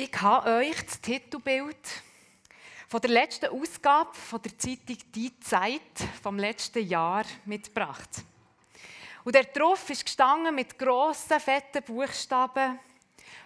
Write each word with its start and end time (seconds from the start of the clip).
Ich 0.00 0.22
habe 0.22 0.48
euch 0.58 0.86
das 0.86 1.00
Titelbild 1.00 1.76
von 2.86 3.00
der 3.00 3.10
letzten 3.10 3.46
Ausgabe 3.46 4.14
von 4.14 4.40
der 4.40 4.56
Zeitung 4.56 4.96
Die 5.12 5.40
Zeit 5.40 5.80
vom 6.22 6.38
letzten 6.38 6.86
Jahr 6.86 7.24
mitgebracht. 7.46 8.08
Und 9.24 9.34
der 9.34 9.42
drauf 9.42 9.90
ist 9.90 10.04
gestanden 10.04 10.54
mit 10.54 10.78
grossen, 10.78 11.40
fetten 11.40 11.82
Buchstaben, 11.82 12.78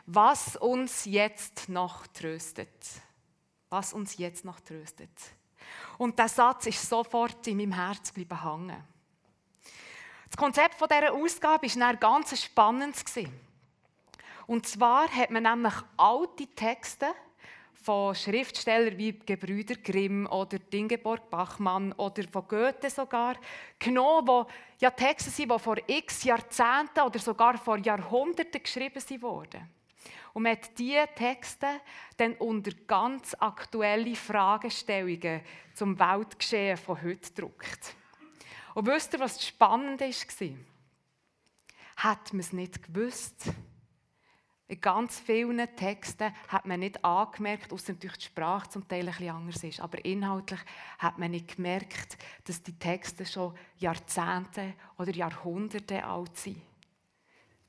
was 0.05 0.57
uns 0.57 1.07
jetzt 1.07 1.71
noch 1.71 2.07
tröstet. 2.09 2.69
Was 3.71 3.95
uns 3.95 4.19
jetzt 4.19 4.45
noch 4.45 4.61
tröstet. 4.61 5.09
Und 5.97 6.19
der 6.19 6.29
Satz 6.29 6.67
ist 6.67 6.87
sofort 6.87 7.47
in 7.47 7.57
meinem 7.57 7.73
Herz 7.73 8.13
geblieben 8.13 8.43
hängen. 8.43 8.85
Das 10.27 10.37
Konzept 10.37 10.79
dieser 10.79 11.15
Ausgabe 11.15 11.67
war 11.67 11.97
ganz 11.97 12.45
spannend. 12.45 12.95
Und 14.47 14.67
zwar 14.67 15.09
hat 15.09 15.31
man 15.31 15.43
nämlich 15.43 15.75
alte 15.97 16.47
Texte 16.49 17.07
von 17.83 18.15
Schriftstellern 18.15 18.97
wie 18.97 19.13
Gebrüder 19.13 19.75
Grimm 19.75 20.27
oder 20.27 20.59
Dingeborg 20.59 21.29
Bachmann 21.29 21.93
oder 21.95 22.23
von 22.31 22.47
Goethe 22.47 22.91
sogar 22.91 23.35
genommen, 23.79 24.29
wo 24.29 24.47
ja 24.81 24.91
Texte 24.91 25.31
sind, 25.31 25.51
die 25.51 25.59
vor 25.59 25.77
x 25.87 26.25
Jahrzehnten 26.25 27.01
oder 27.01 27.19
sogar 27.19 27.59
vor 27.59 27.79
Jahrhunderten 27.79 28.63
geschrieben 28.63 29.03
wurden. 29.23 29.69
Und 30.33 30.45
man 30.45 30.53
hat 30.53 30.79
diese 30.79 31.09
Texte 31.15 31.67
dann 32.17 32.35
unter 32.35 32.73
ganz 32.87 33.37
aktuelle 33.39 34.15
Fragestellungen 34.15 35.43
zum 35.75 35.99
Weltgeschehen 35.99 36.77
von 36.77 37.03
heute 37.03 37.33
gedruckt. 37.33 37.95
Und 38.75 38.87
wisst 38.87 39.13
ihr, 39.13 39.21
was 39.21 39.35
das 39.35 39.47
Spannende 39.47 40.07
war? 40.07 40.49
Hat 41.97 42.33
man 42.33 42.41
es 42.41 42.53
nicht 42.53 42.83
gewusst, 42.83 43.53
in 44.73 44.81
ganz 44.81 45.21
vielen 45.21 45.77
Texten 45.77 46.33
hat 46.49 46.65
man 46.65 46.81
nicht 46.81 47.05
angemerkt, 47.05 47.73
außer 47.75 47.93
natürlich 47.93 48.17
die 48.17 48.25
Sprache 48.25 48.71
zum 48.71 48.89
Teil 48.89 49.01
ein 49.01 49.07
bisschen 49.15 49.29
anders 49.29 49.63
ist, 49.63 49.81
aber 49.81 50.03
inhaltlich 50.03 50.61
hat 50.99 51.19
man 51.19 51.33
nicht 51.33 51.57
gemerkt, 51.57 52.17
dass 52.45 52.63
die 52.63 52.79
Texte 52.79 53.27
schon 53.27 53.55
Jahrzehnte 53.77 54.73
oder 54.97 55.13
Jahrhunderte 55.13 56.03
alt 56.03 56.35
sind. 56.39 56.63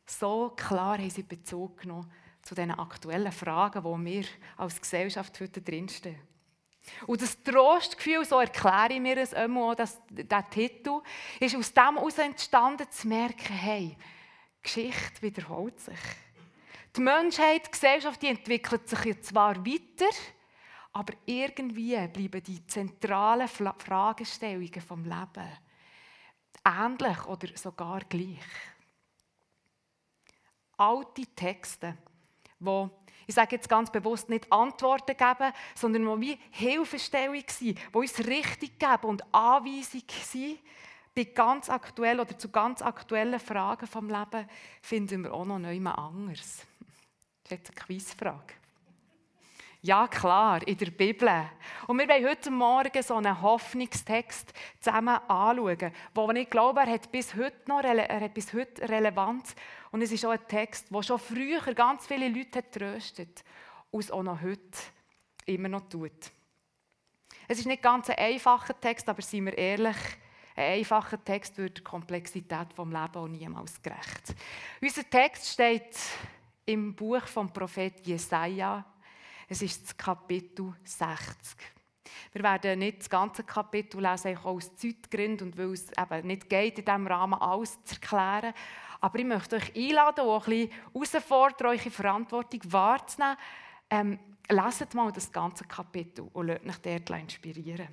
So 0.05 0.53
klar 0.55 0.97
haben 0.97 1.09
sie 1.09 1.23
Bezug 1.23 1.81
genommen 1.81 2.09
zu 2.41 2.55
den 2.55 2.71
aktuellen 2.71 3.33
Fragen, 3.33 3.83
wo 3.83 3.97
wir 3.97 4.23
als 4.55 4.79
Gesellschaft 4.79 5.37
heute 5.41 5.61
drinstehen. 5.61 6.19
Und 7.05 7.21
das 7.21 7.41
Trostgefühl, 7.43 8.23
so 8.23 8.39
erkläre 8.39 8.93
ich 8.93 9.01
mir 9.01 9.17
es 9.17 9.33
immer, 9.33 9.75
dass 9.75 10.01
der 10.09 10.49
Titel, 10.49 11.01
ist 11.41 11.55
aus 11.55 11.73
dem 11.73 11.95
heraus 11.95 12.17
entstanden, 12.17 12.89
zu 12.89 13.07
merken, 13.09 13.53
hey, 13.53 13.97
Geschichte 14.61 15.21
wiederholt 15.21 15.77
sich. 15.81 15.99
Die 16.95 17.01
Menschheit, 17.01 17.65
die 17.67 17.71
Gesellschaft, 17.71 18.21
die 18.21 18.27
entwickelt 18.27 18.87
sich 18.87 19.21
zwar 19.23 19.65
weiter, 19.65 20.09
aber 20.91 21.13
irgendwie 21.25 22.07
bleiben 22.07 22.43
die 22.43 22.65
zentralen 22.67 23.47
Fragestellungen 23.47 24.81
vom 24.81 25.03
Leben 25.03 25.49
ähnlich 26.65 27.25
oder 27.25 27.47
sogar 27.57 28.01
gleich. 28.01 28.39
Alte 30.77 31.25
Texte, 31.35 31.97
wo 32.59 32.89
ich 33.25 33.35
sage 33.35 33.55
jetzt 33.55 33.69
ganz 33.69 33.89
bewusst 33.89 34.29
nicht 34.29 34.51
Antworten 34.51 35.15
geben, 35.15 35.53
sondern 35.75 36.05
wo 36.05 36.19
wie 36.19 36.37
Hilfestellung 36.51 37.43
sind, 37.47 37.79
wo 37.93 37.99
uns 37.99 38.19
Richtung 38.19 38.69
geben 38.77 39.07
und 39.07 39.33
Anweisung 39.33 40.03
sind, 40.23 40.59
bei 41.15 41.23
ganz 41.25 41.69
aktuellen 41.69 42.19
oder 42.19 42.37
zu 42.37 42.49
ganz 42.49 42.81
aktuellen 42.81 43.39
Fragen 43.39 43.87
vom 43.87 44.09
Leben 44.09 44.47
finden 44.81 45.23
wir 45.23 45.33
auch 45.33 45.45
noch 45.45 45.59
niemand 45.59 45.97
anders. 45.97 46.65
Das 47.43 47.51
ist 47.51 47.67
jetzt 47.67 47.69
eine 47.69 47.85
Quizfrage. 47.85 48.53
Ja, 49.81 50.07
klar, 50.07 50.65
in 50.65 50.77
der 50.77 50.91
Bibel. 50.91 51.29
Und 51.87 51.99
wir 51.99 52.07
wollen 52.07 52.25
heute 52.25 52.49
Morgen 52.49 53.03
so 53.03 53.15
einen 53.15 53.41
Hoffnungstext 53.41 54.53
zusammen 54.79 55.17
anschauen, 55.27 55.91
wo 56.15 56.31
ich 56.31 56.49
glaube, 56.49 56.79
er 56.79 56.93
hat 56.93 57.11
bis 57.11 57.35
heute 57.35 57.67
noch 57.67 57.83
er 57.83 58.21
hat 58.21 58.33
bis 58.33 58.53
heute 58.53 58.87
Relevanz. 58.87 59.53
Und 59.91 60.01
es 60.01 60.13
ist 60.13 60.25
auch 60.25 60.31
ein 60.31 60.47
Text, 60.47 60.87
der 60.89 61.03
schon 61.03 61.19
früher 61.19 61.59
ganz 61.73 62.07
viele 62.07 62.29
Leute 62.29 62.63
tröstet 62.71 63.43
und 63.91 63.99
es 63.99 64.09
auch 64.09 64.23
noch 64.23 64.41
heute 64.41 64.61
immer 65.47 65.67
noch 65.67 65.89
tut. 65.89 66.31
Es 67.49 67.59
ist 67.59 67.65
nicht 67.65 67.83
ganz 67.83 68.09
ein 68.09 68.17
einfacher 68.17 68.79
Text, 68.79 69.09
aber 69.09 69.21
seien 69.21 69.47
wir 69.47 69.57
ehrlich, 69.57 69.97
ein 70.55 70.79
einfacher 70.79 71.21
Text 71.21 71.57
wird 71.57 71.79
der 71.79 71.83
Komplexität 71.83 72.71
des 72.71 72.77
Lebens 72.77 73.15
auch 73.17 73.27
niemals 73.27 73.81
gerecht. 73.81 74.33
Unser 74.81 75.09
Text 75.09 75.49
steht 75.49 75.97
im 76.65 76.95
Buch 76.95 77.25
vom 77.27 77.51
Prophet 77.51 78.05
Jesaja. 78.05 78.85
Es 79.47 79.61
ist 79.61 79.83
das 79.83 79.97
Kapitel 79.97 80.73
60. 80.83 81.57
Wir 82.31 82.43
werden 82.43 82.79
nicht 82.79 82.99
das 82.99 83.09
ganze 83.09 83.43
Kapitel 83.43 84.01
lesen, 84.01 84.37
auch 84.37 84.45
aus 84.45 84.75
Zeitgründen 84.75 85.47
und 85.47 85.57
weil 85.57 85.73
es 85.73 85.87
eben 85.91 86.27
nicht 86.27 86.49
geht, 86.49 86.79
in 86.79 86.85
diesem 86.85 87.07
Rahmen 87.07 87.39
alles 87.39 87.83
zu 87.83 87.95
erklären. 87.95 88.53
Aber 89.01 89.19
ich 89.19 89.25
möchte 89.25 89.57
euch 89.57 89.75
einladen, 89.75 90.21
auch 90.21 90.47
ein 90.47 90.69
bisschen 90.93 91.21
herausfordern, 91.21 91.67
eure 91.67 91.91
Verantwortung 91.91 92.61
wahrzunehmen. 92.71 93.37
Ähm, 93.89 94.19
leset 94.49 94.93
mal 94.93 95.11
das 95.11 95.31
ganze 95.31 95.65
Kapitel 95.65 96.29
und 96.33 96.47
lasst 96.47 96.87
euch 96.87 97.03
dort 97.03 97.21
inspirieren. 97.21 97.89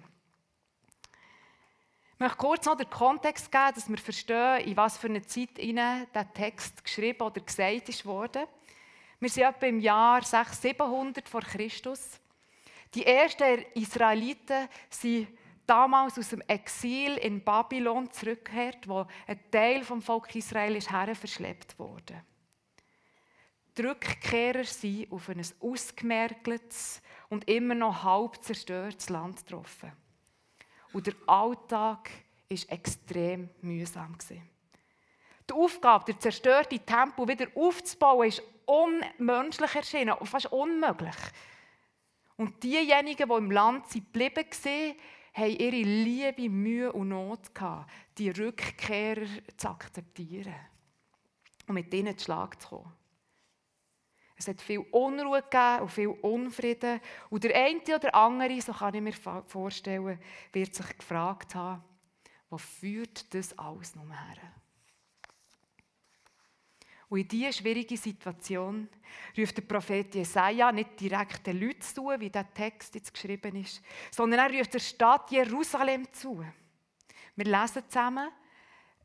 Ich 2.14 2.20
möchte 2.20 2.36
kurz 2.36 2.66
noch 2.66 2.76
den 2.76 2.90
Kontext 2.90 3.50
geben, 3.50 3.72
dass 3.74 3.88
wir 3.88 3.96
verstehen, 3.96 4.60
in 4.66 4.76
was 4.76 4.98
für 4.98 5.08
eine 5.08 5.22
Zeit 5.22 5.56
der 5.56 6.32
Text 6.34 6.84
geschrieben 6.84 7.22
oder 7.22 7.40
gesagt 7.40 8.04
wurde. 8.04 8.46
Wir 9.20 9.28
sind 9.28 9.44
etwa 9.44 9.66
im 9.66 9.80
Jahr 9.80 10.22
600, 10.22 10.78
700 10.78 11.28
vor 11.28 11.42
Christus. 11.42 12.18
Die 12.94 13.04
ersten 13.04 13.66
Israeliten 13.74 14.66
sind 14.88 15.28
damals 15.66 16.18
aus 16.18 16.30
dem 16.30 16.40
Exil 16.48 17.18
in 17.18 17.44
Babylon 17.44 18.10
zurückgekehrt, 18.10 18.88
wo 18.88 19.06
ein 19.26 19.38
Teil 19.50 19.84
vom 19.84 20.00
Volk 20.00 20.34
Israel 20.34 20.74
ist 20.74 20.88
verschleppt 20.88 21.78
wurde. 21.78 22.24
Die 23.76 23.82
Rückkehrer 23.82 24.64
sind 24.64 25.12
auf 25.12 25.28
ein 25.28 25.42
ausgemergeltes 25.60 27.02
und 27.28 27.48
immer 27.48 27.74
noch 27.74 28.02
halb 28.02 28.42
zerstörtes 28.42 29.10
Land 29.10 29.46
getroffen. 29.46 29.92
Und 30.92 31.06
der 31.06 31.14
Alltag 31.26 32.10
war 32.48 32.58
extrem 32.68 33.50
mühsam. 33.60 34.16
Die 34.28 35.54
Aufgabe, 35.54 36.06
der 36.06 36.18
zerstörte 36.18 36.78
Tempel 36.78 37.28
wieder 37.28 37.46
aufzubauen, 37.54 38.28
ist 38.28 38.42
unmenschlich 38.70 39.74
erschienen, 39.74 40.14
fast 40.24 40.52
unmöglich. 40.52 41.16
Und 42.36 42.62
diejenigen, 42.62 43.28
die 43.28 43.34
im 43.34 43.50
Land 43.50 43.90
geblieben 43.90 44.36
waren, 44.36 44.94
haben 45.34 45.56
ihre 45.56 45.82
Liebe, 45.82 46.48
Mühe 46.48 46.92
und 46.92 47.08
Not 47.08 47.54
gehabt, 47.54 47.90
die 48.18 48.30
Rückkehrer 48.30 49.26
zu 49.56 49.68
akzeptieren 49.68 50.54
und 51.66 51.74
mit 51.74 51.92
ihnen 51.92 52.16
zu 52.16 52.24
Schlag 52.24 52.60
zu 52.60 52.68
kommen. 52.68 52.92
Es 54.36 54.48
hat 54.48 54.62
viel 54.62 54.78
Unruhe 54.78 55.42
gegeben 55.42 55.82
und 55.82 55.90
viel 55.90 56.08
Unfrieden. 56.08 57.00
Und 57.28 57.44
der 57.44 57.54
eine 57.54 57.80
oder 57.94 58.14
andere, 58.14 58.58
so 58.62 58.72
kann 58.72 58.94
ich 58.94 59.02
mir 59.02 59.12
vorstellen, 59.46 60.18
wird 60.52 60.74
sich 60.74 60.96
gefragt 60.96 61.54
haben, 61.54 61.84
wo 62.48 62.56
führt 62.56 63.34
das 63.34 63.56
alles 63.58 63.94
noch 63.94 64.08
her? 64.08 64.59
Und 67.10 67.18
in 67.18 67.28
diese 67.28 67.52
schwierige 67.52 67.96
Situation 67.96 68.88
ruft 69.36 69.56
der 69.56 69.62
Prophet 69.62 70.14
Jesaja 70.14 70.70
nicht 70.70 71.00
direkt 71.00 71.44
den 71.44 71.58
Leuten 71.58 71.82
zu, 71.82 72.08
wie 72.18 72.30
der 72.30 72.54
Text 72.54 72.94
jetzt 72.94 73.12
geschrieben 73.12 73.56
ist, 73.56 73.82
sondern 74.12 74.48
er 74.48 74.58
ruft 74.58 74.72
der 74.72 74.78
Stadt 74.78 75.28
Jerusalem 75.32 76.06
zu. 76.12 76.44
Wir 77.34 77.44
lesen 77.44 77.82
zusammen 77.88 78.30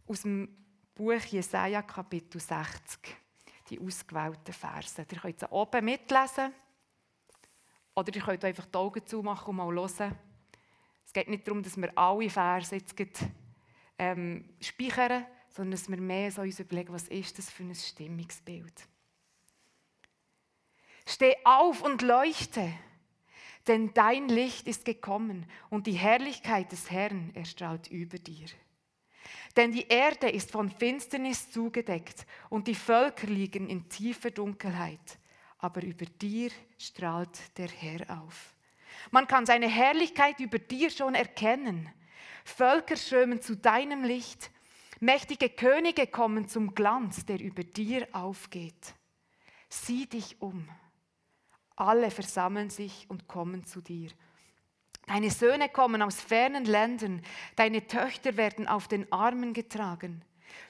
aus 0.08 0.22
dem 0.22 0.48
Buch 0.94 1.20
Jesaja, 1.32 1.82
Kapitel 1.82 2.40
60, 2.40 3.00
die 3.72 3.80
ausgewählten 3.80 4.54
Verse. 4.54 5.02
Ihr 5.02 5.20
könnt 5.20 5.40
sie 5.40 5.52
oben 5.52 5.86
mitlesen 5.86 6.54
oder 7.96 8.16
ihr 8.16 8.22
könnt 8.22 8.46
einfach 8.46 8.68
die 8.68 8.78
Augen 8.78 9.08
zumachen 9.08 9.50
und 9.50 9.56
mal 9.56 9.74
hören. 9.74 10.16
Es 11.04 11.12
geht 11.12 11.28
nicht 11.28 11.48
darum, 11.48 11.64
dass 11.64 11.76
wir 11.76 11.98
alle 11.98 12.30
Verse 12.30 12.76
jetzt 12.76 12.96
ähm, 13.98 14.48
speichern, 14.62 15.26
sondern 15.56 15.72
dass 15.72 15.90
wir 15.90 15.98
mehr 15.98 16.32
so 16.32 16.42
uns 16.42 16.60
überlegen, 16.60 16.94
was 16.94 17.08
ist 17.08 17.38
das 17.38 17.50
für 17.50 17.64
ein 17.64 17.74
Stimmungsbild. 17.74 18.74
Steh 21.08 21.36
auf 21.46 21.82
und 21.82 22.02
leuchte, 22.02 22.74
denn 23.66 23.94
dein 23.94 24.28
Licht 24.28 24.68
ist 24.68 24.84
gekommen 24.84 25.46
und 25.70 25.88
die 25.88 25.94
Herrlichkeit 25.94 26.72
des 26.74 26.92
Herrn 26.92 27.32
erstrahlt 27.36 27.88
über 27.88 28.18
dir. 28.18 28.48
Denn 29.56 29.72
die 29.72 29.88
Erde 29.88 30.30
ist 30.30 30.52
von 30.52 30.70
Finsternis 30.70 31.50
zugedeckt 31.52 32.26
und 32.50 32.68
die 32.68 32.76
Völker 32.76 33.28
liegen 33.28 33.70
in 33.70 33.88
tiefer 33.88 34.32
Dunkelheit, 34.32 35.20
aber 35.60 35.84
über 35.84 36.06
dir 36.06 36.52
strahlt 36.78 37.58
der 37.58 37.70
Herr 37.70 38.22
auf. 38.22 38.54
Man 39.10 39.26
kann 39.26 39.46
seine 39.46 39.70
Herrlichkeit 39.70 40.42
über 40.42 40.60
dir 40.60 40.90
schon 40.90 41.16
erkennen. 41.16 41.90
Völker 42.44 42.98
strömen 42.98 43.42
zu 43.42 43.56
deinem 43.56 44.04
Licht 44.04 44.52
Mächtige 45.00 45.50
Könige 45.50 46.08
kommen 46.08 46.48
zum 46.48 46.74
Glanz, 46.74 47.26
der 47.26 47.40
über 47.40 47.64
dir 47.64 48.08
aufgeht. 48.14 48.96
Sieh 49.70 50.06
dich 50.06 50.42
um. 50.42 50.70
Alle 51.76 52.12
versammeln 52.12 52.70
sich 52.70 53.06
und 53.10 53.28
kommen 53.28 53.66
zu 53.66 53.82
dir. 53.82 54.10
Deine 55.08 55.30
Söhne 55.30 55.70
kommen 55.70 56.02
aus 56.02 56.20
fernen 56.20 56.66
Ländern, 56.66 57.22
deine 57.56 57.86
Töchter 57.86 58.38
werden 58.38 58.68
auf 58.68 58.88
den 58.88 59.12
Armen 59.12 59.54
getragen. 59.54 60.24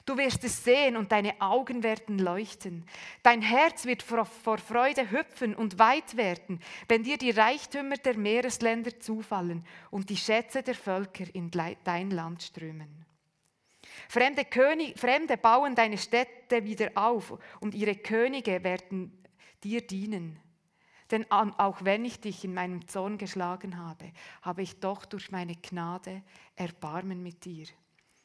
Du 0.04 0.16
wirst 0.18 0.44
es 0.44 0.64
sehen 0.64 0.96
und 0.96 1.12
deine 1.12 1.40
Augen 1.40 1.82
werden 1.82 2.18
leuchten. 2.18 2.84
Dein 3.22 3.40
Herz 3.40 3.86
wird 3.86 4.02
vor, 4.02 4.26
Freude 4.26 5.10
hüpfen 5.10 5.54
und 5.54 5.78
weit 5.78 6.16
werden, 6.16 6.60
wenn 6.88 7.04
dir 7.04 7.16
die 7.16 7.30
Reichtümer 7.30 7.96
der 7.96 8.16
Meeresländer 8.16 8.98
zufallen 9.00 9.64
und 9.90 10.10
die 10.10 10.16
Schätze 10.16 10.62
der 10.62 10.74
Völker 10.74 11.24
in 11.32 11.50
dein 11.84 12.10
Land 12.10 12.42
strömen. 12.42 13.05
Fremde, 14.08 14.44
König, 14.44 14.98
Fremde 14.98 15.36
bauen 15.36 15.74
deine 15.74 15.98
Städte 15.98 16.64
wieder 16.64 16.90
auf 16.94 17.38
und 17.60 17.74
ihre 17.74 17.94
Könige 17.94 18.62
werden 18.64 19.24
dir 19.62 19.86
dienen. 19.86 20.38
Denn 21.10 21.30
auch 21.30 21.84
wenn 21.84 22.04
ich 22.04 22.20
dich 22.20 22.44
in 22.44 22.54
meinem 22.54 22.88
Zorn 22.88 23.18
geschlagen 23.18 23.78
habe, 23.78 24.12
habe 24.42 24.62
ich 24.62 24.80
doch 24.80 25.04
durch 25.04 25.30
meine 25.30 25.54
Gnade 25.54 26.22
Erbarmen 26.56 27.22
mit 27.22 27.44
dir. 27.44 27.66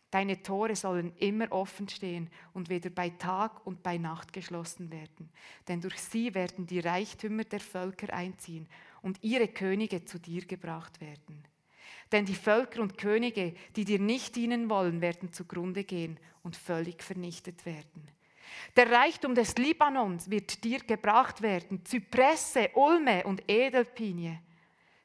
Deine 0.10 0.44
Tore 0.44 0.76
sollen 0.76 1.16
immer 1.18 1.50
offen 1.52 1.88
stehen 1.88 2.30
und 2.54 2.70
weder 2.70 2.90
bei 2.90 3.12
Tag 3.12 3.66
und 3.66 3.82
bei 3.82 3.98
Nacht 3.98 4.34
geschlossen 4.34 4.92
werden. 4.92 5.30
Denn 5.70 5.80
durch 5.80 6.00
sie 6.00 6.36
werden 6.36 6.68
die 6.68 6.82
Reichtümer 6.82 7.46
der 7.46 7.62
Völker 7.62 8.14
einziehen 8.14 8.68
und 9.02 9.24
ihre 9.24 9.48
Könige 9.48 10.04
zu 10.04 10.20
dir 10.20 10.46
gebracht 10.46 11.00
werden. 11.00 11.46
Denn 12.12 12.26
die 12.26 12.36
Völker 12.36 12.82
und 12.82 12.98
Könige, 12.98 13.54
die 13.76 13.86
dir 13.86 14.00
nicht 14.00 14.36
dienen 14.36 14.70
wollen, 14.70 15.02
werden 15.02 15.32
zugrunde 15.32 15.84
gehen 15.84 16.20
und 16.44 16.56
völlig 16.56 17.04
vernichtet 17.04 17.66
werden. 17.66 18.10
Der 18.76 18.92
Reichtum 18.92 19.36
des 19.36 19.56
Libanons 19.56 20.30
wird 20.30 20.64
dir 20.64 20.80
gebracht 20.80 21.42
werden, 21.42 21.86
Zypresse, 21.86 22.70
Ulme 22.74 23.24
und 23.24 23.44
Edelpinie. 23.50 24.42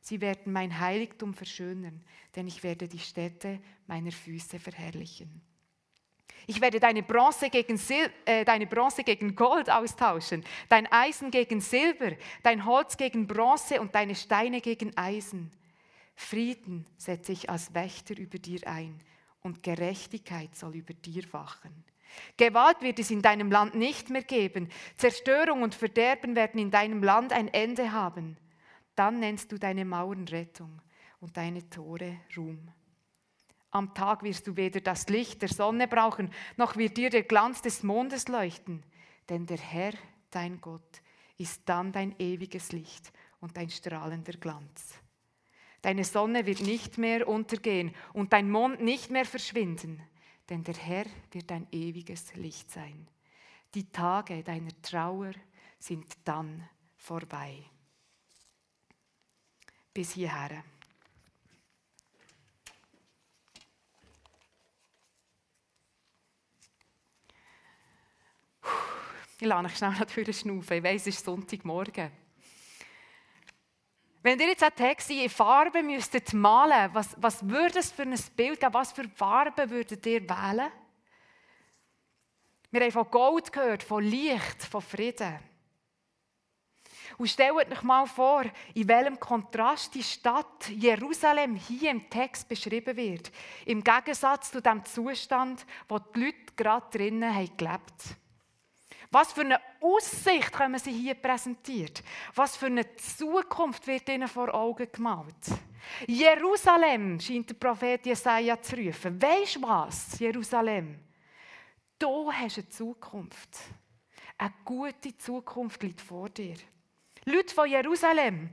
Sie 0.01 0.21
werden 0.21 0.53
mein 0.53 0.79
Heiligtum 0.79 1.35
verschönern, 1.35 2.01
denn 2.35 2.47
ich 2.47 2.63
werde 2.63 2.87
die 2.87 2.99
Städte 2.99 3.61
meiner 3.87 4.13
Füße 4.13 4.59
verherrlichen. 4.59 5.43
Ich 6.47 6.61
werde 6.61 6.79
deine 6.79 7.03
Bronze, 7.03 7.51
gegen 7.51 7.77
Sil 7.77 8.07
äh, 8.25 8.45
deine 8.45 8.69
Bronze 8.69 9.03
gegen 9.03 9.35
Gold 9.35 9.69
austauschen, 9.69 10.45
dein 10.69 10.87
Eisen 10.93 11.33
gegen 11.33 11.61
Silber, 11.61 12.13
dein 12.45 12.65
Holz 12.65 12.97
gegen 12.97 13.27
Bronze 13.27 13.81
und 13.81 13.95
deine 13.97 14.15
Steine 14.15 14.61
gegen 14.61 14.97
Eisen. 14.97 15.51
Frieden 16.17 16.87
setze 16.97 17.33
ich 17.33 17.49
als 17.51 17.75
Wächter 17.75 18.17
über 18.19 18.39
dir 18.39 18.67
ein 18.67 18.99
und 19.43 19.63
Gerechtigkeit 19.63 20.57
soll 20.57 20.75
über 20.75 20.95
dir 20.95 21.23
wachen. 21.33 21.85
Gewalt 22.37 22.81
wird 22.81 22.99
es 22.99 23.11
in 23.11 23.23
deinem 23.23 23.51
Land 23.51 23.75
nicht 23.75 24.11
mehr 24.11 24.23
geben. 24.23 24.69
Zerstörung 24.97 25.63
und 25.63 25.75
Verderben 25.75 26.35
werden 26.35 26.59
in 26.59 26.71
deinem 26.71 27.03
Land 27.03 27.33
ein 27.33 27.49
Ende 27.49 27.93
haben. 27.93 28.37
Dann 28.95 29.21
nennst 29.21 29.53
du 29.53 29.59
deine 29.59 29.85
Mauern 29.85 30.27
Rettung 30.29 30.81
und 31.21 31.37
deine 31.37 31.69
Tore 31.69 32.19
Ruhm. 32.37 32.69
Am 33.71 33.93
Tag 33.93 34.23
wirst 34.23 34.47
du 34.47 34.57
weder 34.57 34.81
das 34.81 35.09
Licht 35.09 35.43
der 35.43 35.51
Sonne 35.51 35.87
brauchen, 35.87 36.31
noch 36.57 36.77
wird 36.77 36.97
dir 36.97 37.11
der 37.11 37.25
Glanz 37.25 37.61
des 37.61 37.83
Mondes 37.83 38.27
leuchten, 38.29 38.83
denn 39.29 39.45
der 39.45 39.59
Herr, 39.59 39.93
dein 40.31 40.61
Gott, 40.63 41.03
ist 41.37 41.63
dann 41.67 41.93
dein 41.93 42.19
ewiges 42.19 42.73
Licht 42.73 43.13
und 43.41 43.57
dein 43.57 43.69
strahlender 43.69 44.33
Glanz. 44.33 44.95
Deine 45.83 46.05
Sonne 46.05 46.47
wird 46.47 46.61
nicht 46.61 46.99
mehr 46.99 47.29
untergehen 47.29 47.95
und 48.13 48.33
dein 48.33 48.51
Mond 48.51 48.81
nicht 48.81 49.11
mehr 49.11 49.25
verschwinden, 49.25 50.03
denn 50.49 50.65
der 50.65 50.75
Herr 50.75 51.07
wird 51.33 51.51
dein 51.51 51.67
ewiges 51.71 52.35
Licht 52.35 52.71
sein. 52.71 53.07
Die 53.75 53.91
Tage 53.91 54.43
deiner 54.43 54.73
Trauer 54.83 55.33
sind 55.79 56.07
dann 56.25 56.69
vorbei 56.97 57.65
bis 59.97 60.13
hierher. 60.13 60.63
Ich 69.39 69.47
lasse 69.47 69.67
euch 69.67 69.77
schnell 69.77 69.91
natürlich 69.99 70.41
schnaufen. 70.41 70.77
Ich 70.77 70.83
weiss, 70.83 71.03
es 71.03 71.17
ist 71.17 71.25
Sonntagmorgen. 71.25 72.11
Wenn 74.27 74.41
ihr 74.41 74.49
jetzt 74.49 74.65
einen 74.65 74.75
Text 74.75 75.09
in 75.09 75.31
Farbe 75.31 75.85
müsstet 75.85 76.33
malen, 76.33 76.91
was, 76.93 77.15
was 77.17 77.49
würde 77.49 77.79
es 77.79 77.93
für 77.93 78.03
ein 78.03 78.19
Bild 78.35 78.59
geben? 78.59 78.75
Was 78.75 78.91
für 78.91 79.09
Farben 79.09 79.71
würdet 79.71 80.05
ihr 80.05 80.21
wählen? 80.29 80.69
Wir 82.73 82.81
haben 82.81 82.91
von 82.91 83.09
Gold 83.09 83.53
gehört, 83.53 83.85
von 83.85 84.03
Licht, 84.03 84.65
von 84.69 84.83
Frieden. 84.83 85.39
Und 87.19 87.29
stellt 87.29 87.53
euch 87.53 87.83
mal 87.85 88.05
vor, 88.07 88.43
in 88.75 88.89
welchem 88.89 89.21
Kontrast 89.21 89.95
die 89.95 90.03
Stadt 90.03 90.71
Jerusalem 90.71 91.55
hier 91.55 91.93
im 91.93 92.11
Text 92.11 92.49
beschrieben 92.49 92.97
wird. 92.97 93.31
Im 93.65 93.85
Gegensatz 93.85 94.51
zu 94.51 94.61
dem 94.61 94.85
Zustand, 94.85 95.65
wo 95.89 96.01
die 96.01 96.19
Leute 96.19 96.53
gerade 96.57 96.99
drinnen 96.99 97.33
haben 97.33 97.57
gelebt 97.57 98.17
Was 99.11 99.33
für 99.33 99.43
eine 99.43 99.61
Aussicht 99.81 100.53
können 100.53 100.79
sie 100.79 100.93
hier 100.93 101.15
präsentiert? 101.15 102.03
Was 102.35 102.57
für 102.57 102.67
eine 102.67 102.95
Zukunft 102.97 103.87
wird 103.87 104.09
ihnen 104.09 104.29
vor 104.29 104.53
Augen 104.55 104.89
gemalt? 104.91 105.35
Jerusalem, 106.07 107.21
scheint 107.21 107.51
der 107.51 107.55
Prophet 107.55 108.05
Jesaja 108.05 108.61
zu 108.61 108.77
rufen. 108.77 109.21
Weisst 109.21 109.57
du 109.57 109.63
was, 109.63 110.19
Jerusalem? 110.19 110.99
Du 111.99 112.33
hast 112.33 112.59
eine 112.59 112.69
Zukunft. 112.69 113.59
Eine 114.39 114.53
gute 114.65 115.17
Zukunft 115.17 115.83
liegt 115.83 116.01
vor 116.01 116.29
dir. 116.29 116.57
Leute 117.25 117.55
von 117.55 117.69
Jerusalem, 117.69 118.51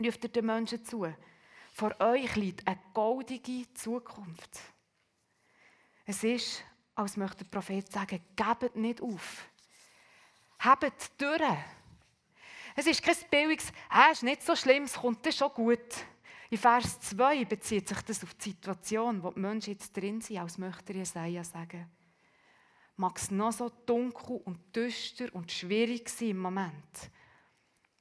ruft 0.00 0.24
ihr 0.24 0.30
den 0.30 0.46
Menschen 0.46 0.84
zu. 0.84 1.06
Vor 1.72 1.94
euch 2.00 2.36
liegt 2.36 2.66
eine 2.66 2.78
goldige 2.94 3.72
Zukunft. 3.74 4.60
Es 6.06 6.22
ist, 6.22 6.62
als 6.94 7.16
möchte 7.16 7.44
der 7.44 7.50
Prophet 7.50 7.90
sagen, 7.90 8.22
gebt 8.36 8.76
nicht 8.76 9.02
auf. 9.02 9.48
Habt 10.66 11.12
durch. 11.20 11.58
Es 12.74 12.88
ist 12.88 13.00
kein 13.00 13.14
billiges, 13.30 13.72
es 13.88 14.12
ist 14.14 14.22
nicht 14.24 14.42
so 14.42 14.56
schlimm, 14.56 14.82
es 14.82 14.94
kommt 14.94 15.32
schon 15.32 15.52
gut. 15.52 15.94
In 16.50 16.58
Vers 16.58 16.98
2 17.02 17.44
bezieht 17.44 17.86
sich 17.86 18.02
das 18.02 18.24
auf 18.24 18.34
die 18.34 18.50
Situation, 18.50 19.22
wo 19.22 19.30
die 19.30 19.38
Menschen 19.38 19.74
jetzt 19.74 19.96
drin 19.96 20.20
sind, 20.20 20.38
als 20.38 20.58
möchte 20.58 20.92
Jesaja 20.92 21.44
sagen. 21.44 21.88
Mag 22.96 23.16
es 23.16 23.30
noch 23.30 23.52
so 23.52 23.68
dunkel 23.68 24.40
und 24.44 24.74
düster 24.74 25.32
und 25.34 25.52
schwierig 25.52 26.08
sein 26.08 26.30
im 26.30 26.38
Moment. 26.38 27.10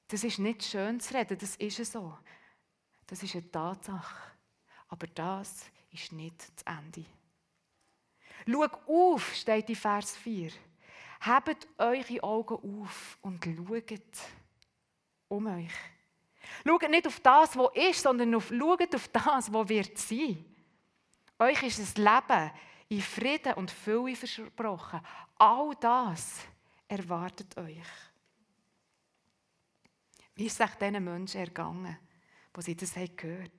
Das 0.07 0.23
ist 0.23 0.39
nicht 0.39 0.63
schön 0.63 0.99
zu 0.99 1.13
reden, 1.13 1.37
das 1.37 1.55
ist 1.57 1.91
so. 1.91 2.17
Das 3.05 3.21
ist 3.21 3.35
eine 3.35 3.51
Tatsache. 3.51 4.31
Aber 4.87 5.05
das 5.05 5.65
ist 5.91 6.11
nicht 6.13 6.51
das 6.55 6.75
Ende. 6.77 7.05
Schau 8.47 9.13
auf, 9.13 9.35
steht 9.35 9.69
in 9.69 9.75
Vers 9.75 10.17
4. 10.17 10.49
Hebt 11.25 11.67
eure 11.77 12.23
Augen 12.23 12.81
auf 12.81 13.17
und 13.21 13.43
schaut 13.43 13.99
um 15.27 15.47
euch. 15.47 15.73
Schaut 16.65 16.89
nicht 16.89 17.07
auf 17.07 17.19
das, 17.19 17.57
was 17.57 17.75
ist, 17.75 18.01
sondern 18.03 18.35
auf, 18.35 18.49
schaut 18.49 18.95
auf 18.95 19.07
das, 19.07 19.51
was 19.51 19.69
wird 19.69 19.97
sein. 19.97 20.45
Euch 21.39 21.63
ist 21.63 21.79
das 21.79 21.97
Leben 21.97 22.51
in 22.89 23.01
Frieden 23.01 23.53
und 23.53 23.71
Fülle 23.71 24.15
versprochen. 24.15 25.01
All 25.37 25.75
das 25.79 26.41
erwartet 26.87 27.57
euch. 27.57 27.81
Wie 30.35 30.45
ist 30.45 30.59
es 30.59 30.77
diesen 30.77 31.03
Menschen 31.03 31.39
ergangen, 31.39 31.97
wo 32.53 32.61
sie 32.61 32.75
das 32.75 32.93
gehört 32.93 33.17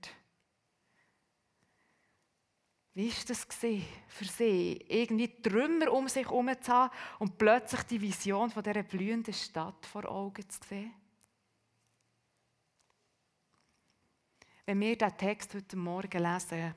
haben? 0.09 0.26
Wie 2.97 3.11
war 3.11 3.25
das 3.29 3.47
für 4.09 4.25
sie, 4.25 4.83
irgendwie 4.89 5.29
Trümmer 5.43 5.93
um 5.93 6.09
sich 6.09 6.25
herum 6.25 6.51
zu 6.59 6.73
haben 6.73 6.95
und 7.19 7.37
plötzlich 7.37 7.83
die 7.83 8.01
Vision 8.01 8.49
von 8.49 8.63
dieser 8.63 8.83
blühenden 8.85 9.35
Stadt 9.35 9.85
vor 9.85 10.11
Augen 10.11 10.49
zu 10.49 10.59
sehen? 10.67 10.95
Wenn 14.65 14.81
wir 14.81 14.97
diesen 14.97 15.19
Text 15.19 15.55
heute 15.55 15.77
Morgen 15.77 16.23
lesen, 16.23 16.75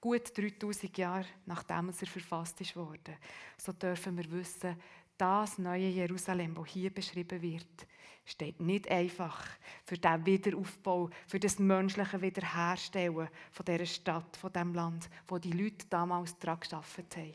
gut 0.00 0.32
3000 0.34 0.96
Jahre 0.96 1.26
nachdem 1.44 1.90
er 1.90 2.06
verfasst 2.06 2.74
wurde, 2.74 3.18
so 3.58 3.72
dürfen 3.72 4.16
wir 4.16 4.30
wissen, 4.32 4.80
das 5.18 5.58
neue 5.58 5.88
Jerusalem, 5.88 6.54
das 6.54 6.68
hier 6.68 6.88
beschrieben 6.88 7.42
wird, 7.42 7.86
steht 8.24 8.60
nicht 8.60 8.90
einfach 8.90 9.44
für 9.84 9.98
den 9.98 10.24
Wiederaufbau, 10.24 11.10
für 11.26 11.38
das 11.38 11.58
menschliche 11.58 12.20
Wiederherstellen 12.20 13.28
von 13.50 13.64
dieser 13.66 13.86
Stadt, 13.86 14.36
von 14.36 14.52
diesem 14.52 14.74
Land, 14.74 15.10
wo 15.28 15.38
die 15.38 15.52
Leute 15.52 15.86
damals 15.88 16.38
daran 16.38 16.60
gearbeitet 16.60 17.16
haben. 17.16 17.34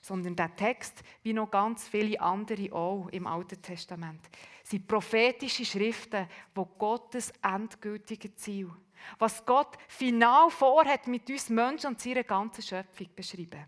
Sondern 0.00 0.36
der 0.36 0.54
Text, 0.54 1.02
wie 1.22 1.32
noch 1.32 1.50
ganz 1.50 1.88
viele 1.88 2.20
andere 2.20 2.72
auch 2.72 3.08
im 3.08 3.26
Alten 3.26 3.60
Testament, 3.60 4.20
sind 4.62 4.86
prophetische 4.86 5.64
Schriften, 5.64 6.28
wo 6.54 6.64
Gottes 6.64 7.32
endgültige 7.42 8.34
Ziel, 8.36 8.70
was 9.18 9.44
Gott 9.44 9.76
final 9.88 10.48
vorhat 10.50 11.06
mit 11.06 11.28
uns 11.28 11.50
Menschen 11.50 11.88
und 11.88 12.00
seiner 12.00 12.24
ganzen 12.24 12.62
Schöpfung 12.62 13.08
beschrieben. 13.14 13.64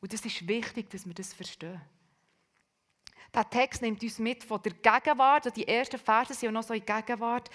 Und 0.00 0.12
es 0.12 0.24
ist 0.24 0.46
wichtig, 0.46 0.90
dass 0.90 1.06
wir 1.06 1.14
das 1.14 1.34
verstehen. 1.34 1.80
Der 3.34 3.48
Text 3.48 3.82
nimmt 3.82 4.02
uns 4.02 4.18
mit 4.18 4.42
von 4.44 4.60
der 4.62 4.72
Gegenwart, 4.72 5.54
die 5.54 5.68
ersten 5.68 5.98
Verse 5.98 6.34
sind 6.34 6.46
ja 6.46 6.52
noch 6.52 6.62
so 6.62 6.74
in 6.74 6.84
Gegenwart, 6.84 7.50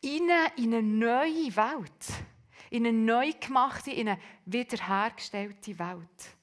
in 0.00 0.28
eine 0.30 0.82
neue 0.82 1.56
Welt. 1.56 2.06
In 2.70 2.86
eine 2.86 2.96
neu 2.96 3.32
gemachte, 3.32 3.90
in 3.90 4.08
eine 4.08 4.20
wiederhergestellte 4.46 5.78
Welt. 5.78 6.36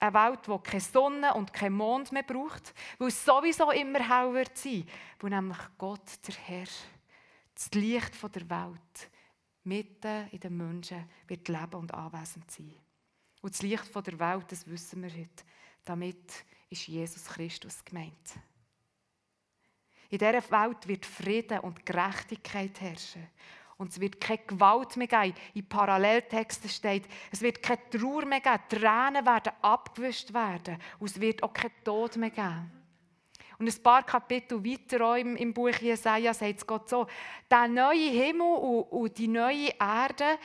Eine 0.00 0.14
Welt, 0.14 0.40
die 0.46 0.70
keine 0.70 0.80
Sonne 0.80 1.34
und 1.34 1.52
kein 1.52 1.74
Mond 1.74 2.10
mehr 2.10 2.24
braucht, 2.24 2.74
weil 2.98 3.08
es 3.08 3.24
sowieso 3.24 3.70
immer 3.70 4.00
hell 4.00 4.32
wird 4.32 4.56
sein, 4.56 4.84
wo 5.20 5.28
nämlich 5.28 5.58
Gott, 5.78 6.26
der 6.26 6.34
Herr, 6.34 6.66
das 7.54 7.70
Licht 7.74 8.34
der 8.34 8.50
Welt, 8.50 9.10
mitten 9.64 10.28
in 10.30 10.40
den 10.40 10.56
Menschen 10.56 11.08
wird 11.28 11.46
leben 11.46 11.74
und 11.74 11.94
anwesend 11.94 12.50
sein. 12.50 12.74
Und 13.42 13.54
das 13.54 13.62
Licht 13.62 13.94
der 13.94 14.18
Welt, 14.18 14.50
das 14.50 14.66
wissen 14.66 15.02
wir 15.02 15.10
heute, 15.10 15.44
damit 15.84 16.44
ist 16.72 16.88
Jesus 16.88 17.24
Christus 17.26 17.84
gemeint. 17.84 18.12
In 20.08 20.18
dieser 20.18 20.50
Welt 20.50 20.88
wird 20.88 21.06
Frieden 21.06 21.60
und 21.60 21.86
Gerechtigkeit 21.86 22.80
herrschen. 22.80 23.28
Und 23.78 23.90
es 23.90 24.00
wird 24.00 24.20
keine 24.20 24.42
Gewalt 24.46 24.96
mehr 24.96 25.06
geben. 25.06 25.34
In 25.54 25.68
Paralleltexten 25.68 26.68
steht, 26.68 27.04
es 27.30 27.40
wird 27.40 27.62
keine 27.62 27.88
Trauer 27.90 28.24
mehr 28.26 28.40
geben. 28.40 28.60
Tränen 28.68 29.24
werden 29.24 29.52
abgewischt 29.60 30.32
werden. 30.32 30.78
Und 30.98 31.10
es 31.10 31.20
wird 31.20 31.42
auch 31.42 31.52
kein 31.52 31.72
Tod 31.84 32.16
mehr 32.16 32.30
geben. 32.30 32.70
Und 33.58 33.68
ein 33.68 33.82
paar 33.82 34.02
Kapitel 34.04 34.64
weiter 34.64 35.16
im, 35.18 35.54
Buch 35.54 35.76
Jesaja 35.80 36.34
sagt 36.34 36.58
es 36.58 36.66
Gott 36.66 36.88
so: 36.88 37.06
Der 37.50 37.68
neue 37.68 38.10
Himmel 38.10 38.56
und, 38.56 38.82
und 38.82 39.18
die 39.18 39.28
neue 39.28 39.70
Erde, 39.78 40.38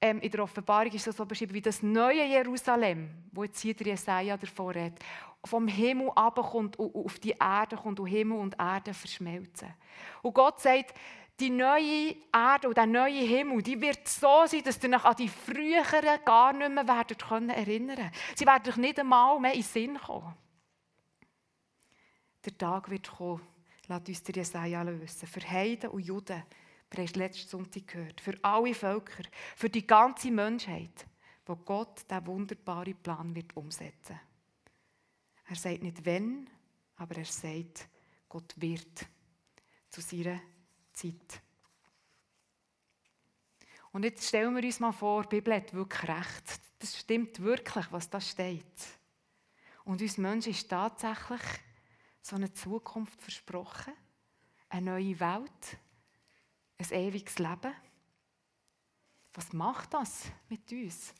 ähm, 0.00 0.20
in 0.20 0.30
der 0.30 0.42
Offenbarung 0.42 0.92
ist 0.92 1.06
das 1.06 1.16
so 1.16 1.24
beschrieben 1.24 1.54
wie 1.54 1.62
das 1.62 1.82
neue 1.82 2.24
Jerusalem, 2.24 3.10
wo 3.32 3.44
jetzt 3.44 3.60
hier 3.60 3.74
der 3.74 3.88
Jesaja 3.88 4.36
davor 4.36 4.74
redet, 4.74 4.98
vom 5.46 5.68
Himmel 5.68 6.10
abkommt 6.14 6.78
und 6.78 6.94
auf 6.94 7.18
die 7.18 7.30
Erde 7.38 7.76
kommt 7.76 8.00
und 8.00 8.06
Himmel 8.06 8.38
und 8.38 8.58
Erde 8.58 8.92
verschmelzen. 8.92 9.72
Und 10.22 10.34
Gott 10.34 10.60
sagt, 10.60 10.94
die 11.38 11.50
neue 11.50 12.16
Erde 12.32 12.68
und 12.68 12.76
der 12.76 12.86
neue 12.86 13.20
Himmel, 13.20 13.62
die 13.62 13.80
wird 13.80 14.08
so 14.08 14.46
sein, 14.46 14.62
dass 14.64 14.82
ihr 14.82 14.90
euch 14.90 15.04
an 15.04 15.16
die 15.16 15.28
früheren 15.28 16.24
gar 16.24 16.52
nicht 16.52 16.70
mehr 16.70 16.88
werdet 16.88 17.22
können 17.22 17.52
Sie 18.34 18.46
werden 18.46 18.72
euch 18.72 18.76
nicht 18.76 18.98
einmal 18.98 19.38
mehr 19.38 19.52
in 19.52 19.60
den 19.60 19.64
Sinn 19.64 19.98
kommen. 19.98 20.34
Der 22.44 22.56
Tag 22.56 22.88
wird 22.90 23.10
kommen, 23.10 23.42
lasst 23.88 24.08
uns 24.08 24.22
der 24.22 24.36
Jesaja 24.36 24.82
lösen, 24.82 25.26
für 25.26 25.50
Heiden 25.50 25.90
und 25.90 26.00
Juden, 26.00 26.42
haben 26.96 27.04
es 27.04 27.16
letzten 27.16 27.48
Sonntag 27.48 27.86
gehört, 27.88 28.20
für 28.20 28.34
alle 28.42 28.72
Völker, 28.72 29.24
für 29.56 29.68
die 29.68 29.86
ganze 29.86 30.30
Menschheit, 30.30 31.06
wo 31.44 31.56
Gott 31.56 32.04
diesen 32.08 32.26
wunderbaren 32.26 32.96
Plan 32.96 33.34
wird 33.34 33.54
umsetzen 33.56 34.18
Er 35.48 35.56
sagt 35.56 35.82
nicht 35.82 36.04
wenn, 36.04 36.50
aber 36.96 37.16
er 37.16 37.24
sagt, 37.24 37.88
Gott 38.28 38.54
wird 38.56 39.06
zu 39.88 40.00
seiner 40.00 40.40
Zeit. 40.92 41.40
Und 43.92 44.04
jetzt 44.04 44.26
stellen 44.28 44.54
wir 44.54 44.62
uns 44.62 44.80
mal 44.80 44.92
vor, 44.92 45.22
die 45.24 45.36
Bibel 45.36 45.54
hat 45.54 45.72
wirklich 45.72 46.08
recht. 46.08 46.60
Das 46.78 46.98
stimmt 46.98 47.40
wirklich, 47.40 47.90
was 47.90 48.10
da 48.10 48.20
steht. 48.20 48.64
Und 49.84 50.02
uns 50.02 50.18
Menschen 50.18 50.50
ist 50.50 50.68
tatsächlich 50.68 51.40
so 52.20 52.36
eine 52.36 52.52
Zukunft 52.52 53.22
versprochen, 53.22 53.94
eine 54.68 54.90
neue 54.90 55.18
Welt, 55.20 55.78
ein 56.78 56.92
ewiges 56.92 57.38
Leben. 57.38 57.72
Was 59.32 59.52
macht 59.52 59.94
das 59.94 60.24
mit 60.48 60.70
uns? 60.72 61.14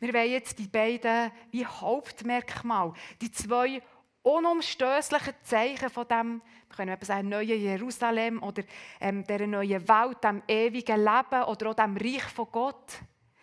Wir 0.00 0.12
wollen 0.12 0.30
jetzt 0.30 0.58
die 0.58 0.68
beiden 0.68 1.30
wie 1.50 1.66
Hauptmerkmale, 1.66 2.92
die 3.20 3.30
zwei 3.30 3.82
unumstößlichen 4.22 5.34
Zeichen 5.42 5.90
von 5.90 6.06
dem, 6.08 6.42
wir 6.68 6.76
können 6.76 6.92
eben 6.92 7.04
sagen, 7.04 7.28
neuen 7.28 7.60
Jerusalem 7.60 8.42
oder 8.42 8.62
ähm, 9.00 9.24
dieser 9.26 9.46
neuen 9.46 9.88
Welt, 9.88 10.24
dem 10.24 10.42
ewigen 10.46 10.98
Leben 10.98 11.42
oder 11.44 11.70
auch 11.70 11.74
dem 11.74 11.96
Reich 11.96 12.22
von 12.24 12.48
Gott. 12.50 13.00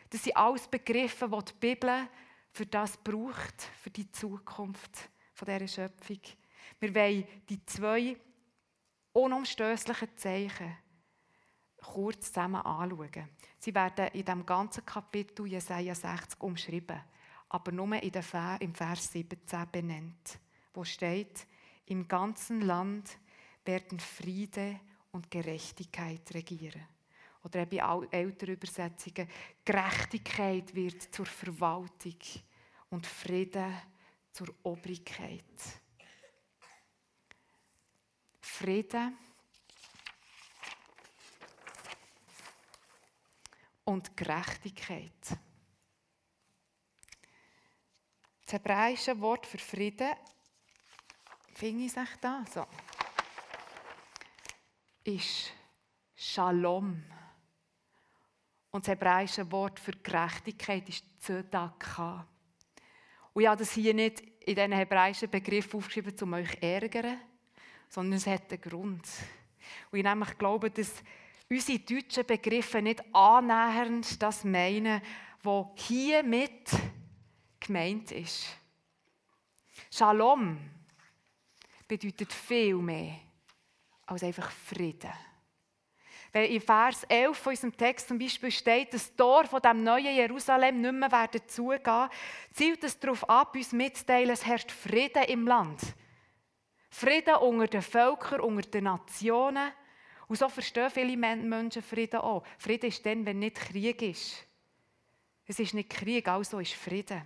Das 0.10 0.24
sind 0.24 0.38
alles 0.38 0.68
Begriffe, 0.68 1.30
die 1.30 1.46
die 1.46 1.54
Bibel 1.60 2.08
für 2.52 2.66
das 2.66 2.98
braucht, 2.98 3.62
für 3.82 3.90
die 3.90 4.12
Zukunft 4.12 5.10
von 5.34 5.46
dieser 5.46 5.68
Schöpfung. 5.68 6.20
Wir 6.80 6.96
wollen 6.96 7.28
die 7.48 7.64
zwei 7.66 8.18
unumstößlichen 9.14 10.18
Zeichen 10.18 10.78
kurz 11.82 12.28
zusammen 12.28 12.62
anschauen. 12.62 13.30
Sie 13.60 13.74
werden 13.74 14.08
in 14.14 14.26
dem 14.26 14.46
ganzen 14.46 14.86
Kapitel 14.86 15.48
Jesaja 15.48 15.96
60 15.96 16.42
umschrieben, 16.42 17.02
aber 17.50 17.72
nur 17.72 18.02
in 18.02 18.12
der 18.12 18.24
Vers, 18.24 18.62
im 18.62 18.74
Vers 18.74 19.12
17 19.12 19.68
benannt 19.72 20.40
wo 20.74 20.84
steht, 20.84 21.46
im 21.88 22.08
ganzen 22.08 22.62
Land 22.62 23.18
werden 23.66 24.00
Friede 24.00 24.80
und 25.12 25.30
Gerechtigkeit 25.30 26.34
regieren. 26.34 26.86
Oder 27.44 27.62
eben 27.62 27.80
in 27.80 28.14
älteren 28.14 28.54
Übersetzungen, 28.54 29.28
Gerechtigkeit 29.66 30.74
wird 30.76 31.14
zur 31.14 31.26
Verwaltung 31.26 32.18
und 32.90 33.06
Friede 33.06 33.74
zur 34.32 34.48
Obrigkeit. 34.64 35.44
Friede 38.42 39.14
und 43.90 44.16
Gerechtigkeit. 44.16 45.12
Das 48.44 48.54
hebräische 48.54 49.20
Wort 49.20 49.48
für 49.48 49.58
Frieden 49.58 50.12
finde 51.56 51.86
ich 51.86 51.98
es 51.98 52.10
da? 52.22 52.46
So. 52.54 52.68
Ist 55.04 55.52
Shalom. 56.16 57.04
Und 58.70 58.86
das 58.86 58.92
hebräische 58.92 59.52
Wort 59.52 59.80
für 59.80 59.94
Gerechtigkeit 59.94 60.88
ist 60.88 61.04
Zedaka. 61.20 62.28
Und 63.34 63.48
habe 63.48 63.58
das 63.58 63.72
hier 63.72 63.96
nicht 63.96 64.20
in 64.20 64.56
diesen 64.56 64.72
hebräischen 64.72 65.32
Begriff 65.32 65.74
aufgeschrieben, 65.74 66.16
um 66.22 66.34
euch 66.34 66.52
zu 66.52 66.62
ärgern, 66.62 67.20
sondern 67.88 68.18
es 68.18 68.28
hat 68.28 68.52
einen 68.52 68.62
Grund. 68.62 69.08
Und 69.90 69.98
ich 69.98 70.04
nämlich 70.04 70.38
glaube, 70.38 70.70
dass 70.70 71.04
unsere 71.50 71.80
deutschen 71.80 72.26
Begriffe 72.26 72.82
nicht 72.82 73.04
annähernd 73.14 74.22
das 74.22 74.44
meinen, 74.44 75.02
was 75.42 75.66
hier 75.76 76.24
mit 76.24 76.70
gemeint 77.60 78.12
ist. 78.12 78.46
Shalom 79.92 80.58
bedeutet 81.88 82.32
viel 82.32 82.76
mehr 82.76 83.16
als 84.06 84.24
einfach 84.24 84.52
Frieden. 84.52 85.12
Wenn 86.32 86.52
in 86.52 86.62
Vers 86.62 87.04
11 87.06 87.38
von 87.38 87.52
unserem 87.52 87.76
Text 87.76 88.08
zum 88.08 88.20
Beispiel 88.20 88.52
steht, 88.52 88.94
das 88.94 89.16
Tor 89.16 89.46
von 89.46 89.62
dem 89.62 89.84
neuen 89.84 90.14
Jerusalem 90.16 90.80
nicht 90.80 90.94
mehr 90.94 91.12
werden 91.12 91.42
zugehen, 91.48 92.10
zielt 92.54 92.84
es 92.84 93.00
darauf 93.00 93.28
ab, 93.28 93.56
uns 93.56 93.72
mitzuteilen, 93.72 94.30
es 94.30 94.46
herrscht 94.46 94.72
Frieden 94.72 95.24
im 95.24 95.48
Land. 95.48 95.82
Frieden 96.92 97.36
unter 97.36 97.68
den 97.68 97.82
Völkern, 97.82 98.42
unter 98.42 98.70
den 98.70 98.84
Nationen. 98.84 99.72
Und 100.30 100.38
so 100.38 100.48
verstehen 100.48 100.92
viele 100.92 101.18
Menschen 101.18 101.82
Frieden 101.82 102.20
auch. 102.20 102.46
Frieden 102.60 102.90
ist 102.90 103.04
dann, 103.04 103.26
wenn 103.26 103.40
nicht 103.40 103.56
Krieg 103.56 104.00
ist. 104.04 104.46
Es 105.48 105.60
ist 105.60 105.74
nicht 105.74 105.90
Krieg, 105.90 106.28
also 106.28 106.60
ist 106.60 106.74
Frieden. 106.74 107.24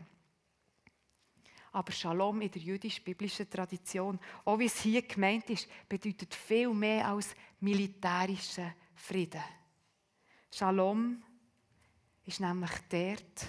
Aber 1.74 1.91
Shalom 1.91 2.39
in 2.39 2.50
der 2.50 2.62
jüdisch-biblischen 2.62 3.50
Tradition, 3.50 4.17
auch 4.45 4.57
wie 4.57 4.67
es 4.67 4.79
hier 4.79 5.01
gemeint 5.01 5.50
ist, 5.50 5.67
bedeutet 5.89 6.33
viel 6.33 6.69
mehr 6.69 7.10
als 7.10 7.36
militärischer 7.60 8.74
Frieden. 8.95 9.43
Shalom 10.50 11.22
ist 12.25 12.39
nämlich 12.39 12.72
dort, 12.89 13.48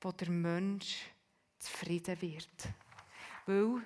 wo 0.00 0.10
der 0.10 0.30
Mensch 0.30 1.04
zufrieden 1.56 2.20
wird. 2.20 2.68
Weil 3.46 3.80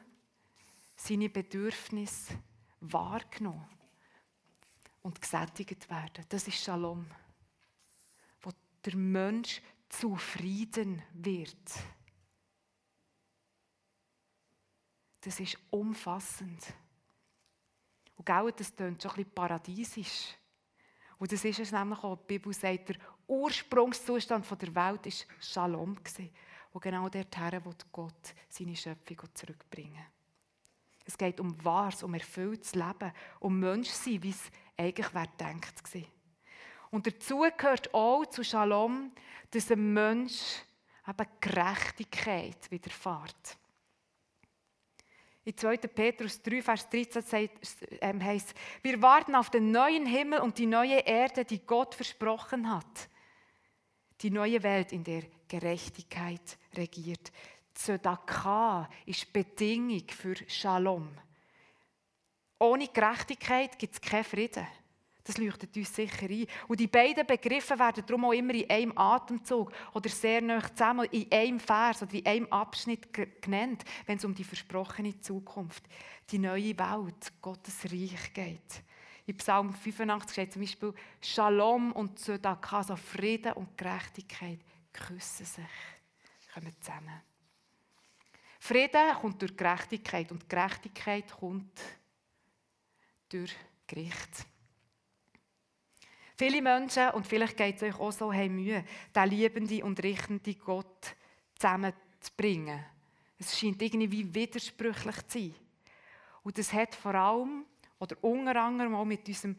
seine 0.96 1.28
Bedürfnisse 1.28 2.32
wahrgenommen 2.80 3.81
und 5.02 5.20
gesättigt 5.20 5.88
werden. 5.90 6.24
Das 6.28 6.46
ist 6.48 6.62
Shalom. 6.62 7.06
Wo 8.40 8.50
der 8.84 8.96
Mensch 8.96 9.60
zufrieden 9.88 11.02
wird. 11.12 11.58
das 15.22 15.38
ist 15.38 15.56
umfassend. 15.70 16.74
Und 18.16 18.26
gell, 18.26 18.52
das 18.56 18.74
klingt 18.74 19.02
schon 19.02 19.12
ein 19.12 19.16
bisschen 19.16 19.34
paradiesisch. 19.34 20.34
Und 21.18 21.32
das 21.32 21.44
ist 21.44 21.60
es 21.60 21.72
nämlich 21.72 22.02
auch. 22.02 22.16
Die 22.16 22.26
Bibel 22.26 22.52
sagt, 22.52 22.88
der 22.88 22.96
Ursprungszustand 23.28 24.50
der 24.50 24.74
Welt 24.74 25.06
war 25.06 25.40
Shalom. 25.40 25.96
Und 26.72 26.82
genau 26.82 27.08
dorthin 27.08 27.64
will 27.64 27.74
Gott 27.92 28.34
seine 28.48 28.74
Schöpfung 28.74 29.18
zurückbringen. 29.32 30.04
Es 31.04 31.18
geht 31.18 31.40
um 31.40 31.62
wahres, 31.64 32.02
um 32.02 32.14
erfülltes 32.14 32.74
Leben, 32.74 33.12
um 33.40 33.58
Menschsein, 33.58 34.22
wie 34.22 34.30
es 34.30 34.50
eigentlich 34.76 35.08
gedacht 35.08 35.94
war. 35.94 36.02
Und 36.90 37.06
dazu 37.06 37.44
gehört 37.56 37.92
auch 37.94 38.26
zu 38.26 38.44
Shalom, 38.44 39.12
dass 39.50 39.70
ein 39.70 39.92
Mensch 39.92 40.62
eben 41.08 41.26
Gerechtigkeit 41.40 42.70
widerfährt. 42.70 43.56
In 45.44 45.56
2. 45.56 45.76
Petrus 45.78 46.40
3, 46.40 46.62
Vers 46.62 46.88
13 46.88 47.50
ähm, 48.00 48.22
heißt 48.22 48.54
wir 48.82 49.02
warten 49.02 49.34
auf 49.34 49.50
den 49.50 49.72
neuen 49.72 50.06
Himmel 50.06 50.38
und 50.38 50.58
die 50.58 50.66
neue 50.66 51.00
Erde, 51.00 51.44
die 51.44 51.66
Gott 51.66 51.96
versprochen 51.96 52.72
hat. 52.72 53.08
Die 54.20 54.30
neue 54.30 54.62
Welt, 54.62 54.92
in 54.92 55.02
der 55.02 55.24
Gerechtigkeit 55.48 56.58
regiert. 56.76 57.32
Zedakah 57.74 58.88
ist 59.06 59.32
Bedingung 59.32 60.06
für 60.08 60.36
Shalom. 60.48 61.08
Ohne 62.58 62.88
Gerechtigkeit 62.88 63.78
gibt 63.78 63.94
es 63.94 64.00
keinen 64.00 64.24
Frieden. 64.24 64.66
Das 65.24 65.38
leuchtet 65.38 65.76
uns 65.76 65.94
sicher 65.94 66.28
ein. 66.28 66.46
Und 66.66 66.80
die 66.80 66.88
beiden 66.88 67.26
Begriffe 67.26 67.78
werden 67.78 68.04
darum 68.04 68.24
auch 68.24 68.32
immer 68.32 68.54
in 68.54 68.68
einem 68.68 68.98
Atemzug 68.98 69.72
oder 69.94 70.08
sehr 70.08 70.40
nah 70.40 70.60
zusammen 70.62 71.06
in 71.12 71.30
einem 71.30 71.60
Vers 71.60 72.02
oder 72.02 72.14
in 72.14 72.26
einem 72.26 72.46
Abschnitt 72.52 73.12
genannt, 73.40 73.84
wenn 74.06 74.18
es 74.18 74.24
um 74.24 74.34
die 74.34 74.44
versprochene 74.44 75.20
Zukunft, 75.20 75.84
die 76.30 76.38
neue 76.38 76.76
Welt, 76.76 77.32
Gottes 77.40 77.84
Reich 77.84 78.32
geht. 78.34 78.82
In 79.26 79.36
Psalm 79.36 79.72
85 79.72 80.32
steht 80.32 80.52
zum 80.52 80.62
Beispiel 80.62 80.92
Shalom 81.20 81.92
und 81.92 82.18
Zedakah, 82.18 82.78
also 82.78 82.96
Frieden 82.96 83.52
und 83.52 83.78
Gerechtigkeit, 83.78 84.58
küssen 84.92 85.46
sich, 85.46 85.64
kommen 86.52 86.74
zusammen. 86.80 87.31
Frieden 88.64 89.12
kommt 89.20 89.42
durch 89.42 89.56
Gerechtigkeit 89.56 90.30
und 90.30 90.48
Gerechtigkeit 90.48 91.32
kommt 91.32 91.80
durch 93.28 93.52
Gericht. 93.88 94.46
Viele 96.36 96.62
Menschen, 96.62 97.10
und 97.10 97.26
vielleicht 97.26 97.56
geht 97.56 97.74
es 97.74 97.82
euch 97.82 97.98
auch 97.98 98.12
so, 98.12 98.32
haben 98.32 98.54
Mühe, 98.54 98.84
den 99.12 99.30
liebenden 99.30 99.82
und 99.82 100.00
richtenden 100.00 100.56
Gott 100.60 101.16
zusammenzubringen. 101.56 102.84
Es 103.36 103.58
scheint 103.58 103.82
irgendwie 103.82 104.32
widersprüchlich 104.32 105.26
zu 105.26 105.38
sein. 105.40 105.54
Und 106.44 106.56
das 106.56 106.72
hat 106.72 106.94
vor 106.94 107.16
allem, 107.16 107.64
oder 107.98 108.16
unter 108.22 108.62
anderem 108.62 108.94
auch 108.94 109.04
mit 109.04 109.26
unserem 109.26 109.56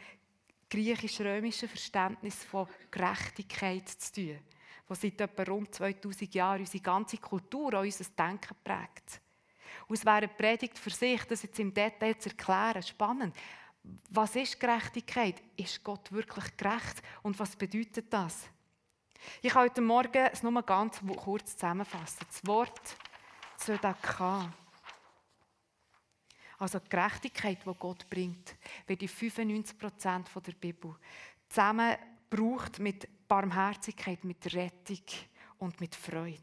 griechisch-römischen 0.70 1.68
Verständnis 1.68 2.42
von 2.46 2.70
Gerechtigkeit 2.90 3.90
zu 3.90 4.14
tun, 4.14 4.40
das 4.88 5.02
seit 5.02 5.20
etwa 5.20 5.44
rund 5.44 5.74
2000 5.74 6.34
Jahren 6.34 6.62
unsere 6.62 6.84
ganze 6.84 7.18
Kultur, 7.18 7.74
auch 7.74 7.84
unser 7.84 8.06
Denken 8.06 8.56
prägt. 8.64 9.22
Und 9.88 9.98
es 9.98 10.06
wäre 10.06 10.18
eine 10.18 10.28
Predigt 10.28 10.78
für 10.78 10.90
sich, 10.90 11.24
das 11.26 11.44
jetzt 11.44 11.60
im 11.60 11.74
Detail 11.74 12.18
zu 12.18 12.30
erklären. 12.30 12.84
Spannend 12.84 13.36
was 14.10 14.36
ist 14.36 14.60
Gerechtigkeit? 14.60 15.42
Ist 15.56 15.84
Gott 15.84 16.12
wirklich 16.12 16.56
gerecht? 16.58 17.02
Und 17.22 17.38
was 17.40 17.56
bedeutet 17.56 18.12
das? 18.12 18.48
Ich 19.42 19.54
kann 19.54 19.64
heute 19.64 19.82
Morgen 19.82 20.30
es 20.32 20.44
nur 20.44 20.62
ganz 20.64 21.02
kurz 21.18 21.54
zusammenfassen. 21.56 22.26
Das 22.28 22.46
Wort 22.46 22.96
Zedakah. 23.58 24.52
Also 26.60 26.80
die 26.80 26.90
Gerechtigkeit, 26.90 27.60
die 27.66 27.74
Gott 27.78 28.10
bringt, 28.10 28.56
wird 28.88 29.02
in 29.02 29.08
95 29.08 29.78
Prozent 29.78 30.30
der 30.34 30.52
Bibel 30.54 30.96
zusammengebraucht 31.50 32.80
mit 32.80 33.08
Barmherzigkeit, 33.34 34.24
mit 34.26 34.46
Rettung 34.54 35.02
und 35.58 35.82
mit 35.82 35.96
Freude. 35.96 36.38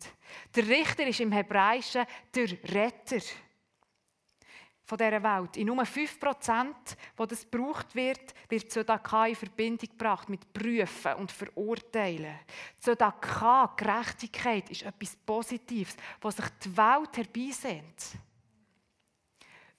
Der 0.56 0.66
Richter 0.66 1.06
ist 1.06 1.20
im 1.20 1.30
Hebräischen 1.30 2.04
der 2.35 2.49
Retter 2.75 3.25
von 4.82 4.99
dieser 4.99 5.23
Welt. 5.23 5.56
In 5.56 5.68
nur 5.68 5.85
5%, 5.85 6.75
wo 7.16 7.26
das 7.26 7.49
gebraucht 7.49 7.94
wird, 7.94 8.35
wird 8.49 8.73
Zodaka 8.73 9.26
in 9.26 9.37
Verbindung 9.37 9.88
gebracht 9.88 10.28
mit 10.28 10.52
Prüfen 10.52 11.14
und 11.14 11.30
Verurteilen. 11.30 12.40
Zodaka, 12.80 13.73
Gerechtigkeit, 13.76 14.68
ist 14.70 14.82
etwas 14.82 15.14
Positives, 15.14 15.97
was 16.20 16.38
sich 16.38 16.49
die 16.64 16.76
Welt 16.76 17.16
herbeisehnt. 17.16 18.18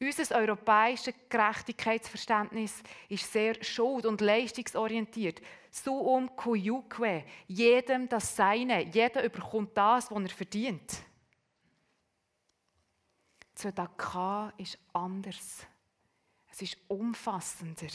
Unser 0.01 0.35
europäisches 0.35 1.13
Gerechtigkeitsverständnis 1.29 2.81
ist 3.07 3.31
sehr 3.31 3.63
schuld- 3.63 4.07
und 4.07 4.19
leistungsorientiert. 4.19 5.39
So 5.69 5.93
um 5.93 6.35
Kuyukwe, 6.35 7.23
jedem 7.47 8.09
das 8.09 8.35
Seine, 8.35 8.83
jeder 8.83 9.23
überkommt 9.23 9.77
das, 9.77 10.09
was 10.09 10.23
er 10.23 10.29
verdient. 10.29 11.03
Zedakah 13.53 14.51
ist 14.57 14.79
anders. 14.91 15.67
Es 16.51 16.63
ist 16.63 16.77
umfassender. 16.87 17.87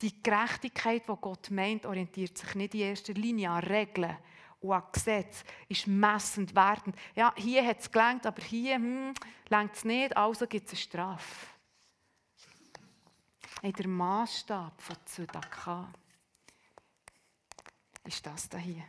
Die 0.00 0.22
Gerechtigkeit, 0.22 1.02
die 1.06 1.12
Gott 1.20 1.50
meint, 1.50 1.84
orientiert 1.84 2.38
sich 2.38 2.54
nicht 2.54 2.74
in 2.74 2.80
erster 2.80 3.12
Linie 3.12 3.50
an 3.50 3.64
Regeln 3.64 4.16
und 4.64 4.72
an 4.72 4.82
Gesetzen, 4.92 5.46
ist 5.68 5.86
messend 5.86 6.54
wertend. 6.54 6.96
Ja, 7.14 7.34
hier 7.36 7.64
hat 7.66 7.80
es 7.80 7.90
gelangt, 7.90 8.26
aber 8.26 8.42
hier 8.42 8.76
hm, 8.76 9.14
es 9.72 9.84
nicht, 9.84 10.16
also 10.16 10.46
gibt 10.46 10.66
es 10.66 10.72
eine 10.72 10.80
Strafe. 10.80 11.46
In 13.62 13.72
der 13.72 13.88
Maßstab 13.88 14.80
von 14.80 14.96
Zedakah 15.04 15.92
ist 18.04 18.26
das 18.26 18.48
hier. 18.58 18.84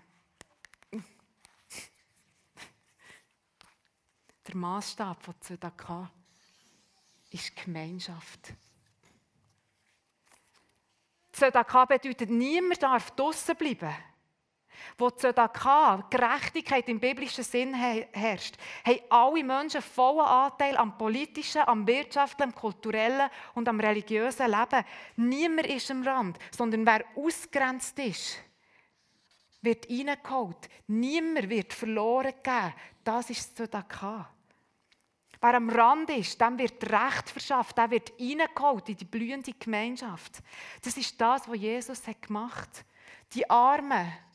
Der 4.48 4.56
Maßstab 4.56 5.24
von 5.24 5.36
Zedakah 5.42 6.12
ist 7.32 7.56
Gemeinschaft. 7.56 8.54
Zedakah 11.32 11.86
bedeutet, 11.86 12.30
niemand 12.30 12.82
darf 12.82 13.12
draußen 13.12 13.56
bleiben. 13.56 13.94
Wo 14.98 15.10
Zedakah, 15.10 16.08
Gerechtigkeit 16.10 16.88
im 16.90 17.00
biblischen 17.00 17.44
Sinn 17.44 17.74
herrscht, 17.74 18.56
haben 18.86 19.00
alle 19.10 19.44
Menschen 19.44 19.82
vollen 19.82 20.26
Anteil 20.26 20.78
am 20.78 20.98
politischen, 20.98 21.62
am 21.66 21.86
wirtschaftlichen, 21.88 22.54
am 22.54 22.56
kulturellen 22.56 23.30
und 23.54 23.68
am 23.68 23.80
religiösen 23.80 24.50
Leben. 24.50 24.86
Niemand 25.16 25.68
ist 25.68 25.92
am 25.92 26.04
Rand, 26.04 26.38
sondern 26.56 26.86
wer 26.86 27.04
ausgrenzt 27.16 27.98
ist, 28.00 28.40
wird 29.62 29.90
reingeholt. 29.90 30.70
Niemand 30.88 31.50
wird 31.50 31.74
verloren 31.74 32.34
gehen. 32.44 32.74
Das 33.04 33.30
ist 33.30 33.58
Zedakah. 33.58 34.30
Wer 35.42 35.54
am 35.54 35.70
Rand 35.70 36.10
ist, 36.10 36.40
dem 36.42 36.58
wird 36.58 36.84
Recht 36.92 37.30
verschafft, 37.30 37.78
der 37.78 37.92
wird 37.92 38.14
reingeholt 38.20 38.90
in 38.90 38.98
die 38.98 39.06
blühende 39.06 39.54
Gemeinschaft. 39.54 40.42
Das 40.82 40.98
ist 40.98 41.20
das, 41.22 41.48
was 41.48 41.58
Jesus 41.58 42.02
gemacht 42.20 42.70
hat. 42.70 42.86
Die 43.34 43.48
Armen, 43.48 44.12
die 44.34 44.35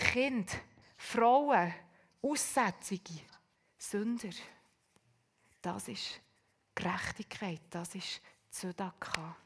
Kinder, 0.00 0.52
Frauen, 0.96 1.72
Aussätzige, 2.22 3.20
Sünder. 3.78 4.30
Das 5.62 5.88
ist 5.88 6.20
Gerechtigkeit, 6.74 7.60
das 7.70 7.94
ist 7.94 8.20
Zedakah. 8.50 9.36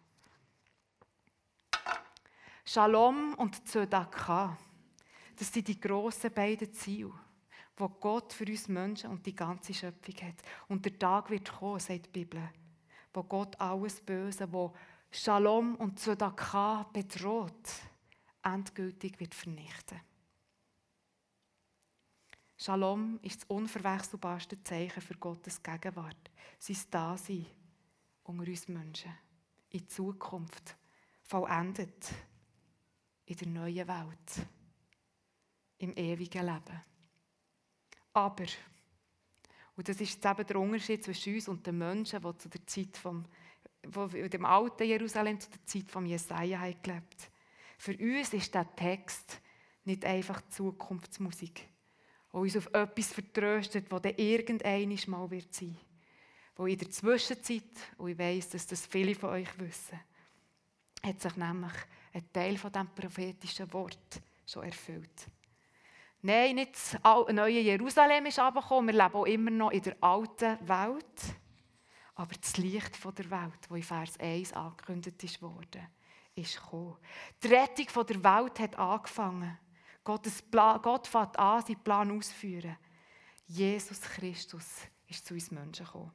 Shalom 2.65 3.35
und 3.35 3.69
Zedakah, 3.69 4.57
das 5.37 5.53
sind 5.53 5.69
die 5.69 5.79
grossen 5.79 6.33
beiden 6.33 6.73
Ziele 6.73 7.13
wo 7.77 7.89
Gott 7.89 8.33
für 8.33 8.45
uns 8.45 8.69
Menschen 8.69 9.11
und 9.11 9.27
die 9.27 9.35
ganze 9.35 9.75
Schöpfung 9.75 10.15
hat. 10.29 10.37
Und 10.69 10.85
der 10.85 10.99
Tag 10.99 11.31
wird 11.31 11.51
kommen, 11.53 11.81
sagt 11.81 12.07
die 12.07 12.11
Bibel, 12.11 12.41
wo 13.13 13.23
Gott 13.25 13.59
alles 13.61 14.01
Böse, 14.01 14.51
wo 14.53 14.73
Shalom 15.11 15.77
und 15.77 15.99
Zedakah 15.99 16.89
bedroht, 16.93 17.69
endgültig 18.43 19.19
wird 19.21 19.35
vernichten. 19.35 20.01
Shalom 22.57 23.19
ist 23.23 23.43
das 23.43 23.51
unverwechselbarste 23.51 24.63
Zeichen 24.63 25.01
für 25.01 25.15
Gottes 25.15 25.63
Gegenwart. 25.63 26.31
Sein 26.59 26.77
Dasein 26.91 27.47
unter 28.23 28.49
uns 28.49 28.69
Menschen. 28.69 29.13
In 29.71 29.89
Zukunft. 29.89 30.77
Vollendet. 31.23 32.13
In 33.27 33.37
der 33.37 33.49
neuen 33.49 33.89
Welt. 33.89 34.47
Im 35.79 35.97
ewigen 35.97 36.47
Leben. 36.47 36.83
Aber, 38.13 38.47
und 39.77 39.89
das 39.89 40.01
ist 40.01 40.25
eben 40.25 40.47
der 40.47 40.61
Unterschied 40.61 41.03
zwischen 41.03 41.35
uns 41.35 41.49
und 41.49 41.67
den 41.67 41.79
Menschen, 41.79 42.23
die 42.23 42.39
zu 42.39 42.49
der 42.49 42.65
Zeit 42.67 42.97
vom, 42.97 43.25
in 43.83 44.31
dem 44.31 44.45
alten 44.45 44.85
Jerusalem 44.85 45.41
zu 45.41 45.51
der 45.51 45.67
Zeit 45.67 45.91
von 45.91 46.07
Jesaja 46.07 46.71
gelebt 46.81 47.31
Für 47.77 47.97
uns 47.99 48.33
ist 48.33 48.55
der 48.55 48.75
Text 48.77 49.41
nicht 49.85 50.05
einfach 50.05 50.41
Zukunftsmusik, 50.49 51.69
die 52.35 52.39
uns 52.41 52.57
auf 52.57 52.67
etwas 52.75 53.13
vertröstet, 53.13 53.91
das 53.91 54.03
dann 54.03 54.15
irgendeinisch 54.17 55.07
mal 55.07 55.31
wird 55.31 55.55
sein. 55.55 55.77
Wo 56.57 56.67
in 56.67 56.79
der 56.79 56.91
Zwischenzeit, 56.91 57.63
und 57.97 58.11
ich 58.11 58.19
weiss, 58.19 58.49
dass 58.49 58.67
das 58.67 58.87
viele 58.87 59.15
von 59.15 59.31
euch 59.31 59.59
wissen, 59.59 60.01
hat 61.03 61.21
sich 61.21 61.37
nämlich 61.37 61.73
ein 62.13 62.33
Teil 62.33 62.57
von 62.57 62.73
diesem 62.73 62.89
prophetischen 62.89 63.73
Wort 63.73 64.21
schon 64.47 64.65
erfüllt. 64.65 65.29
Nein, 66.23 66.57
nicht 66.57 66.75
das 66.75 67.33
neue 67.33 67.61
Jerusalem 67.61 68.27
ist 68.27 68.39
abgekommen. 68.39 68.95
Wir 68.95 69.03
leben 69.05 69.15
auch 69.15 69.27
immer 69.27 69.51
noch 69.51 69.71
in 69.71 69.83
der 69.83 69.97
alten 70.03 70.59
Welt. 70.67 71.21
Aber 72.15 72.35
das 72.41 72.57
Licht 72.57 73.05
der 73.05 73.31
Welt, 73.31 73.61
das 73.69 73.77
in 73.77 73.83
Vers 73.83 74.19
1 74.19 74.53
angekündigt 74.55 75.43
wurde, 75.43 75.87
ist 76.35 76.57
gekommen. 76.57 76.97
Die 77.43 77.49
Rettung 77.49 78.07
der 78.07 78.25
Welt 78.25 78.59
hat 78.59 78.77
angefangen. 78.77 79.59
Gottes 80.05 80.43
Plan, 80.43 80.81
Gott 80.83 81.07
fängt 81.07 81.39
an, 81.39 81.63
seinen 81.63 81.83
Plan 81.83 82.17
auszuführen. 82.17 82.77
Jesus 83.47 84.01
Christus 84.01 84.83
ist 85.09 85.27
zu 85.27 85.35
uns 85.35 85.51
Menschen 85.51 85.87
gekommen. 85.87 86.13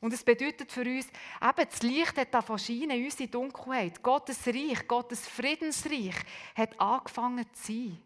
Und 0.00 0.12
es 0.12 0.22
bedeutet 0.22 0.70
für 0.70 0.82
uns, 0.82 1.06
eben 1.06 1.68
das 1.68 1.82
Licht 1.82 2.16
hat 2.16 2.32
da 2.32 2.58
scheinen 2.58 2.90
in 2.90 3.04
unsere 3.04 3.28
Dunkelheit. 3.28 4.02
Gottes 4.02 4.46
Reich, 4.46 4.86
Gottes 4.86 5.26
Friedensreich 5.26 6.14
hat 6.54 6.80
angefangen 6.80 7.46
zu 7.52 7.72
sein. 7.72 8.02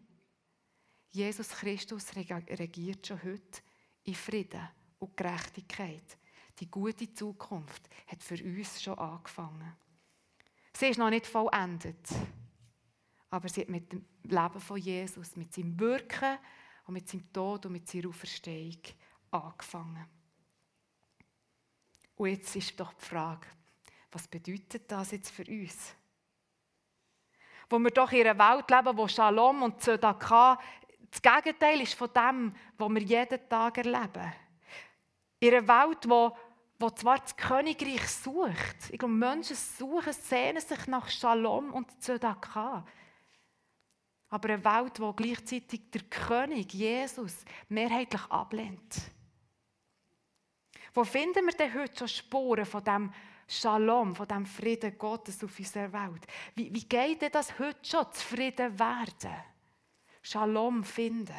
Jesus 1.09 1.49
Christus 1.49 2.15
regiert 2.15 3.05
schon 3.05 3.23
heute 3.23 3.61
in 4.05 4.15
Frieden 4.15 4.67
und 4.97 5.15
Gerechtigkeit. 5.15 6.17
Die 6.59 6.69
gute 6.69 7.13
Zukunft 7.13 7.87
hat 8.07 8.23
für 8.23 8.43
uns 8.43 8.81
schon 8.81 8.97
angefangen. 8.97 9.75
Sie 10.75 10.87
ist 10.87 10.97
noch 10.97 11.11
nicht 11.11 11.27
vollendet, 11.27 12.07
aber 13.33 13.49
sie 13.49 13.61
hat 13.61 13.69
mit 13.69 13.91
dem 13.91 14.05
Leben 14.25 14.59
von 14.59 14.77
Jesus, 14.77 15.35
mit 15.35 15.51
seinem 15.51 15.79
Wirken 15.79 16.37
und 16.85 16.93
mit 16.93 17.09
seinem 17.09 17.33
Tod 17.33 17.65
und 17.65 17.71
mit 17.71 17.89
seiner 17.89 18.09
Auferstehung 18.09 18.77
angefangen. 19.31 20.05
Und 22.15 22.29
jetzt 22.29 22.55
ist 22.55 22.79
doch 22.79 22.93
die 22.93 23.05
Frage, 23.05 23.47
was 24.11 24.27
bedeutet 24.27 24.83
das 24.91 25.09
jetzt 25.09 25.31
für 25.31 25.45
uns? 25.45 25.95
Wo 27.71 27.79
wir 27.79 27.89
doch 27.89 28.11
in 28.11 28.27
einer 28.27 28.37
Welt 28.37 28.69
leben, 28.69 28.95
wo 28.95 29.07
Shalom 29.07 29.63
und 29.63 29.81
Zedakah 29.81 30.59
das 31.09 31.19
Gegenteil 31.19 31.81
ist 31.81 31.95
von 31.95 32.11
dem, 32.13 32.55
was 32.77 32.89
wir 32.91 33.01
jeden 33.01 33.49
Tag 33.49 33.79
erleben. 33.79 34.31
In 35.39 35.55
einer 35.55 35.67
Welt, 35.67 36.07
wo, 36.07 36.37
wo 36.77 36.89
zwar 36.91 37.17
das 37.17 37.35
Königreich 37.35 38.07
sucht, 38.09 38.91
ich 38.91 38.99
glaube, 38.99 39.15
Menschen 39.15 39.55
suchen, 39.55 40.13
sehnen 40.13 40.61
sich 40.61 40.85
nach 40.85 41.09
Shalom 41.09 41.73
und 41.73 41.99
Zedakah. 41.99 42.85
Aber 44.33 44.49
eine 44.49 44.65
Welt, 44.65 44.99
wo 44.99 45.13
gleichzeitig 45.13 45.91
der 45.91 46.01
König, 46.05 46.73
Jesus, 46.73 47.45
mehrheitlich 47.69 48.23
ablehnt. 48.31 48.95
Wo 50.91 51.03
finden 51.03 51.45
wir 51.45 51.53
denn 51.53 51.71
heute 51.71 51.99
schon 51.99 52.07
Spuren 52.07 52.65
von 52.65 52.83
dem 52.83 53.13
Shalom, 53.47 54.15
von 54.15 54.27
dem 54.27 54.47
Frieden 54.47 54.97
Gottes 54.97 55.43
auf 55.43 55.59
unserer 55.59 55.93
Welt? 55.93 56.25
Wie, 56.55 56.73
wie 56.73 56.83
geht 56.83 57.21
denn 57.21 57.31
das 57.31 57.59
heute 57.59 57.77
schon, 57.83 58.11
zufrieden 58.11 58.79
werden? 58.79 59.35
Shalom 60.23 60.83
finden. 60.83 61.35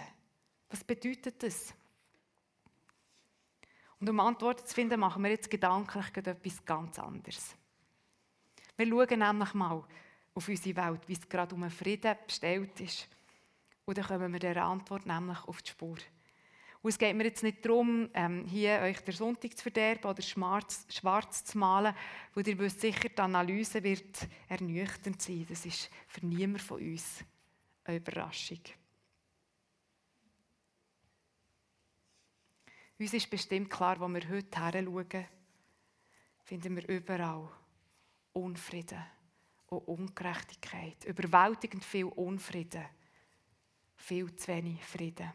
Was 0.69 0.85
bedeutet 0.85 1.43
das? 1.43 1.75
Und 3.99 4.09
um 4.09 4.21
Antworten 4.21 4.65
zu 4.69 4.73
finden, 4.73 5.01
machen 5.01 5.25
wir 5.25 5.33
jetzt 5.33 5.51
gedanklich 5.51 6.17
etwas 6.17 6.65
ganz 6.65 7.01
anderes. 7.01 7.57
Wir 8.77 8.87
schauen 8.87 9.19
nämlich 9.19 9.55
mal 9.55 9.83
auf 10.35 10.49
unsere 10.49 10.77
Welt, 10.77 11.09
wie 11.09 11.13
es 11.13 11.29
gerade 11.29 11.55
um 11.55 11.69
Frieden 11.71 12.17
bestellt 12.27 12.81
ist. 12.81 13.09
Und 13.85 13.99
dann 13.99 14.07
kommen 14.07 14.33
wir 14.33 14.41
der 14.41 14.65
Antwort 14.65 15.07
nämlich 15.07 15.39
auf 15.45 15.63
die 15.63 15.71
Spur. 15.71 15.97
Und 16.83 16.91
es 16.91 16.99
geht 16.99 17.17
mir 17.17 17.25
jetzt 17.25 17.43
nicht 17.43 17.65
darum, 17.65 18.11
ähm, 18.13 18.45
hier 18.45 18.81
euch 18.81 19.01
den 19.01 19.15
Sonntag 19.15 19.57
zu 19.57 19.63
verderben 19.63 20.11
oder 20.11 20.21
schwarz, 20.21 20.87
schwarz 20.91 21.45
zu 21.45 21.57
malen, 21.57 21.95
weil 22.35 22.47
ihr 22.47 22.59
wisst 22.59 22.81
sicher, 22.81 23.09
die 23.09 23.19
Analyse 23.19 23.83
wird 23.83 24.29
ernüchternd 24.49 25.23
sein. 25.23 25.47
Das 25.49 25.65
ist 25.65 25.89
für 26.09 26.27
niemand 26.27 26.61
von 26.61 26.83
uns 26.83 27.25
eine 27.85 27.97
Überraschung. 27.97 28.61
Uns 32.99 33.15
ist 33.15 33.31
bestimmt 33.31 33.71
klar, 33.71 33.99
wo 33.99 34.09
wir 34.09 34.29
heute 34.29 34.61
her 34.61 34.85
schauen, 34.85 35.27
finden 36.45 36.77
wir 36.77 36.89
überall 36.89 37.49
Unfrieden 38.35 39.03
und 39.75 40.01
Ungerechtigkeit. 40.01 41.05
Überwältigend 41.05 41.85
viel 41.85 42.07
Unfrieden. 42.07 42.85
Viel 43.97 44.35
zu 44.37 44.49
wenig 44.49 44.85
Frieden. 44.85 45.33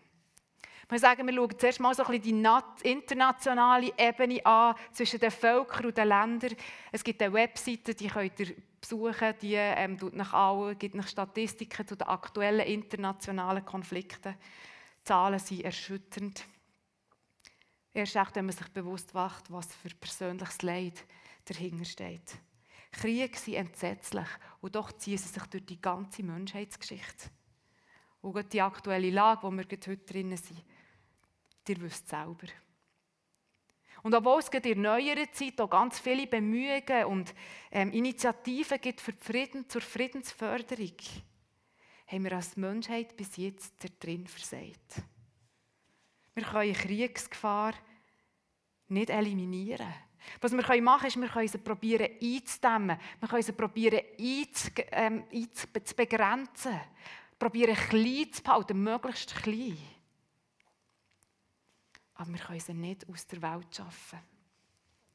Wir 0.92 0.98
sagen, 0.98 1.28
wir 1.28 1.36
schauen 1.36 1.60
zuerst 1.60 1.80
mal 1.80 1.94
so 1.94 2.04
ein 2.04 2.20
bisschen 2.20 2.44
die 2.82 2.90
internationale 2.90 3.94
Ebene 3.96 4.44
an 4.44 4.76
zwischen 4.92 5.20
den 5.20 5.30
Völkern 5.30 5.86
und 5.86 5.98
den 5.98 6.08
Ländern. 6.08 6.56
Es 6.92 7.04
gibt 7.04 7.22
eine 7.22 7.32
Webseite, 7.32 7.94
die 7.94 8.08
könnt 8.08 8.40
ihr 8.40 8.56
besuchen, 8.82 9.36
die 9.40 9.54
ähm, 9.54 10.00
tut 10.00 10.16
nach 10.16 10.34
allen, 10.34 10.80
gibt 10.80 10.96
nach 10.96 11.08
Statistiken 11.08 11.88
zu 11.88 11.96
den 11.96 12.08
aktuellen 12.08 12.66
internationalen 12.66 13.64
Konflikten. 13.64 14.34
Die 14.34 15.04
Zahlen 15.04 15.38
sind 15.38 15.64
erschütternd. 15.64 16.44
Erst 17.94 18.16
recht, 18.16 18.36
wenn 18.36 18.46
man 18.46 18.56
sich 18.56 18.68
bewusst 18.70 19.14
macht, 19.14 19.52
was 19.52 19.68
für 19.76 19.90
persönliches 19.90 20.62
Leid 20.64 21.06
dahinter 21.46 21.86
steht. 21.86 22.36
Kriege 22.92 23.38
sind 23.38 23.56
entsetzlich 23.56 24.28
und 24.62 24.76
doch 24.76 24.92
ziehen 24.94 25.18
sie 25.18 25.28
sich 25.28 25.44
durch 25.44 25.66
die 25.66 25.82
ganze 25.82 26.24
Menschheitsgeschichte. 26.24 27.30
Und 28.22 28.52
die 28.52 28.62
aktuelle 28.62 29.12
Lage, 29.12 29.44
wo 29.44 29.52
wir 29.52 29.64
heute 29.64 29.98
drinnen 29.98 30.38
sind, 30.38 30.64
ihr 31.68 31.82
wisst 31.82 32.06
es 32.06 32.10
selber. 32.10 32.48
Und 34.02 34.16
obwohl 34.16 34.40
es 34.40 34.48
in 34.50 34.62
der 34.62 34.76
neueren 34.76 35.32
Zeit 35.34 35.60
auch 35.60 35.70
ganz 35.70 36.00
viele 36.00 36.26
Bemühungen 36.26 37.06
und 37.06 37.34
ähm, 37.72 37.92
Initiativen 37.92 38.80
gibt 38.80 39.02
für 39.02 39.14
Frieden, 39.14 39.70
zur 39.70 39.82
Friedensförderung, 39.82 40.96
haben 42.08 42.24
wir 42.24 42.34
als 42.34 42.58
Menschheit 42.58 43.16
bis 43.16 43.36
jetzt 43.38 43.84
da 43.84 43.88
drin 44.00 44.26
versagt. 44.26 45.04
Wir 46.34 46.44
können 46.44 46.74
Kriegsgefahr 46.74 47.74
nicht 48.88 49.10
eliminieren. 49.10 49.94
Was 50.42 50.52
wir 50.52 50.82
machen 50.82 50.82
können, 50.82 51.08
ist, 51.08 51.22
wir 51.22 51.28
können 51.30 51.48
sie 51.48 51.58
probieren 51.58 52.10
einzudämmen. 52.22 52.98
Wir 53.20 53.28
können 53.28 53.44
sie 53.44 53.52
probieren 53.52 54.02
einzu, 54.20 54.70
ähm. 54.92 55.24
Probieren 57.38 57.76
klein 57.76 58.34
zu 58.34 58.44
behalten, 58.44 58.84
möglichst 58.84 59.36
klein 59.36 59.78
aber 62.20 62.34
wir 62.34 62.40
können 62.40 62.60
sie 62.60 62.74
nicht 62.74 63.10
aus 63.10 63.26
der 63.28 63.42
Welt 63.42 63.74
schaffen. 63.74 64.20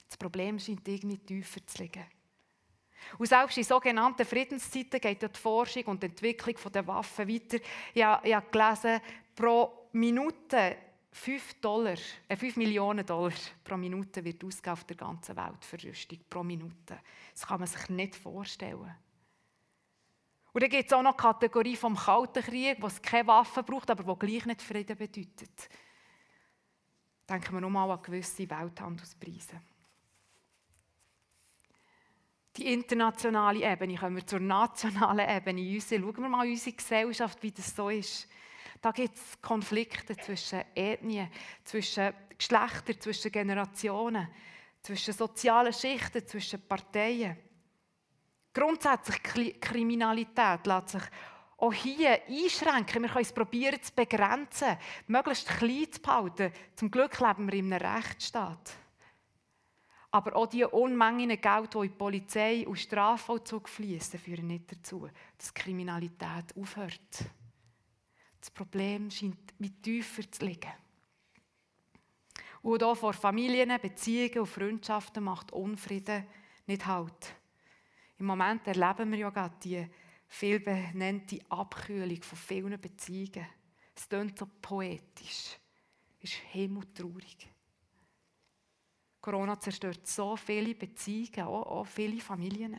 Das 0.08 0.16
Problem 0.16 0.58
scheint 0.58 0.88
irgendwie 0.88 1.18
tiefer 1.18 1.66
zu 1.66 1.82
liegen. 1.82 2.04
Und 3.18 3.26
selbst 3.26 3.58
in 3.58 3.64
sogenannten 3.64 4.24
Friedenszeiten 4.24 4.98
geht 4.98 5.20
die 5.20 5.38
Forschung 5.38 5.84
und 5.84 6.02
Entwicklung 6.02 6.56
der 6.72 6.86
Waffen 6.86 7.28
weiter. 7.28 7.58
Ich 7.92 8.02
habe 8.02 8.46
gelesen, 8.50 9.02
pro 9.36 9.88
Minute 9.92 10.76
5, 11.14 11.60
Dollar, 11.60 11.96
äh 12.26 12.36
5 12.36 12.56
Millionen 12.56 13.06
Dollar 13.06 13.32
pro 13.62 13.76
Minute 13.76 14.24
wird 14.24 14.42
ausgegeben 14.42 14.72
auf 14.72 14.84
der 14.84 14.96
ganzen 14.96 15.36
Welt 15.36 15.64
für 15.64 15.80
Rüstung. 15.82 16.18
Pro 16.28 16.42
Minute. 16.42 16.98
Das 17.32 17.46
kann 17.46 17.60
man 17.60 17.68
sich 17.68 17.88
nicht 17.88 18.16
vorstellen. 18.16 18.94
Und 20.52 20.62
dann 20.62 20.70
gibt 20.70 20.86
es 20.86 20.92
auch 20.92 21.02
noch 21.02 21.16
die 21.16 21.22
Kategorie 21.22 21.76
vom 21.76 21.96
Kalten 21.96 22.42
Krieg, 22.42 22.78
wo 22.80 22.88
es 22.88 23.00
keine 23.00 23.28
Waffen 23.28 23.64
braucht, 23.64 23.90
aber 23.90 24.04
wo 24.06 24.16
gleich 24.16 24.44
nicht 24.44 24.60
Frieden 24.60 24.96
bedeutet. 24.96 25.68
Denken 27.28 27.54
wir 27.54 27.60
nochmal 27.60 27.92
an 27.92 28.02
gewisse 28.02 28.50
Welthandelspreise. 28.50 29.60
Die 32.56 32.72
internationale 32.72 33.64
Ebene, 33.64 33.96
kommen 33.96 34.16
wir 34.16 34.26
zur 34.26 34.40
nationalen 34.40 35.28
Ebene. 35.28 35.80
Schauen 35.80 36.16
wir 36.16 36.28
mal 36.28 36.46
unsere 36.46 36.76
Gesellschaft, 36.76 37.42
wie 37.42 37.52
das 37.52 37.74
so 37.74 37.88
ist. 37.88 38.28
Da 38.84 38.90
gibt 38.90 39.16
es 39.16 39.40
Konflikte 39.40 40.14
zwischen 40.14 40.62
Ethnien, 40.74 41.30
zwischen 41.64 42.12
Geschlechtern, 42.36 43.00
zwischen 43.00 43.32
Generationen, 43.32 44.28
zwischen 44.82 45.14
sozialen 45.14 45.72
Schichten, 45.72 46.26
zwischen 46.26 46.60
Parteien. 46.68 47.34
Grundsätzlich 48.52 49.58
Kriminalität 49.58 50.66
lässt 50.66 50.90
sich 50.90 51.02
auch 51.56 51.72
hier 51.72 52.20
einschränken. 52.28 53.04
Wir 53.04 53.08
können 53.08 53.22
es 53.22 53.32
probieren 53.32 53.82
zu 53.82 53.94
begrenzen, 53.94 54.76
möglichst 55.06 55.48
klein 55.48 55.90
zu 55.90 56.02
behalten. 56.02 56.52
Zum 56.76 56.90
Glück 56.90 57.18
leben 57.18 57.50
wir 57.50 57.58
in 57.58 57.72
einem 57.72 57.86
Rechtsstaat. 57.86 58.70
Aber 60.10 60.36
auch 60.36 60.46
die 60.46 60.64
Unmengen 60.64 61.40
Geld, 61.40 61.72
die 61.72 61.78
in 61.78 61.82
die 61.84 61.88
Polizei 61.88 62.68
und 62.68 62.78
Strafvollzug 62.78 63.66
fließen, 63.66 64.20
führen 64.20 64.48
nicht 64.48 64.70
dazu, 64.70 65.08
dass 65.38 65.54
Kriminalität 65.54 66.54
aufhört. 66.54 67.30
Das 68.44 68.50
Problem 68.50 69.10
scheint 69.10 69.58
mit 69.58 69.82
tiefer 69.82 70.30
zu 70.30 70.44
liegen. 70.44 70.70
Und 72.60 72.82
auch 72.82 72.94
vor 72.94 73.14
Familien, 73.14 73.80
Beziehungen 73.80 74.40
und 74.40 74.46
Freundschaften 74.46 75.24
macht 75.24 75.50
Unfrieden 75.52 76.26
nicht 76.66 76.86
Halt. 76.86 77.36
Im 78.18 78.26
Moment 78.26 78.66
erleben 78.66 79.10
wir 79.12 79.18
ja 79.18 79.30
gerade 79.30 79.56
die 79.64 79.88
viel 80.26 80.60
benannte 80.60 81.40
Abkühlung 81.48 82.20
von 82.20 82.36
vielen 82.36 82.78
Beziehungen. 82.78 83.46
Es 83.96 84.06
klingt 84.06 84.38
so 84.38 84.46
poetisch. 84.60 85.58
Es 86.20 86.30
ist 86.30 86.34
himmeltraurig. 86.52 87.48
Corona 89.22 89.58
zerstört 89.58 90.06
so 90.06 90.36
viele 90.36 90.74
Beziehungen, 90.74 91.48
auch, 91.48 91.62
auch 91.62 91.86
viele 91.86 92.20
Familien. 92.20 92.76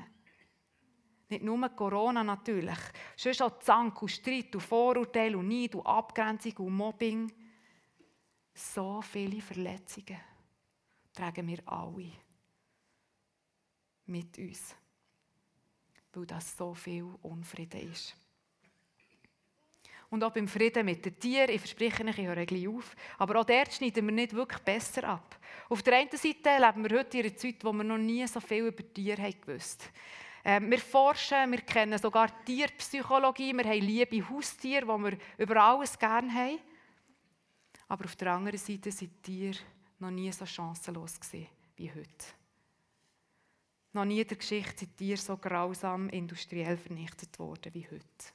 Nicht 1.30 1.44
nur 1.44 1.70
Corona 1.70 2.24
natürlich, 2.24 2.78
sonst 3.16 3.42
auch 3.42 3.60
Zank 3.60 4.02
und 4.02 4.10
Streit 4.10 4.54
und 4.54 4.62
Vorurteile 4.62 5.38
und 5.38 5.48
Neid 5.48 5.74
und 5.74 5.86
Abgrenzung 5.86 6.54
und 6.58 6.76
Mobbing. 6.76 7.34
So 8.54 9.02
viele 9.02 9.42
Verletzungen 9.42 10.20
tragen 11.14 11.48
wir 11.48 11.68
alle 11.68 12.12
mit 14.06 14.38
uns 14.38 14.76
weil 16.16 16.26
das 16.26 16.56
so 16.56 16.74
viel 16.74 17.04
Unfrieden 17.24 17.92
ist. 17.92 18.16
und 20.10 20.24
auch 20.24 20.32
beim 20.32 20.48
Frieden 20.48 20.86
mit 20.86 21.04
den 21.04 21.20
Tieren. 21.20 21.50
Ich 21.50 21.60
verspreche 21.60 22.06
euch, 22.06 22.18
ich 22.18 22.26
höre 22.26 22.46
gleich 22.46 22.68
auf. 22.70 22.96
Aber 23.18 23.42
auch 23.42 23.44
dort 23.44 23.74
schneiden 23.74 24.06
wir 24.06 24.14
nicht 24.14 24.34
wirklich 24.34 24.62
besser 24.62 25.04
ab. 25.06 25.38
Auf 25.68 25.84
der 25.84 25.98
einen 25.98 26.12
Seite 26.12 26.58
leben 26.58 26.90
wir 26.90 27.00
heute 27.00 27.18
in 27.18 27.26
einer 27.26 27.36
Zeit, 27.36 27.64
wo 27.64 27.74
wir 27.74 27.84
noch 27.84 27.98
nie 27.98 28.26
so 28.28 28.40
viel 28.40 28.68
über 28.68 28.94
Tiere 28.94 29.22
haben 29.22 29.42
gewusst 29.42 29.84
ähm, 29.84 30.25
wir 30.46 30.80
forschen, 30.80 31.52
wir 31.52 31.62
kennen 31.62 31.98
sogar 31.98 32.30
Tierpsychologie, 32.46 33.52
wir 33.52 33.64
haben 33.66 33.82
liebe 33.82 34.30
Haustiere, 34.30 34.86
die 34.86 35.04
wir 35.04 35.18
über 35.40 35.58
alles 35.58 35.98
gerne 35.98 36.32
haben. 36.32 36.60
Aber 37.88 38.06
auf 38.06 38.16
der 38.16 38.34
anderen 38.34 38.60
Seite 38.60 38.92
sind 38.92 39.24
Tiere 39.24 39.58
noch 39.98 40.12
nie 40.12 40.32
so 40.32 40.46
chancenlos 40.46 41.20
wie 41.78 41.92
heute. 41.92 42.26
Noch 43.94 44.06
nie 44.06 44.22
in 44.22 44.28
der 44.28 44.38
Geschichte 44.38 44.80
sind 44.80 44.96
Tiere 44.98 45.18
so 45.18 45.36
grausam 45.38 46.10
industriell 46.10 46.78
vernichtet 46.78 47.40
worden 47.40 47.74
wie 47.74 47.86
heute. 47.86 48.34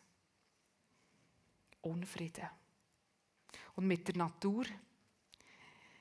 Unfrieden. 1.83 2.49
Und 3.77 3.87
mit 3.87 4.09
der 4.09 4.16
Natur. 4.16 4.64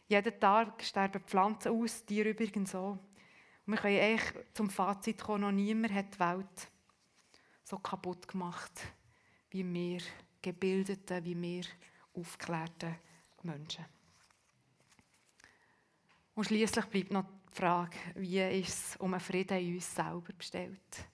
Jeden 0.08 0.40
Tag 0.40 0.82
sterben 0.84 1.22
Pflanzen 1.22 1.72
aus, 1.72 2.04
Tiere 2.04 2.30
übrigens 2.30 2.74
auch. 2.74 2.98
Wir 3.70 3.78
können 3.78 4.00
eigentlich 4.00 4.46
zum 4.56 4.68
Fazit 4.68 5.20
kommen, 5.20 5.42
noch 5.42 5.52
niemand 5.52 5.94
hat 5.94 6.16
die 6.16 6.20
Welt 6.20 6.72
so 7.64 7.78
kaputt 7.78 8.28
gemacht 8.28 8.72
wie 9.52 9.64
wir 9.74 10.02
gebildeten, 10.42 11.24
wie 11.24 11.40
wir 11.40 11.66
aufgeklärten 12.14 12.96
Menschen. 13.44 13.86
Und 16.34 16.46
schließlich 16.46 16.86
bleibt 16.86 17.12
noch 17.12 17.26
die 17.26 17.56
Frage, 17.56 17.98
wie 18.16 18.60
ist 18.60 18.70
es 18.70 18.96
um 18.98 19.14
einen 19.14 19.20
Frieden 19.20 19.60
in 19.60 19.76
uns 19.76 19.94
selber 19.94 20.34
bestellt? 20.34 21.08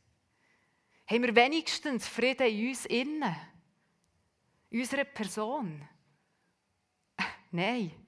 Haben 1.08 1.24
wir 1.24 1.36
wenigstens 1.36 2.08
Frieden 2.08 2.48
in 2.48 2.70
uns 2.70 2.86
innen? 2.86 3.36
In 4.70 4.80
unserer 4.80 5.06
Person? 5.06 5.88
Nein. 7.52 8.05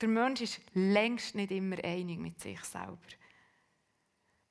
Der 0.00 0.08
Mensch 0.08 0.42
ist 0.42 0.60
längst 0.74 1.34
nicht 1.34 1.50
immer 1.50 1.82
einig 1.82 2.18
mit 2.18 2.40
sich 2.40 2.62
selber. 2.64 2.98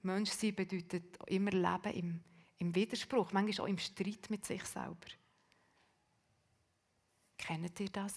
Menschsein 0.02 0.56
bedeutet 0.56 1.18
immer 1.28 1.52
Leben 1.52 1.94
im, 1.94 2.24
im 2.60 2.76
Widerspruch, 2.76 3.32
manchmal 3.32 3.66
auch 3.66 3.70
im 3.70 3.78
Streit 3.78 4.30
mit 4.30 4.46
sich 4.46 4.64
selber. 4.66 5.08
Kennt 7.38 7.80
ihr 7.80 7.90
das? 7.90 8.16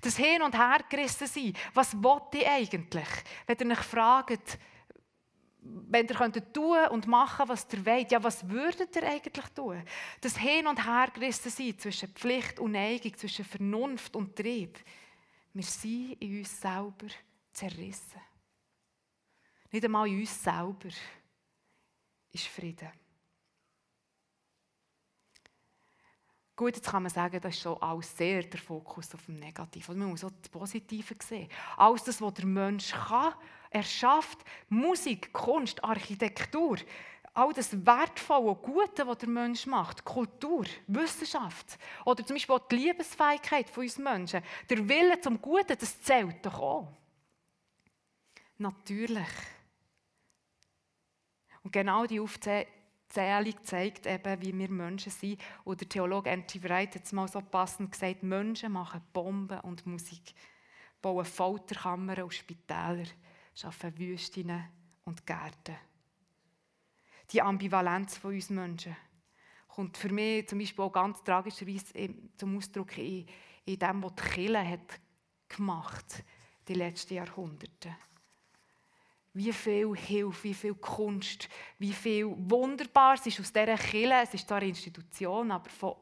Das 0.00 0.16
Hin- 0.16 0.42
und 0.42 0.56
Hergerissen 0.56 1.26
sein. 1.26 1.52
Was 1.74 2.00
wollt 2.02 2.34
ihr 2.34 2.50
eigentlich? 2.50 3.08
Wenn 3.46 3.70
ihr 3.70 3.76
euch 3.76 3.84
fragt, 3.84 4.58
wenn 5.60 6.06
ihr 6.06 6.14
könntet 6.14 6.52
tun 6.54 6.86
und 6.90 7.06
machen, 7.06 7.48
was 7.48 7.66
ihr 7.72 7.84
wollt, 7.84 8.12
ja, 8.12 8.22
was 8.22 8.48
würdet 8.48 8.94
ihr 8.96 9.08
eigentlich 9.08 9.46
tun? 9.54 9.82
Das 10.20 10.36
Hin- 10.38 10.66
und 10.66 10.86
Hergerissen 10.86 11.50
sein 11.50 11.78
zwischen 11.78 12.10
Pflicht 12.14 12.60
und 12.60 12.72
Neigung, 12.72 13.16
zwischen 13.16 13.44
Vernunft 13.44 14.14
und 14.16 14.36
Trieb. 14.36 14.78
Wir 15.54 15.62
sind 15.62 16.20
in 16.20 16.38
uns 16.38 16.60
selber 16.60 17.06
zerrissen. 17.52 18.20
Nicht 19.70 19.84
einmal 19.84 20.08
in 20.08 20.20
uns 20.20 20.42
selber 20.42 20.88
ist 22.32 22.46
Frieden. 22.48 22.90
Gut, 26.56 26.76
jetzt 26.76 26.88
kann 26.88 27.02
man 27.02 27.10
sagen, 27.10 27.40
das 27.40 27.54
ist 27.54 27.62
schon 27.62 27.80
alles 27.82 28.16
sehr 28.16 28.42
der 28.44 28.60
Fokus 28.60 29.12
auf 29.14 29.24
dem 29.26 29.36
Negativen. 29.36 29.98
Man 29.98 30.10
muss 30.10 30.24
auch 30.24 30.30
das 30.40 30.48
Positive 30.48 31.14
sehen. 31.20 31.48
Alles 31.76 32.04
das, 32.04 32.20
was 32.20 32.34
der 32.34 32.46
Mensch 32.46 32.92
kann, 32.92 33.34
er 33.70 33.82
schafft 33.82 34.44
Musik, 34.68 35.32
Kunst, 35.32 35.82
Architektur, 35.82 36.78
all 37.34 37.52
das 37.52 37.84
Wertvolle 37.84 38.50
und 38.50 38.62
Gute, 38.62 39.06
was 39.06 39.18
der 39.18 39.28
Mensch 39.28 39.66
macht, 39.66 40.04
Kultur, 40.04 40.64
Wissenschaft 40.86 41.78
oder 42.04 42.24
zum 42.24 42.36
Beispiel 42.36 42.54
auch 42.54 42.68
die 42.68 42.76
Liebesfähigkeit 42.76 43.68
von 43.68 43.82
uns 43.82 43.98
Menschen, 43.98 44.42
der 44.70 44.88
Wille 44.88 45.20
zum 45.20 45.40
Guten, 45.42 45.76
das 45.78 46.00
zählt 46.00 46.46
doch 46.46 46.60
auch. 46.60 46.92
Natürlich. 48.56 49.26
Und 51.62 51.72
genau 51.72 52.06
die 52.06 52.20
Aufzählung 52.20 52.66
Zählung 53.14 53.54
zeigt 53.62 54.06
eben, 54.06 54.42
wie 54.42 54.58
wir 54.58 54.68
Menschen 54.68 55.12
sind. 55.12 55.40
Und 55.62 55.80
der 55.80 55.88
Theologe 55.88 56.30
Andy 56.30 56.62
Wright 56.64 56.96
hat 56.96 57.04
es 57.04 57.12
mal 57.12 57.28
so 57.28 57.40
passend 57.40 57.92
gesagt, 57.92 58.24
Menschen 58.24 58.72
machen 58.72 59.02
Bomben 59.12 59.60
und 59.60 59.86
Musik, 59.86 60.34
bauen 61.00 61.24
Folterkammern 61.24 62.22
und 62.22 62.34
Spitäler, 62.34 63.04
schaffen 63.54 63.96
Wüsten 63.96 64.64
und 65.04 65.24
Gärten. 65.24 65.76
Die 67.32 67.42
Ambivalenz 67.42 68.18
von 68.18 68.34
uns 68.34 68.50
Menschen. 68.50 68.96
Kommt 69.68 69.96
für 69.96 70.12
mich 70.12 70.48
zum 70.48 70.58
Beispiel 70.58 70.84
auch 70.84 70.92
ganz 70.92 71.22
tragischerweise 71.22 71.92
zum 72.36 72.56
Ausdruck 72.56 72.96
in, 72.98 73.26
in 73.64 73.78
dem, 73.78 74.02
was 74.02 74.14
die 74.14 74.22
Kirche 74.22 74.68
hat 74.68 75.00
gemacht 75.48 76.24
die 76.68 76.74
letzten 76.74 77.14
Jahrhunderte. 77.14 77.96
Wie 79.32 79.52
viel 79.52 79.96
Hilfe, 79.96 80.44
wie 80.44 80.54
viel 80.54 80.74
Kunst, 80.74 81.48
wie 81.78 81.92
viel 81.92 82.26
Wunderbares 82.26 83.26
ist 83.26 83.40
aus 83.40 83.52
dieser 83.52 83.76
Kirche, 83.76 84.20
es 84.22 84.34
ist 84.34 84.46
zwar 84.46 84.58
eine 84.58 84.68
Institution, 84.68 85.50
aber 85.50 85.68
von 85.68 85.96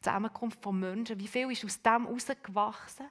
Zusammenkunft 0.00 0.62
von 0.62 0.78
Menschen, 0.78 1.18
wie 1.18 1.28
viel 1.28 1.50
ist 1.50 1.64
aus 1.64 1.82
dem 1.82 2.06
herausgewachsen, 2.06 3.08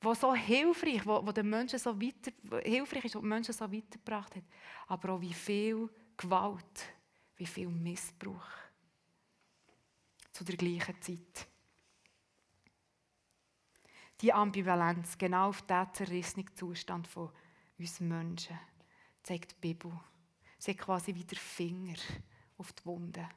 was 0.00 0.20
so 0.20 0.34
hilfreich, 0.34 1.04
wo, 1.06 1.24
wo 1.24 1.32
den 1.32 1.48
Menschen 1.50 1.78
so 1.78 2.00
weiter, 2.00 2.32
hilfreich 2.62 3.04
ist, 3.04 3.14
was 3.14 3.22
die 3.22 3.28
Menschen 3.28 3.54
so 3.54 3.70
weitergebracht 3.70 4.34
hat, 4.36 4.44
aber 4.86 5.10
auch 5.10 5.20
wie 5.20 5.32
viel 5.34 5.88
Gewalt, 6.18 6.92
wie 7.36 7.46
viel 7.46 7.68
Missbrauch 7.68 8.50
zu 10.32 10.44
der 10.44 10.56
gleichen 10.56 11.00
Zeit. 11.00 11.48
Die 14.20 14.32
Ambivalenz, 14.32 15.16
genau 15.16 15.48
auf 15.48 15.62
diesen 15.62 15.94
zerrissenen 15.94 16.56
Zustand 16.56 17.06
von 17.06 17.30
uns 17.78 18.00
Menschen, 18.00 18.58
zeigt 19.22 19.52
die 19.52 19.60
Bibel. 19.60 19.92
Sie 20.58 20.72
hat 20.72 20.78
quasi 20.78 21.14
wieder 21.14 21.36
Finger 21.36 21.96
auf 22.56 22.72
die 22.72 22.84
Wunde. 22.84 23.28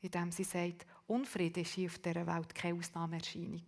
Indem 0.00 0.30
sie 0.30 0.44
sagt, 0.44 0.86
Unfrieden 1.08 1.64
ist 1.64 1.74
hier 1.74 1.90
auf 1.90 1.98
dieser 1.98 2.24
Welt 2.24 2.54
keine 2.54 2.78
Ausnahmeerscheinung, 2.78 3.64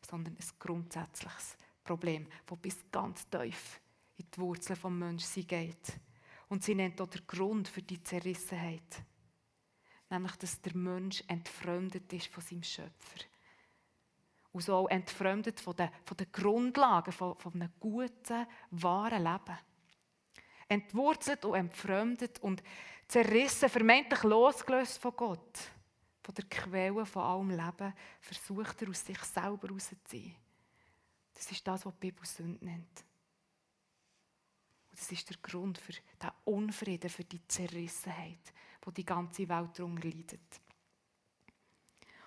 sondern 0.00 0.34
ein 0.34 0.58
grundsätzliches 0.58 1.58
Problem, 1.84 2.26
das 2.46 2.58
bis 2.58 2.78
ganz 2.90 3.28
tief 3.28 3.78
in 4.16 4.26
die 4.30 4.38
Wurzeln 4.40 4.80
des 4.80 4.90
Menschseins 4.90 5.46
geht. 5.46 6.00
Und 6.48 6.64
sie 6.64 6.74
nennt 6.74 7.00
auch 7.00 7.08
den 7.08 7.26
Grund 7.26 7.68
für 7.68 7.82
die 7.82 8.02
Zerrissenheit. 8.02 9.02
Nämlich, 10.10 10.36
dass 10.36 10.60
der 10.62 10.74
Mensch 10.74 11.22
entfremdet 11.26 12.12
ist 12.12 12.28
von 12.28 12.42
seinem 12.42 12.62
Schöpfer 12.62 13.24
und 14.52 14.62
so 14.62 14.74
auch 14.74 14.88
entfremdet 14.88 15.60
von 15.60 15.76
den, 15.76 15.90
von 16.04 16.16
den 16.16 16.32
Grundlagen 16.32 17.12
von, 17.12 17.36
von 17.36 17.52
einem 17.54 17.72
guten, 17.78 18.46
wahren 18.70 19.22
Leben. 19.22 19.58
Entwurzelt 20.68 21.44
und 21.44 21.54
entfremdet 21.54 22.40
und 22.40 22.62
zerrissen, 23.06 23.68
vermeintlich 23.68 24.22
losgelöst 24.22 24.98
von 24.98 25.16
Gott, 25.16 25.58
von 26.22 26.34
der 26.34 26.44
Quelle 26.44 27.06
von 27.06 27.22
allem 27.22 27.50
Leben, 27.50 27.94
versucht 28.20 28.82
er 28.82 28.90
aus 28.90 29.04
sich 29.04 29.18
selber 29.20 29.70
rauszuziehen. 29.70 30.34
Das 31.34 31.50
ist 31.50 31.66
das, 31.66 31.86
was 31.86 31.94
die 31.94 32.10
Bibel 32.10 32.26
Sünde 32.26 32.64
nennt. 32.64 33.04
Das 34.98 35.12
ist 35.12 35.30
der 35.30 35.36
Grund 35.40 35.78
für 35.78 35.92
den 35.92 36.30
Unfrieden, 36.44 37.08
für 37.08 37.22
die 37.22 37.46
Zerrissenheit, 37.46 38.52
wo 38.82 38.90
die 38.90 39.04
ganze 39.04 39.48
Welt 39.48 39.78
darunter 39.78 40.08
leidet. 40.08 40.60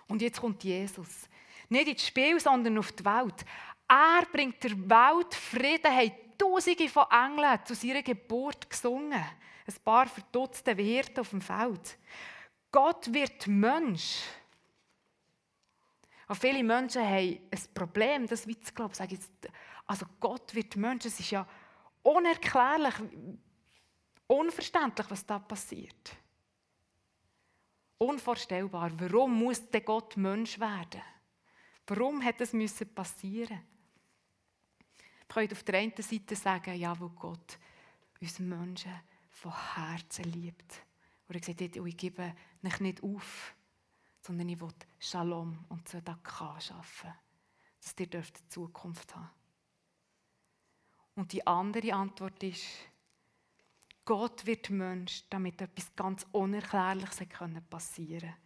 Und 0.08 0.22
jetzt 0.22 0.40
kommt 0.40 0.64
Jesus. 0.64 1.28
Nicht 1.68 1.88
ins 1.88 2.06
Spiel, 2.06 2.40
sondern 2.40 2.78
auf 2.78 2.92
die 2.92 3.04
Welt. 3.04 3.44
Er 3.86 4.26
bringt 4.32 4.64
der 4.64 4.70
Welt 4.70 5.34
Frieden, 5.34 5.94
hat 5.94 6.38
Tausende 6.38 6.88
von 6.88 7.04
Engeln 7.10 7.60
zu 7.64 7.74
seiner 7.74 8.02
Geburt 8.02 8.68
gesungen. 8.68 9.12
Ein 9.12 9.74
paar 9.84 10.06
verdutzte 10.06 10.76
Wirte 10.76 11.20
auf 11.20 11.28
dem 11.28 11.40
Feld. 11.40 11.98
Gott 12.70 13.12
wird 13.12 13.46
Mensch. 13.46 14.22
Und 16.26 16.36
viele 16.36 16.64
Menschen 16.64 17.02
haben 17.02 17.38
ein 17.50 17.74
Problem, 17.74 18.26
das 18.26 18.46
wie 18.46 18.58
zu 18.58 18.72
glauben. 18.72 18.94
Also 19.86 20.06
Gott 20.18 20.54
wird 20.54 20.74
Mensch, 20.76 21.04
es 21.04 21.20
ist 21.20 21.30
ja 21.30 21.46
unerklärlich, 22.02 22.94
unverständlich, 24.26 25.10
was 25.10 25.26
da 25.26 25.38
passiert. 25.38 26.16
Unvorstellbar. 27.98 28.90
Warum 28.98 29.38
muss 29.38 29.68
der 29.70 29.82
Gott 29.82 30.16
Mensch 30.16 30.58
werden? 30.58 31.02
Warum 31.86 32.22
hat 32.24 32.40
das 32.40 32.52
müssen 32.52 32.92
passieren? 32.94 33.60
Ich 35.20 35.34
könnte 35.34 35.54
auf 35.54 35.62
der 35.62 35.78
einen 35.78 35.94
Seite 35.96 36.36
sagen, 36.36 36.74
ja, 36.74 36.98
wo 36.98 37.08
Gott 37.08 37.58
uns 38.20 38.38
Menschen 38.38 38.92
von 39.30 39.52
Herzen 39.74 40.24
liebt. 40.24 40.84
Oder 41.28 41.38
er 41.38 41.44
sagt, 41.44 41.78
oh, 41.78 41.86
ich 41.86 41.96
gebe 41.96 42.34
mich 42.60 42.80
nicht 42.80 43.02
auf, 43.02 43.54
sondern 44.20 44.48
ich 44.48 44.60
will 44.60 44.68
Shalom 44.98 45.64
und 45.68 45.86
Tzedakah 45.88 46.60
schaffen, 46.60 47.12
dass 47.80 47.94
ihr 47.98 48.08
eine 48.12 48.24
Zukunft 48.48 49.14
haben 49.16 49.30
Und 51.14 51.32
die 51.32 51.46
andere 51.46 51.92
Antwort 51.92 52.42
ist, 52.42 52.64
Gott 54.04 54.44
wird 54.46 54.70
Mensch, 54.70 55.24
damit 55.30 55.60
etwas 55.60 55.94
ganz 55.94 56.26
Unerklärliches 56.32 57.22
passieren 57.70 58.20
kann. 58.20 58.36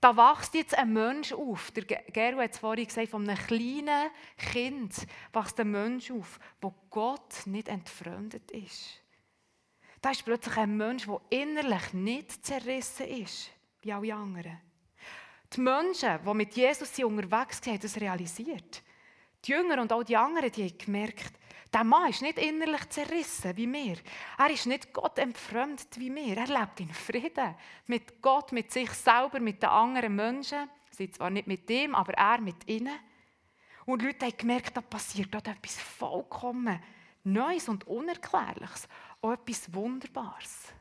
Da 0.00 0.16
wächst 0.16 0.54
jetzt 0.54 0.78
ein 0.78 0.92
Mensch 0.92 1.32
auf. 1.32 1.72
Der 1.72 1.84
Gero 1.84 2.40
hat 2.40 2.52
es 2.52 2.58
vorhin 2.58 2.86
gesagt, 2.86 3.08
von 3.08 3.28
einem 3.28 3.44
kleinen 3.44 4.10
Kind 4.36 4.94
wächst 5.32 5.58
ein 5.58 5.70
Mensch 5.70 6.10
auf, 6.10 6.38
wo 6.60 6.72
Gott 6.90 7.46
nicht 7.46 7.68
entfremdet 7.68 8.50
ist. 8.52 9.02
Da 10.00 10.10
ist 10.10 10.24
plötzlich 10.24 10.56
ein 10.56 10.76
Mensch, 10.76 11.06
der 11.06 11.20
innerlich 11.30 11.92
nicht 11.92 12.46
zerrissen 12.46 13.06
ist, 13.06 13.50
wie 13.82 13.92
alle 13.92 14.14
anderen. 14.14 14.60
Die 15.52 15.60
Menschen, 15.60 16.18
die 16.24 16.34
mit 16.34 16.54
Jesus 16.54 16.98
unterwegs 17.00 17.60
sind, 17.62 17.74
haben 17.74 17.82
das 17.82 18.00
realisiert. 18.00 18.82
Die 19.44 19.52
Jünger 19.52 19.80
und 19.80 19.92
auch 19.92 20.02
die 20.02 20.16
anderen, 20.16 20.52
die 20.52 20.64
haben 20.64 20.78
gemerkt, 20.78 21.32
der 21.72 21.84
Mann 21.84 22.10
ist 22.10 22.22
nicht 22.22 22.38
innerlich 22.38 22.88
zerrissen 22.88 23.56
wie 23.56 23.72
wir. 23.72 23.96
Er 24.38 24.50
ist 24.50 24.66
nicht 24.66 24.92
Gott 24.92 25.18
entfremdet 25.18 25.98
wie 25.98 26.12
wir. 26.12 26.36
Er 26.36 26.46
lebt 26.46 26.80
in 26.80 26.92
Frieden 26.92 27.54
mit 27.86 28.20
Gott, 28.20 28.50
mit 28.52 28.72
sich 28.72 28.90
selber, 28.90 29.38
mit 29.38 29.62
den 29.62 29.70
anderen 29.70 30.16
Menschen. 30.16 30.68
Sie 30.90 31.10
zwar 31.10 31.30
nicht 31.30 31.46
mit 31.46 31.70
ihm, 31.70 31.94
aber 31.94 32.12
er 32.14 32.40
mit 32.40 32.68
ihnen. 32.68 32.98
Und 33.86 34.02
die 34.02 34.06
Leute 34.06 34.26
haben 34.26 34.36
gemerkt, 34.36 34.76
da 34.76 34.80
passiert 34.80 35.32
dort 35.32 35.46
etwas 35.46 35.76
vollkommen 35.80 36.82
Neues 37.22 37.68
und 37.68 37.86
Unerklärliches. 37.86 38.88
Auch 39.20 39.32
etwas 39.32 39.72
Wunderbares. 39.72 40.72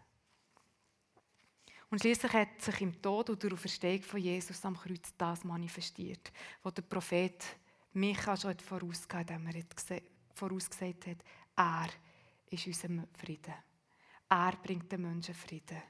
Und 1.91 1.99
schließlich 1.99 2.33
hat 2.33 2.61
sich 2.61 2.81
im 2.81 2.99
Tod 3.01 3.29
und 3.29 3.41
der 3.41 3.53
Auferstehung 3.53 4.01
von 4.01 4.19
Jesus 4.19 4.63
am 4.63 4.77
Kreuz 4.77 5.13
das 5.17 5.43
manifestiert, 5.43 6.31
was 6.61 6.73
der 6.73 6.83
Prophet 6.83 7.43
Micha 7.93 8.37
schon 8.37 8.57
vorausgesagt 8.59 9.31
hat, 9.31 9.39
indem 9.39 9.47
er 9.47 10.01
vorausgesagt 10.33 11.07
hat, 11.07 11.17
er 11.55 11.89
ist 12.49 12.67
unser 12.67 13.07
Frieden. 13.17 13.53
Er 14.29 14.51
bringt 14.61 14.91
den 14.91 15.01
Menschen 15.01 15.33
Frieden. 15.33 15.81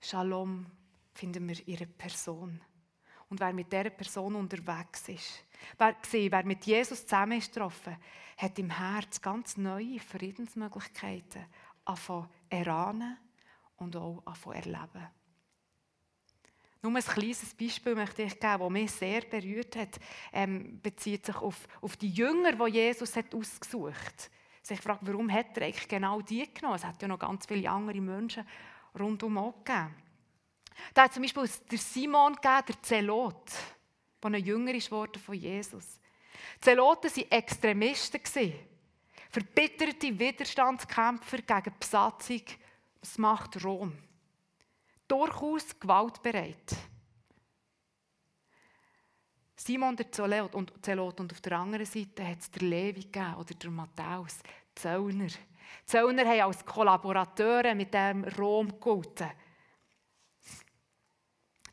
Shalom 0.00 0.66
finden 1.14 1.48
wir 1.48 1.68
ihre 1.68 1.86
Person. 1.86 2.60
Und 3.28 3.40
wer 3.40 3.52
mit 3.52 3.72
dieser 3.72 3.90
Person 3.90 4.34
unterwegs 4.34 5.08
ist, 5.08 5.44
wer, 5.78 5.94
gesehen, 5.94 6.32
wer 6.32 6.44
mit 6.44 6.66
Jesus 6.66 7.06
zusammen 7.06 7.38
ist 7.38 7.54
getroffen, 7.54 7.96
hat 8.36 8.58
im 8.58 8.70
Herz 8.70 9.20
ganz 9.22 9.56
neue 9.56 10.00
Friedensmöglichkeiten 10.00 11.46
anfangen 11.84 12.28
erahnen 12.50 13.16
und 13.76 13.96
auch 13.96 14.22
anfangen 14.26 14.56
erleben. 14.56 15.08
Nur 16.82 16.96
ein 16.96 17.02
kleines 17.02 17.54
Beispiel 17.54 17.94
möchte 17.94 18.22
ich 18.22 18.40
geben, 18.40 18.58
das 18.58 18.70
mich 18.70 18.90
sehr 18.90 19.20
berührt 19.20 19.76
hat, 19.76 20.00
ähm, 20.32 20.80
bezieht 20.82 21.24
sich 21.24 21.36
auf, 21.36 21.68
auf 21.80 21.96
die 21.96 22.10
Jünger, 22.10 22.52
die 22.52 22.72
Jesus 22.72 23.14
hat 23.14 23.32
ausgesucht 23.32 23.94
hat. 23.94 24.30
Sich 24.64 24.80
fragt, 24.80 25.06
warum 25.06 25.30
hat 25.30 25.56
er 25.56 25.66
eigentlich 25.66 25.86
genau 25.86 26.20
die 26.20 26.52
genommen? 26.52 26.74
Es 26.74 26.84
hat 26.84 27.00
ja 27.00 27.06
noch 27.06 27.20
ganz 27.20 27.46
viele 27.46 27.70
andere 27.70 28.00
Menschen 28.00 28.44
rundum 28.98 29.38
auch 29.38 29.64
gegeben. 29.64 29.94
Da 30.92 31.04
hat 31.04 31.14
zum 31.14 31.22
Beispiel 31.22 31.48
der 31.70 31.78
Simon 31.78 32.34
gegeben, 32.34 32.64
der 32.68 32.82
Zelot, 32.82 33.52
der 34.20 34.30
ein 34.30 34.44
Jünger 34.44 34.74
ist 34.74 34.88
von 34.88 35.34
Jesus. 35.34 36.00
Zeloten 36.60 37.10
waren 37.14 37.30
Extremisten, 37.30 38.54
verbitterte 39.30 40.18
Widerstandskämpfer 40.18 41.38
gegen 41.38 41.62
die 41.62 41.70
Besatzung, 41.78 42.42
das 43.00 43.18
macht 43.18 43.64
Rom 43.64 43.96
durchaus 45.12 45.78
gewaltbereit. 45.78 46.74
Simon 49.54 49.94
der 49.94 50.10
Zelot 50.10 50.54
und, 50.54 50.72
Zelot 50.82 51.20
und 51.20 51.32
auf 51.32 51.40
der 51.42 51.58
anderen 51.58 51.84
Seite 51.84 52.26
hat 52.26 52.40
es 52.40 52.50
der 52.50 52.62
Levi 52.62 53.02
gegeben, 53.02 53.34
oder 53.34 53.54
der 53.54 53.70
Matthäus, 53.70 54.38
Zöllner. 54.74 55.28
Zöllner 55.84 56.24
haben 56.24 56.40
als 56.40 56.64
Kollaborateure 56.64 57.74
mit 57.74 57.92
dem 57.92 58.24
Rom 58.24 58.68
gegolten. 58.68 59.30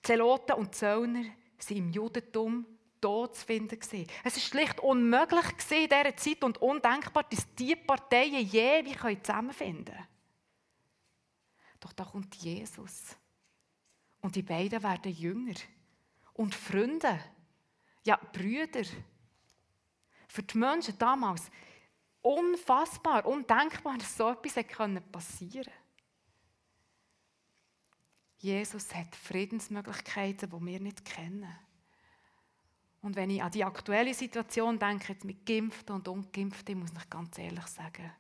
Zeloten 0.04 0.54
und 0.54 0.76
Zöllner 0.76 1.24
waren 1.24 1.78
im 1.78 1.90
Judentum 1.92 2.66
tot 3.00 3.38
zu 3.38 3.46
finden. 3.46 3.80
Es 3.80 3.94
war 3.94 4.32
schlicht 4.32 4.82
unmöglich 4.82 5.46
in 5.72 5.88
dieser 5.88 6.18
Zeit 6.18 6.44
und 6.44 6.62
undenkbar, 6.62 7.24
dass 7.24 7.48
diese 7.56 7.78
Parteien 7.78 8.46
je 8.46 8.84
zusammenfinden 9.24 9.96
können. 9.96 10.08
Doch 11.80 11.94
da 11.94 12.04
kommt 12.04 12.36
Jesus. 12.36 13.16
Und 14.22 14.36
die 14.36 14.42
beiden 14.42 14.84
werden 14.84 15.12
Jünger 15.12 15.56
und 16.34 16.56
Freunde, 16.56 17.20
ja 18.06 18.18
Brüder. 18.34 18.84
Für 20.28 20.44
die 20.44 20.58
Menschen 20.58 20.98
damals 20.98 21.50
unfassbar, 22.22 23.26
undenkbar, 23.26 23.98
dass 23.98 24.18
so 24.18 24.30
etwas 24.30 24.54
passieren 25.12 25.64
konnte. 25.64 25.72
Jesus 28.38 28.94
hat 28.96 29.16
Friedensmöglichkeiten, 29.16 30.50
die 30.50 30.66
wir 30.66 30.80
nicht 30.80 31.04
kennen. 31.04 31.54
Und 33.02 33.16
wenn 33.16 33.30
ich 33.30 33.42
an 33.42 33.52
die 33.52 33.64
aktuelle 33.64 34.14
Situation 34.14 34.78
denke, 34.78 35.14
jetzt 35.14 35.26
mit 35.26 35.46
Geimpften 35.46 35.96
und 35.96 36.08
Ungeimpften, 36.08 36.80
muss 36.80 36.92
ich 36.92 37.10
ganz 37.10 37.38
ehrlich 37.38 37.66
sagen, 37.68 38.12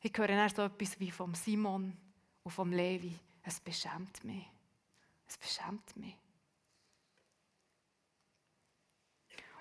ich 0.00 0.12
höre 0.16 0.28
erst 0.28 0.56
so 0.56 0.62
etwas 0.62 1.00
wie 1.00 1.10
vom 1.10 1.34
Simon 1.34 1.96
und 2.42 2.50
vom 2.50 2.70
Levi. 2.70 3.18
Es 3.42 3.60
beschämt 3.60 4.22
mich. 4.24 4.46
Es 5.26 5.36
beschämt 5.36 5.96
mich. 5.96 6.16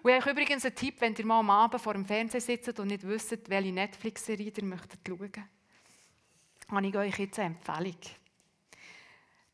Und 0.04 0.12
ich 0.12 0.22
habe 0.22 0.32
übrigens 0.32 0.64
einen 0.64 0.76
Tipp, 0.76 1.02
wenn 1.02 1.16
ihr 1.16 1.26
mal 1.26 1.40
am 1.40 1.50
Abend 1.50 1.82
vor 1.82 1.94
dem 1.94 2.06
Fernseher 2.06 2.42
sitzt 2.42 2.80
und 2.80 2.88
nicht 2.88 3.08
wisst, 3.08 3.50
welche 3.50 3.72
Netflix-Serie 3.72 4.54
ihr 4.56 4.64
möchtet 4.64 5.00
schauen, 5.08 5.32
habe 6.70 6.88
ich 6.88 6.96
euch 6.96 7.18
jetzt 7.18 7.40
eine 7.40 7.56
Empfehlung. 7.56 7.98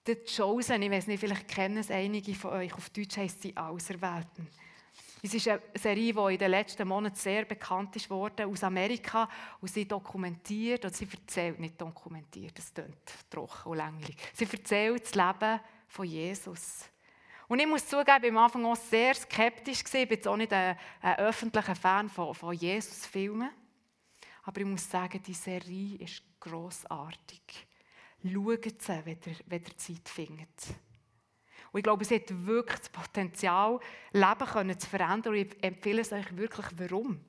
The 0.06 0.16
Chosen, 0.26 0.82
ich 0.82 0.92
weiß 0.92 1.08
nicht, 1.08 1.20
vielleicht 1.20 1.48
kennen 1.48 1.78
es 1.78 1.92
einige 1.92 2.36
von 2.36 2.52
euch, 2.52 2.74
auf 2.74 2.90
Deutsch 2.90 3.18
heisst 3.18 3.44
sie 3.44 3.56
Auserwählten. 3.56 4.48
Es 5.24 5.34
ist 5.36 5.48
eine 5.48 5.62
Serie, 5.76 6.14
die 6.14 6.34
in 6.34 6.40
den 6.40 6.52
letzten 6.52 6.88
Monaten 6.88 7.16
sehr 7.16 7.46
bekannt 7.46 7.96
ist 7.96 8.12
aus 8.12 8.64
Amerika. 8.64 9.30
Und 9.62 9.68
sie 9.68 9.88
dokumentiert, 9.88 10.84
und 10.84 10.96
sie 10.96 11.08
erzählt, 11.10 11.60
nicht 11.60 11.80
dokumentiert, 11.80 12.58
das 12.58 12.74
klingt 12.74 13.30
trocken 13.30 13.70
und 13.70 13.78
länglich. 13.78 14.18
Sie 14.34 14.48
erzählt 14.52 15.04
das 15.04 15.14
Leben 15.14 15.60
von 15.92 16.06
Jesus. 16.06 16.86
Und 17.48 17.60
ich 17.60 17.68
muss 17.68 17.86
zugeben, 17.86 18.24
ich 18.24 18.34
war 18.34 18.44
am 18.44 18.46
Anfang 18.46 18.66
auch 18.66 18.78
sehr 18.78 19.14
skeptisch. 19.14 19.84
Ich 19.84 19.92
bin 19.92 20.08
jetzt 20.10 20.28
auch 20.28 20.38
nicht 20.38 20.54
ein, 20.54 20.78
ein 21.02 21.18
öffentlicher 21.18 21.76
Fan 21.76 22.10
von, 22.10 22.34
von 22.34 22.54
Jesus-Filmen. 22.54 23.50
Aber 24.44 24.62
ich 24.62 24.66
muss 24.66 24.90
sagen, 24.90 25.22
die 25.22 25.34
Serie 25.34 25.98
ist 25.98 26.24
grossartig. 26.40 27.68
Schaut 28.24 28.82
sie, 28.82 29.06
wenn 29.06 29.18
ihr, 29.26 29.36
wenn 29.48 29.64
ihr 29.64 29.78
Zeit 29.78 30.08
findet. 30.08 30.68
Und 31.72 31.80
ich 31.80 31.84
glaube, 31.84 32.06
sie 32.06 32.16
hat 32.16 32.46
wirklich 32.46 32.80
das 32.80 32.90
Potenzial, 32.90 33.80
Leben 34.14 34.80
zu 34.80 34.90
verändern. 34.90 35.34
Und 35.34 35.40
ich 35.40 35.64
empfehle 35.64 36.02
es 36.02 36.14
euch 36.14 36.38
wirklich, 36.38 36.68
warum. 36.78 37.20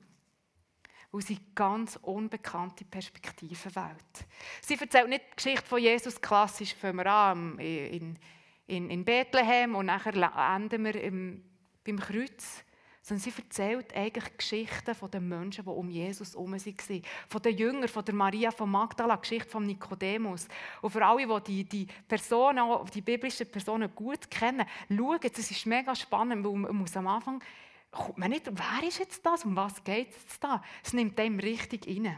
Weil 1.11 1.21
sie 1.21 1.39
ganz 1.53 1.99
unbekannte 2.01 2.85
Perspektiven 2.85 3.75
wählt. 3.75 4.27
Sie 4.61 4.75
erzählt 4.75 5.09
nicht 5.09 5.25
die 5.31 5.35
Geschichte 5.35 5.67
von 5.67 5.81
Jesus 5.81 6.19
klassisch, 6.19 6.73
fangen 6.73 6.97
wir 6.97 7.05
an, 7.07 7.59
in, 7.59 7.87
in, 7.87 8.19
in 8.67 9.03
Bethlehem 9.05 9.75
und 9.75 9.87
nachher 9.87 10.15
enden 10.55 10.85
wir 10.85 10.95
im, 10.95 11.43
beim 11.83 11.99
Kreuz. 11.99 12.63
Sondern 13.01 13.21
sie 13.21 13.33
erzählt 13.37 13.93
eigentlich 13.93 14.37
Geschichten 14.37 14.95
von 14.95 15.11
den 15.11 15.27
Menschen, 15.27 15.65
die 15.65 15.69
um 15.69 15.89
Jesus 15.89 16.33
herum 16.33 16.53
waren. 16.53 17.01
Von 17.27 17.41
den 17.41 17.57
Jüngern, 17.57 17.89
von 17.89 18.05
der 18.05 18.13
Maria 18.13 18.49
von 18.49 18.71
Magdala, 18.71 19.17
Geschichte 19.17 19.49
von 19.49 19.65
Nikodemus. 19.65 20.47
Und 20.81 20.91
für 20.91 21.05
alle, 21.05 21.41
die 21.41 21.65
die, 21.65 21.85
Personen, 22.07 22.63
die 22.93 23.01
biblischen 23.01 23.51
Personen 23.51 23.93
gut 23.93 24.31
kennen, 24.31 24.65
schauen, 24.87 25.19
es 25.21 25.51
ist 25.51 25.65
mega 25.65 25.93
spannend, 25.93 26.45
weil 26.45 26.53
man 26.53 26.75
muss 26.77 26.95
am 26.95 27.07
Anfang 27.07 27.43
kommt 27.91 28.17
man 28.17 28.31
nicht, 28.31 28.49
wer 28.51 28.87
ist 28.87 28.99
jetzt 28.99 29.23
das, 29.23 29.45
um 29.45 29.55
was 29.55 29.83
geht 29.83 30.09
es 30.09 30.39
da? 30.39 30.63
Es 30.83 30.93
nimmt 30.93 31.19
einem 31.19 31.39
richtig 31.39 31.87
rein 31.87 32.17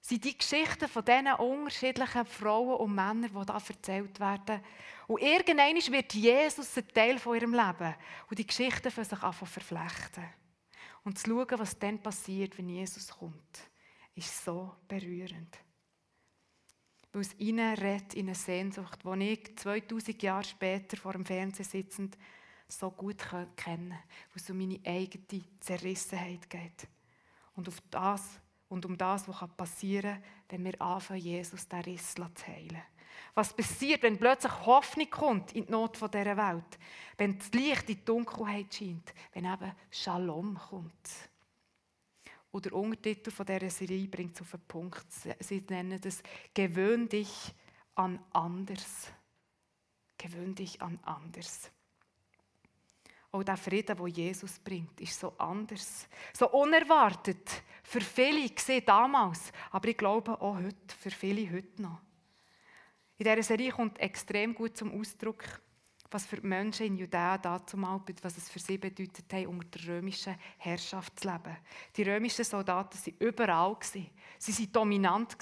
sind 0.00 0.24
die 0.24 0.36
Geschichten 0.36 0.88
von 0.88 1.04
diesen 1.04 1.32
unterschiedlichen 1.34 2.24
Frauen 2.26 2.80
und 2.80 2.94
Männern, 2.94 3.30
die 3.34 3.46
da 3.46 3.54
erzählt 3.54 4.18
werden. 4.18 4.60
Und 5.06 5.20
irgendwann 5.20 5.92
wird 5.92 6.14
Jesus 6.14 6.76
ein 6.76 6.88
Teil 6.88 7.18
von 7.18 7.36
ihrem 7.36 7.52
Leben. 7.52 7.94
Und 8.28 8.38
die 8.38 8.46
Geschichten 8.46 8.90
für 8.90 9.04
sich 9.04 9.22
anfangen 9.22 9.50
verflechten. 9.50 10.24
Und 11.04 11.18
zu 11.18 11.30
schauen, 11.30 11.58
was 11.58 11.78
dann 11.78 12.02
passiert, 12.02 12.56
wenn 12.58 12.68
Jesus 12.68 13.08
kommt, 13.08 13.70
ist 14.14 14.44
so 14.44 14.74
berührend. 14.88 15.58
Weil 17.12 17.22
es 17.22 17.38
ihnen 17.38 17.74
redet 17.74 18.14
in 18.14 18.26
eine 18.26 18.34
Sehnsucht, 18.34 19.00
die 19.04 19.32
ich 19.32 19.56
2000 19.56 20.22
Jahre 20.22 20.44
später 20.44 20.96
vor 20.96 21.12
dem 21.12 21.24
Fernsehen 21.24 21.64
sitzend 21.64 22.16
so 22.68 22.90
gut 22.90 23.18
kenne, 23.56 23.98
wo 24.32 24.36
es 24.36 24.48
um 24.48 24.58
meine 24.58 24.80
eigene 24.84 25.42
Zerrissenheit 25.58 26.48
geht. 26.48 26.86
Und 27.56 27.66
auf 27.66 27.80
das 27.90 28.40
und 28.70 28.86
um 28.86 28.96
das, 28.96 29.28
was 29.28 29.50
passieren 29.56 30.14
kann, 30.14 30.22
wenn 30.48 30.64
wir 30.64 30.80
anfangen, 30.80 31.20
Jesus 31.20 31.68
den 31.68 31.80
Riss 31.80 32.14
zu 32.14 32.46
heilen. 32.46 32.82
Was 33.34 33.54
passiert, 33.54 34.02
wenn 34.02 34.18
plötzlich 34.18 34.52
Hoffnung 34.64 35.10
kommt 35.10 35.52
in 35.52 35.66
die 35.66 35.72
Not 35.72 35.96
dieser 35.96 36.36
Welt? 36.36 36.78
Wenn 37.18 37.36
das 37.36 37.52
Licht 37.52 37.88
in 37.88 37.96
die 37.96 38.04
Dunkelheit 38.04 38.72
scheint? 38.72 39.12
Wenn 39.32 39.44
eben 39.44 39.72
Shalom 39.90 40.58
kommt? 40.58 41.10
Und 42.52 42.64
der 42.64 42.72
Untertitel 42.72 43.30
dieser 43.30 43.70
Serie 43.70 44.08
bringt 44.08 44.34
es 44.34 44.42
auf 44.42 44.50
den 44.52 44.60
Punkt. 44.66 45.06
Sie 45.40 45.64
nennen 45.68 46.00
das 46.00 46.22
«Gewöhn 46.54 47.08
dich 47.08 47.54
an 47.94 48.18
anders. 48.32 49.12
Gewöhn 50.16 50.54
dich 50.54 50.80
an 50.80 50.98
anders. 51.02 51.70
Auch 53.32 53.44
der 53.44 53.56
Frieden, 53.56 53.96
den 53.96 54.06
Jesus 54.08 54.58
bringt, 54.58 55.00
ist 55.00 55.20
so 55.20 55.32
anders, 55.38 56.08
so 56.32 56.48
unerwartet. 56.50 57.62
Für 57.84 58.00
viele 58.00 58.48
gesehen 58.48 58.84
damals, 58.84 59.52
aber 59.70 59.88
ich 59.88 59.96
glaube 59.96 60.40
auch 60.40 60.56
heute, 60.56 60.96
für 60.98 61.10
viele 61.10 61.50
heute 61.50 61.80
noch. 61.80 62.00
In 63.18 63.24
dieser 63.24 63.42
Serie 63.42 63.70
kommt 63.70 63.98
extrem 64.00 64.54
gut 64.54 64.76
zum 64.76 64.98
Ausdruck, 64.98 65.44
was 66.10 66.26
für 66.26 66.36
die 66.36 66.46
Menschen 66.46 66.86
in 66.86 66.96
Judäa 66.96 67.38
dazumal, 67.38 68.00
was 68.22 68.36
es 68.36 68.48
für 68.48 68.58
sie 68.58 68.78
bedeutet 68.78 69.32
hat, 69.32 69.46
unter 69.46 69.78
der 69.78 69.88
römischen 69.88 70.34
Herrschaft 70.58 71.20
zu 71.20 71.28
leben. 71.28 71.56
Die 71.96 72.02
römischen 72.02 72.44
Soldaten 72.44 72.98
waren 72.98 73.14
überall. 73.18 73.76
Sie 74.38 74.52
waren 74.52 74.72
dominant. 74.72 75.36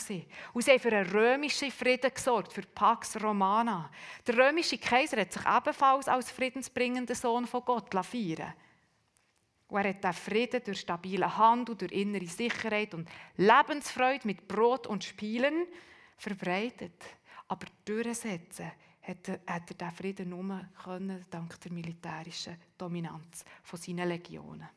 Und 0.52 0.62
sie 0.62 0.70
haben 0.70 0.80
für 0.80 0.92
einen 0.92 1.10
römischen 1.10 1.70
Frieden 1.70 2.12
gesorgt, 2.12 2.52
für 2.52 2.62
Pax 2.62 3.20
Romana. 3.22 3.90
Der 4.26 4.36
römische 4.36 4.78
Kaiser 4.78 5.20
hat 5.20 5.32
sich 5.32 5.42
ebenfalls 5.46 6.08
als 6.08 6.30
friedensbringender 6.30 7.14
Sohn 7.14 7.46
von 7.46 7.64
Gott 7.64 7.94
feiern 8.04 8.52
und 9.68 9.84
er 9.84 9.90
hat 9.90 10.02
diesen 10.02 10.12
Frieden 10.14 10.62
durch 10.64 10.80
stabile 10.80 11.36
Handel, 11.36 11.76
durch 11.76 11.92
innere 11.92 12.26
Sicherheit 12.26 12.94
und 12.94 13.08
Lebensfreude 13.36 14.26
mit 14.26 14.48
Brot 14.48 14.86
und 14.86 15.04
Spielen 15.04 15.66
verbreitet. 16.16 17.04
Aber 17.48 17.66
durchsetzen 17.84 18.72
hat 19.08 19.28
er, 19.28 19.40
hat 19.46 19.68
diesen 19.70 19.92
Frieden 19.92 20.28
nur 20.28 20.68
können, 20.82 21.24
dank 21.30 21.58
der 21.60 21.72
militärischen 21.72 22.58
Dominanz 22.76 23.44
von 23.62 23.78
seinen 23.78 24.08
Legionen. 24.08 24.68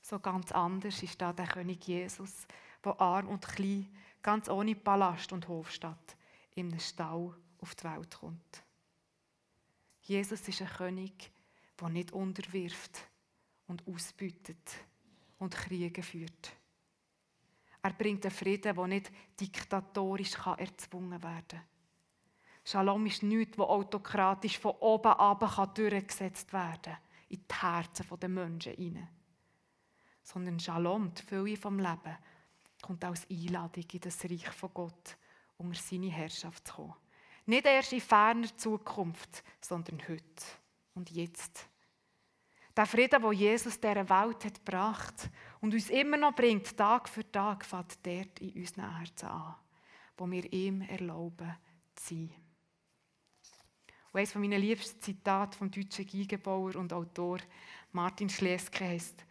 So 0.00 0.18
ganz 0.18 0.50
anders 0.50 1.02
ist 1.02 1.20
da 1.20 1.32
der 1.32 1.46
König 1.46 1.86
Jesus, 1.86 2.46
der 2.84 3.00
arm 3.00 3.28
und 3.28 3.46
klein, 3.46 3.94
ganz 4.22 4.48
ohne 4.48 4.74
Palast 4.74 5.32
und 5.32 5.46
Hofstadt, 5.46 6.16
in 6.54 6.68
einem 6.68 6.80
Stall 6.80 7.34
auf 7.60 7.74
die 7.74 7.84
Welt 7.84 8.18
kommt. 8.18 8.64
Jesus 10.02 10.48
ist 10.48 10.62
ein 10.62 10.68
König, 10.68 11.30
der 11.80 11.88
nicht 11.90 12.12
unterwirft 12.12 12.98
und 13.68 13.86
ausbütet 13.86 14.76
und 15.38 15.54
Kriege 15.54 16.02
führt. 16.02 16.56
Er 17.82 17.92
bringt 17.92 18.24
einen 18.24 18.34
Frieden, 18.34 18.74
der 18.74 18.86
nicht 18.86 19.12
diktatorisch 19.38 20.34
erzwungen 20.34 21.22
werden 21.22 21.46
kann. 21.48 21.71
Shalom 22.64 23.06
ist 23.06 23.22
nichts, 23.22 23.56
das 23.56 23.66
autokratisch 23.66 24.58
von 24.58 24.72
oben 24.80 25.12
ab 25.12 25.74
durchgesetzt 25.74 26.52
werden 26.52 26.82
kann, 26.82 26.98
in 27.28 27.38
die 27.38 27.54
Herzen 27.54 28.06
der 28.20 28.28
Menschen 28.28 28.74
hinein. 28.74 29.08
Sondern 30.22 30.60
Shalom, 30.60 31.12
die 31.14 31.22
Fülle 31.22 31.56
vom 31.56 31.78
Leben, 31.78 32.16
kommt 32.80 33.04
als 33.04 33.28
Einladung 33.28 33.84
in 33.92 34.00
das 34.00 34.24
Reich 34.24 34.48
von 34.50 34.70
Gott, 34.72 35.16
unter 35.58 35.78
seine 35.78 36.10
Herrschaft 36.10 36.66
zu 36.68 36.74
kommen. 36.74 36.94
Nicht 37.46 37.66
erst 37.66 37.92
in 37.92 38.00
ferner 38.00 38.56
Zukunft, 38.56 39.42
sondern 39.60 40.00
heute 40.08 40.44
und 40.94 41.10
jetzt. 41.10 41.68
Der 42.76 42.86
Frieden, 42.86 43.20
den 43.20 43.32
Jesus 43.32 43.78
dieser 43.78 44.08
Welt 44.08 44.44
hat 44.44 44.64
gebracht 44.64 45.30
und 45.60 45.74
uns 45.74 45.90
immer 45.90 46.16
noch 46.16 46.34
bringt, 46.34 46.76
Tag 46.76 47.08
für 47.08 47.30
Tag, 47.30 47.64
fängt 47.64 47.98
dort 48.06 48.38
in 48.40 48.54
unseren 48.54 48.96
Herzen 48.96 49.28
an, 49.28 49.56
wo 50.16 50.30
wir 50.30 50.50
ihm 50.52 50.82
erlauben 50.82 51.54
zu 51.94 52.14
sein. 52.14 52.30
Und 54.12 54.18
eines 54.18 54.34
meiner 54.34 54.58
liebsten 54.58 55.00
Zitate 55.00 55.56
vom 55.56 55.70
deutschen 55.70 56.06
Geigenbauer 56.06 56.76
und 56.76 56.92
Autor 56.92 57.38
Martin 57.92 58.28
Schleske 58.28 58.84
heißt: 58.84 59.24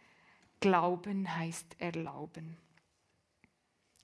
Glauben 0.58 1.32
heißt 1.32 1.80
erlauben. 1.80 2.56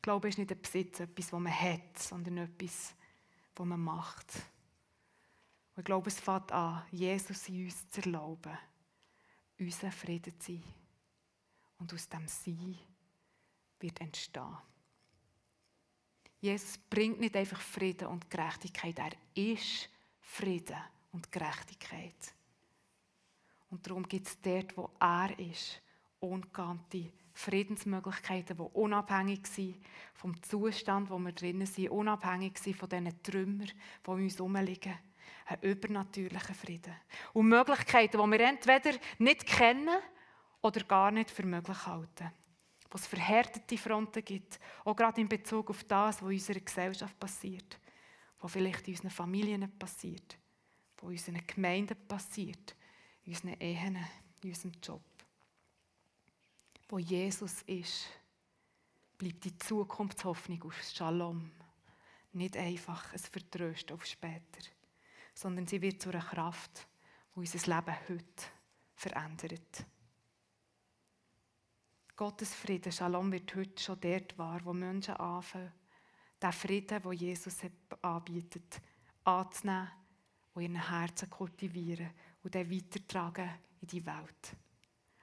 Glauben 0.01 0.29
ist 0.29 0.39
nicht 0.39 0.53
ein 0.53 0.62
Besitz, 0.62 1.01
etwas, 1.01 1.33
was 1.33 1.41
man 1.41 1.61
hat, 1.61 1.99
sondern 1.99 2.39
etwas, 2.39 2.95
was 3.57 3.66
man 3.66 3.81
macht. 3.81 4.33
Und 5.74 5.81
ich 5.81 5.85
glaube, 5.85 6.09
es 6.09 6.20
fängt 6.20 6.53
an, 6.53 6.85
Jesus 6.91 7.49
in 7.49 7.64
uns 7.64 7.91
zu 7.91 8.01
erlauben, 8.01 8.57
unser 9.59 9.93
Frieden 9.93 10.39
zu 10.39 10.53
sein. 10.53 10.62
Und 11.79 11.93
aus 11.93 12.09
dem 12.09 12.26
Sein 12.26 12.79
wird 13.81 14.01
entstehen. 14.01 14.57
Jesus 16.41 16.79
bringt 16.79 17.20
nicht 17.20 17.37
einfach 17.37 17.61
Frieden 17.61 18.09
und 18.09 18.31
Gerechtigkeit, 18.31 18.99
er 18.99 19.12
ist 19.35 19.89
Frieden 20.29 20.76
und 21.11 21.33
Gerechtigkeit. 21.33 22.35
Und 23.70 23.85
darum 23.85 24.07
gibt 24.07 24.29
es 24.29 24.41
dort, 24.41 24.76
wo 24.76 24.91
er 25.01 25.37
ist, 25.39 25.81
ungeahnte 26.20 27.11
Friedensmöglichkeiten, 27.33 28.57
die 28.57 28.62
unabhängig 28.62 29.47
sind 29.47 29.76
vom 30.14 30.41
Zustand, 30.43 31.11
wo 31.11 31.18
wir 31.18 31.33
drinnen 31.33 31.66
sind, 31.66 31.91
unabhängig 31.91 32.59
sind 32.59 32.76
von 32.76 32.89
diesen 32.89 33.22
Trümmern, 33.22 33.70
die 34.07 34.11
um 34.11 34.22
uns 34.22 34.39
herumliegen. 34.39 34.97
Ein 35.47 35.61
übernatürlicher 35.62 36.55
Frieden. 36.55 36.95
Und 37.33 37.49
Möglichkeiten, 37.49 38.18
die 38.22 38.31
wir 38.31 38.41
entweder 38.41 38.99
nicht 39.18 39.47
kennen 39.47 39.99
oder 40.61 40.85
gar 40.85 41.11
nicht 41.11 41.31
für 41.31 41.47
möglich 41.47 41.87
halten. 41.87 42.31
Wo 42.91 42.97
es 42.97 43.07
verhärtete 43.07 43.79
Fronten 43.79 44.24
gibt, 44.24 44.61
auch 44.85 44.95
gerade 44.95 45.20
in 45.20 45.29
Bezug 45.29 45.70
auf 45.70 45.83
das, 45.85 46.22
was 46.22 46.29
in 46.29 46.35
unserer 46.37 46.61
Gesellschaft 46.61 47.18
passiert 47.18 47.79
was 48.41 48.53
vielleicht 48.53 48.86
in 48.89 48.95
unseren 48.95 49.11
Familien 49.11 49.78
passiert, 49.78 50.39
was 50.97 51.05
in 51.05 51.09
unseren 51.11 51.47
Gemeinden 51.47 51.97
passiert, 52.07 52.76
in 53.24 53.32
unseren 53.32 53.61
Ehen, 53.61 53.99
in 54.43 54.51
unserem 54.51 54.72
Job. 54.82 55.03
Wo 56.89 56.99
Jesus 56.99 57.62
ist, 57.62 58.07
bleibt 59.18 59.45
die 59.45 59.59
Zukunftshoffnung 59.59 60.62
auf 60.62 60.82
Shalom 60.82 61.51
nicht 62.32 62.57
einfach 62.57 63.12
ein 63.12 63.18
Vertrösten 63.18 63.95
auf 63.95 64.07
später, 64.07 64.61
sondern 65.34 65.66
sie 65.66 65.82
wird 65.82 66.01
zu 66.01 66.11
einer 66.11 66.20
Kraft, 66.20 66.86
die 67.34 67.41
unser 67.41 67.74
Leben 67.74 67.97
heute 68.09 68.45
verändert. 68.95 69.86
Gottes 72.16 72.55
Frieden, 72.55 72.93
Shalom, 72.93 73.30
wird 73.32 73.55
heute 73.55 73.82
schon 73.82 74.01
dort 74.01 74.36
wahr, 74.39 74.61
wo 74.64 74.72
Menschen 74.72 75.14
anfangen, 75.14 75.72
den 76.43 76.53
Frieden, 76.53 77.03
den 77.03 77.12
Jesus 77.12 77.57
anbietet, 78.03 78.80
anzunehmen 79.24 79.89
und 80.55 80.62
ihren 80.62 80.89
Herzen 80.89 81.30
kultivieren 81.30 82.11
und 82.43 82.55
dann 82.55 82.70
weitertragen 82.70 83.51
in 83.80 83.89
die 83.89 84.05
Welt. 84.07 84.57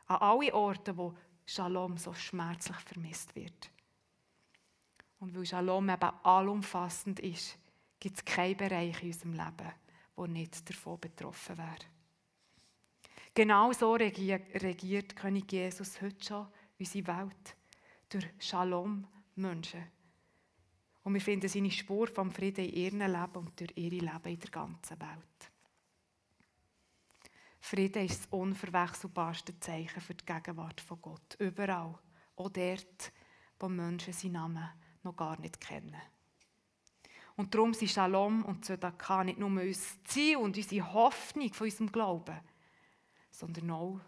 An 0.08 0.18
alle 0.18 0.54
Orte, 0.54 0.96
wo 0.96 1.14
Shalom 1.46 1.98
so 1.98 2.14
schmerzlich 2.14 2.78
vermisst 2.78 3.36
wird. 3.36 3.70
Und 5.20 5.36
weil 5.36 5.46
Shalom 5.46 5.90
eben 5.90 6.12
allumfassend 6.24 7.20
ist, 7.20 7.58
gibt 8.00 8.18
es 8.18 8.26
keinen 8.26 8.58
Bereich 8.58 9.02
in 9.02 9.10
unserem 9.10 9.34
Leben, 9.34 9.72
der 10.18 10.28
nicht 10.28 10.70
davon 10.70 11.00
betroffen 11.00 11.58
wäre. 11.58 11.86
Genau 13.34 13.72
so 13.74 13.94
regiert 13.94 15.16
König 15.16 15.52
Jesus 15.52 16.02
heute 16.02 16.26
schon 16.26 16.48
unsere 16.80 17.08
Welt. 17.08 17.56
Durch 18.10 18.26
Shalom 18.40 19.08
Menschen 19.36 19.84
und 21.06 21.14
wir 21.14 21.22
finden 21.22 21.48
seine 21.48 21.70
Spur 21.70 22.08
vom 22.08 22.32
Frieden 22.32 22.66
in 22.66 22.74
ihrem 22.74 23.00
Leben 23.00 23.36
und 23.36 23.60
durch 23.60 23.72
ihre 23.76 23.98
Leben 23.98 24.26
in 24.26 24.40
der 24.40 24.50
ganzen 24.50 25.00
Welt. 25.00 25.52
Frieden 27.60 28.06
ist 28.06 28.24
das 28.24 28.32
unverwechselbarste 28.32 29.60
Zeichen 29.60 30.02
für 30.02 30.16
die 30.16 30.26
Gegenwart 30.26 30.82
von 30.82 31.00
Gott. 31.00 31.36
Überall. 31.38 32.00
Auch 32.36 32.50
dort, 32.50 33.14
wo 33.60 33.70
Menschen 33.70 34.14
seinen 34.14 34.32
Namen 34.34 34.68
noch 35.04 35.16
gar 35.16 35.40
nicht 35.40 35.62
kennen. 35.62 35.96
Und 37.36 37.54
darum 37.54 37.76
sind 37.76 37.92
Shalom 37.92 38.44
und 38.44 38.66
Zedakah 38.66 39.24
nicht 39.24 39.38
nur 39.38 39.50
unser 39.50 40.04
Ziel 40.06 40.38
und 40.38 40.58
unsere 40.58 40.92
Hoffnung 40.92 41.54
von 41.54 41.66
unserem 41.66 41.92
Glauben, 41.92 42.40
sondern 43.30 43.70
auch 43.70 44.00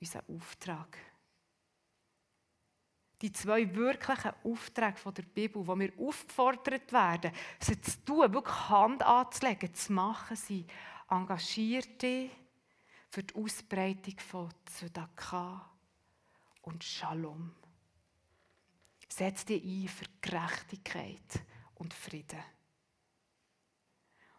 unser 0.00 0.24
Auftrag 0.28 0.98
die 3.20 3.32
zwei 3.32 3.74
wirklichen 3.74 4.32
Aufträge 4.44 5.12
der 5.12 5.22
Bibel, 5.22 5.66
wo 5.66 5.78
wir 5.78 5.92
aufgefordert 5.98 6.92
werden, 6.92 7.32
sie 7.58 7.80
zu 7.80 8.04
tun, 8.04 8.32
wirklich 8.32 8.68
Hand 8.68 9.02
anzulegen, 9.02 9.74
zu 9.74 9.92
machen, 9.92 10.36
sind 10.36 10.70
Engagierte 11.08 12.30
für 13.10 13.22
die 13.22 13.34
Ausbreitung 13.34 14.18
von 14.18 14.48
Tzedakah 14.64 15.70
und 16.62 16.82
Shalom. 16.82 17.54
Setz 19.08 19.44
dich 19.44 19.62
ein 19.64 19.88
für 19.88 20.06
Gerechtigkeit 20.20 21.44
und 21.74 21.92
Frieden. 21.92 22.42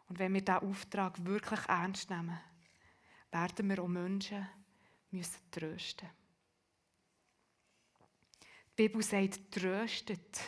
Und 0.07 0.17
wenn 0.17 0.34
wir 0.34 0.41
diesen 0.41 0.69
Auftrag 0.69 1.23
wirklich 1.25 1.59
ernst 1.67 2.09
nehmen, 2.09 2.39
werden 3.32 3.69
wir 3.69 3.84
auch 3.84 3.88
Menschen 3.88 4.47
müssen 5.11 5.51
trösten 5.51 6.07
müssen. 6.07 6.20
Die 8.78 8.88
Bibel 8.88 9.03
sagt, 9.03 9.51
tröstet. 9.51 10.39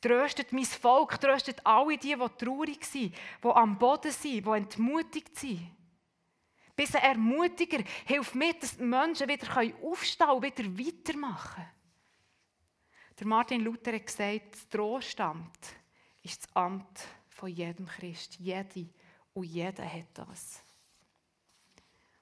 Tröstet 0.00 0.52
mein 0.52 0.64
Volk, 0.64 1.20
tröstet 1.20 1.64
alle 1.64 1.96
die, 1.96 2.14
die 2.14 2.44
traurig 2.44 2.84
sind, 2.84 3.14
die 3.42 3.48
am 3.48 3.78
Boden 3.78 4.12
sind, 4.12 4.46
die 4.46 4.50
entmutigt 4.50 5.38
sind. 5.38 5.70
Bis 6.76 6.94
ein 6.94 7.02
Ermutiger 7.02 7.82
hilft 8.04 8.34
mir, 8.34 8.52
dass 8.54 8.76
die 8.76 8.82
Menschen 8.82 9.28
wieder 9.28 9.46
aufstehen 9.82 10.30
und 10.30 10.42
wieder 10.42 10.64
weitermachen 10.64 11.54
können. 11.54 11.74
Der 13.18 13.26
Martin 13.28 13.60
Luther 13.60 13.92
hat 13.92 14.06
gesagt, 14.06 14.54
das 14.54 14.68
Trost 14.68 15.16
ist 16.22 16.42
das 16.42 16.56
Amt 16.56 17.00
von 17.28 17.48
jedem 17.48 17.86
Christ. 17.86 18.36
Jede 18.40 18.88
und 19.34 19.44
jeder 19.44 19.84
hat 19.84 20.08
das. 20.14 20.62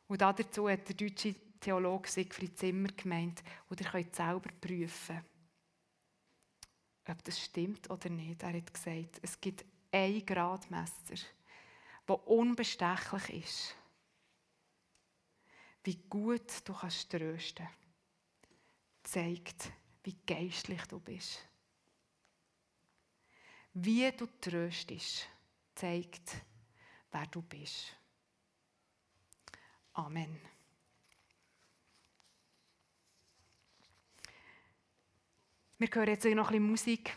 Und 0.07 0.21
dazu 0.21 0.69
hat 0.69 0.87
der 0.89 0.97
deutsche 0.97 1.35
Theologe 1.63 2.11
Siegfried 2.11 2.59
Zimmer 2.59 2.89
gemeint, 2.89 3.43
und 3.69 3.81
ihr 3.81 3.89
könnt 3.89 4.15
selber 4.15 4.51
prüfen, 4.61 5.25
ob 7.07 7.23
das 7.23 7.41
stimmt 7.41 7.89
oder 7.89 8.11
nicht. 8.11 8.43
Er 8.43 8.53
hat 8.53 8.75
gesagt, 8.75 9.21
es 9.23 9.41
gibt 9.41 9.65
ein 9.93 10.27
Gradmesser, 10.27 11.25
der 12.09 12.29
unbestechlich 12.29 13.45
ist. 13.45 13.77
Wie 15.85 15.97
gut 16.09 16.51
du 16.65 16.75
kannst 16.75 17.11
trösten, 17.11 17.69
zeigt, 19.05 19.71
wie 20.03 20.17
geistlich 20.27 20.83
du 20.87 20.99
bist. 20.99 21.49
Wie 23.75 24.11
du 24.13 24.27
tröstest, 24.41 25.29
zeigt, 25.77 26.43
wer 27.13 27.27
du 27.27 27.43
bist. 27.43 27.97
Amen. 29.93 30.52
Wir 35.83 35.89
hören 35.93 36.11
jetzt 36.11 36.24
noch 36.24 36.30
ein 36.30 36.53
bisschen 36.53 36.70
Musik. 36.70 37.16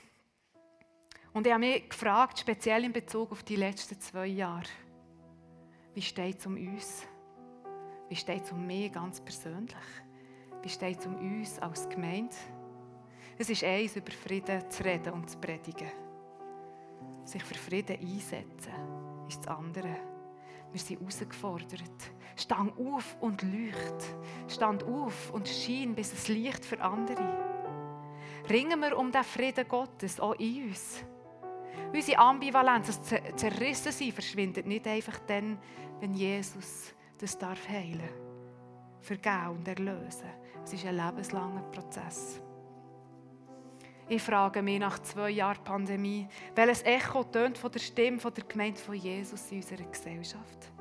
Und 1.33 1.45
ich 1.45 1.53
habe 1.53 1.63
mich 1.63 1.87
gefragt, 1.87 2.39
speziell 2.39 2.83
in 2.83 2.91
Bezug 2.91 3.31
auf 3.31 3.43
die 3.43 3.57
letzten 3.57 4.01
zwei 4.01 4.25
Jahre, 4.25 4.65
wie 5.93 6.01
steht 6.01 6.39
es 6.39 6.47
um 6.47 6.55
uns? 6.57 7.05
Wie 8.09 8.15
steht 8.15 8.43
es 8.43 8.51
um 8.51 8.65
mich 8.65 8.91
ganz 8.91 9.21
persönlich? 9.21 9.75
Wie 10.63 10.69
steht 10.69 10.97
es 10.97 11.05
um 11.05 11.15
uns 11.15 11.59
als 11.59 11.87
Gemeinde? 11.89 12.35
Es 13.37 13.51
ist 13.51 13.63
eins, 13.63 13.97
über 13.97 14.11
Frieden 14.11 14.67
zu 14.71 14.83
reden 14.83 15.13
und 15.13 15.29
zu 15.29 15.37
predigen. 15.37 15.91
Sich 17.23 17.43
für 17.43 17.53
Frieden 17.53 17.99
einsetzen 17.99 18.73
ist 19.27 19.45
das 19.45 19.47
andere. 19.47 19.95
Wir 20.71 20.79
sind 20.79 21.01
herausgefordert. 21.01 22.11
Stand 22.35 22.75
auf 22.79 23.15
und 23.19 23.43
leucht. 23.43 24.07
Stand 24.47 24.83
auf 24.85 25.31
und 25.31 25.47
schien 25.47 25.93
bis 25.93 26.11
es 26.13 26.29
Licht 26.29 26.65
für 26.65 26.81
andere. 26.81 27.54
Ringen 28.49 28.79
wir 28.79 28.97
um 28.97 29.11
den 29.11 29.23
Frieden 29.23 29.67
Gottes 29.67 30.19
auch 30.19 30.33
in 30.35 30.69
uns. 30.69 31.03
Unsere 31.93 32.19
Ambivalenz, 32.19 32.87
das 32.87 33.01
Zerrissensein, 33.35 34.11
verschwindet 34.11 34.65
nicht 34.65 34.87
einfach 34.87 35.19
dann, 35.27 35.57
wenn 35.99 36.13
Jesus 36.13 36.93
das 37.17 37.37
darf 37.37 37.67
heilen, 37.69 38.09
vergeben 39.01 39.49
und 39.49 39.67
erlösen. 39.67 40.29
Es 40.63 40.73
ist 40.73 40.85
ein 40.85 40.97
lebenslanger 40.97 41.61
Prozess. 41.71 42.41
Ich 44.07 44.21
frage 44.21 44.61
mich 44.61 44.79
nach 44.79 44.99
zwei 44.99 45.31
Jahren 45.31 45.63
Pandemie, 45.63 46.27
welches 46.53 46.83
Echo 46.83 47.23
tönt 47.23 47.57
von 47.57 47.71
der 47.71 47.79
Stimme 47.79 48.19
der 48.19 48.43
Gemeinde 48.43 48.79
von 48.79 48.93
Jesus 48.93 49.51
in 49.51 49.57
unserer 49.57 49.83
Gesellschaft? 49.83 50.71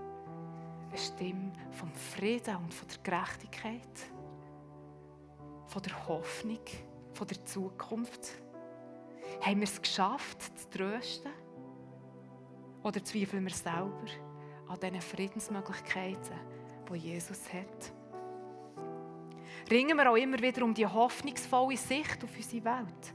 Eine 0.90 0.98
Stimme 0.98 1.52
vom 1.70 1.90
Frieden 1.92 2.56
und 2.56 2.74
von 2.74 2.86
der 2.88 2.98
Gerechtigkeit, 3.02 4.10
von 5.66 5.82
der 5.82 6.06
Hoffnung, 6.06 6.60
von 7.14 7.26
der 7.26 7.44
Zukunft. 7.44 8.32
Haben 9.40 9.60
wir 9.60 9.64
es 9.64 9.80
geschafft, 9.80 10.42
zu 10.42 10.70
trösten? 10.70 11.32
Oder 12.82 13.02
zweifeln 13.02 13.44
wir 13.44 13.54
selber 13.54 14.04
an 14.68 14.78
diesen 14.80 15.00
Friedensmöglichkeiten, 15.00 16.38
die 16.90 16.96
Jesus 16.96 17.52
hat? 17.52 17.92
ringen 19.70 19.96
wir 19.96 20.10
auch 20.10 20.16
immer 20.16 20.38
wieder 20.40 20.64
um 20.64 20.74
die 20.74 20.86
hoffnungsvolle 20.86 21.76
Sicht 21.76 22.22
auf 22.22 22.36
unsere 22.36 22.64
Welt, 22.64 23.14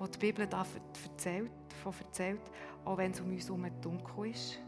die 0.00 0.10
die 0.10 0.18
Bibel 0.18 0.46
davon 0.46 0.80
erzählt, 1.04 1.50
davon 1.68 1.94
erzählt 2.06 2.40
auch 2.84 2.96
wenn 2.96 3.10
es 3.10 3.20
um 3.20 3.30
uns 3.30 3.46
herum 3.46 3.66
dunkel 3.80 4.30
ist. 4.30 4.58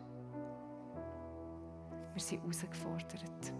Wir 2.12 2.22
sind 2.22 2.42
herausgefordert. 2.42 3.52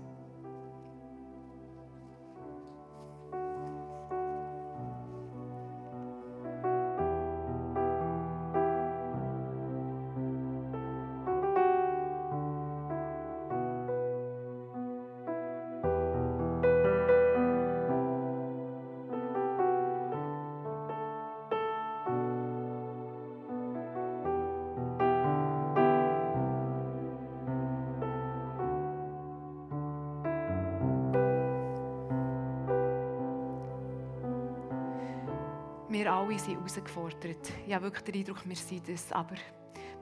Alle 36.33 36.41
sind 36.41 36.57
herausgefordert. 36.57 37.53
Ich 37.67 37.75
habe 37.75 37.85
wirklich 37.85 38.05
den 38.05 38.15
Eindruck, 38.15 38.49
wir 38.49 38.57
sind 38.57 38.89
das. 38.89 39.13
Aber 39.13 39.35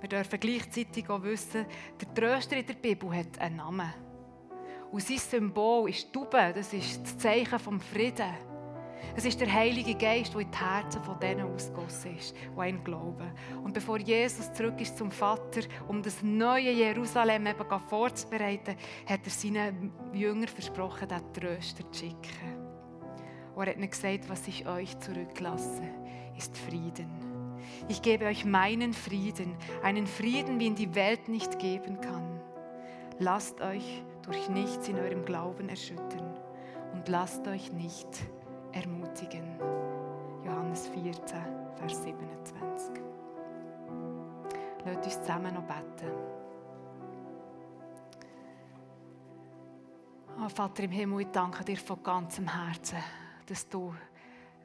wir 0.01 0.09
dürfen 0.09 0.39
gleichzeitig 0.39 1.09
auch 1.11 1.23
wissen, 1.23 1.67
der 2.01 2.15
Tröster 2.15 2.57
in 2.57 2.67
der 2.67 2.75
Bibel 2.75 3.15
hat 3.15 3.39
einen 3.39 3.57
Namen. 3.57 3.93
Und 4.93 5.03
sein 5.03 5.19
Symbol 5.19 5.89
ist 5.91 6.09
die 6.09 6.13
Taube, 6.13 6.53
das 6.55 6.73
ist 6.73 7.03
das 7.03 7.19
Zeichen 7.19 7.59
vom 7.59 7.81
Frieden. 7.81 8.33
Es 9.17 9.25
ist 9.25 9.41
der 9.41 9.53
Heilige 9.53 9.95
Geist, 9.95 10.35
der 10.35 10.43
in 10.43 10.51
die 10.51 10.59
Herzen 10.59 11.03
von 11.03 11.19
denen 11.19 11.53
ausgossen 11.53 12.17
ist, 12.17 12.35
die 12.37 12.69
ihn 12.69 12.85
glauben. 12.85 13.33
Und 13.65 13.73
bevor 13.73 13.99
Jesus 13.99 14.53
zurück 14.53 14.81
ist 14.81 14.97
zum 14.97 15.11
Vater, 15.11 15.63
um 15.89 16.03
das 16.03 16.23
neue 16.23 16.71
Jerusalem 16.71 17.47
eben 17.47 17.81
vorzubereiten, 17.89 18.77
hat 19.07 19.21
er 19.25 19.31
seinen 19.31 19.93
Jüngern 20.13 20.49
versprochen, 20.49 21.09
den 21.09 21.33
Tröster 21.33 21.91
zu 21.91 21.99
schicken. 21.99 22.61
Und 23.55 23.67
er 23.67 23.71
hat 23.71 23.77
ihnen 23.79 23.91
gesagt, 23.91 24.29
was 24.29 24.47
ich 24.47 24.67
euch 24.67 24.99
zurücklasse, 25.01 25.83
ist 26.41 26.57
Frieden. 26.57 27.11
Ich 27.89 28.01
gebe 28.01 28.25
euch 28.25 28.47
meinen 28.47 28.95
Frieden, 28.95 29.55
einen 29.83 30.07
Frieden, 30.07 30.59
wie 30.59 30.67
ihn 30.69 30.75
die 30.75 30.95
Welt 30.95 31.29
nicht 31.29 31.59
geben 31.59 32.01
kann. 32.01 32.41
Lasst 33.19 33.61
euch 33.61 34.03
durch 34.23 34.49
nichts 34.49 34.89
in 34.89 34.99
eurem 34.99 35.27
Glauben 35.27 35.69
erschüttern 35.69 36.35
und 36.95 37.07
lasst 37.09 37.47
euch 37.47 37.71
nicht 37.75 38.09
ermutigen. 38.73 39.61
Johannes 40.43 40.89
14, 40.89 41.13
Vers 41.77 42.03
27. 42.03 43.03
Lasst 44.87 45.05
uns 45.05 45.21
zusammen 45.21 45.53
noch 45.53 45.65
beten. 45.65 46.11
Oh, 50.43 50.49
Vater 50.49 50.85
im 50.85 50.91
Himmel, 50.91 51.21
ich 51.21 51.29
danke 51.33 51.65
dir 51.65 51.77
von 51.77 52.03
ganzem 52.03 52.49
Herzen 52.49 52.97
dass 53.51 53.69
du 53.69 53.93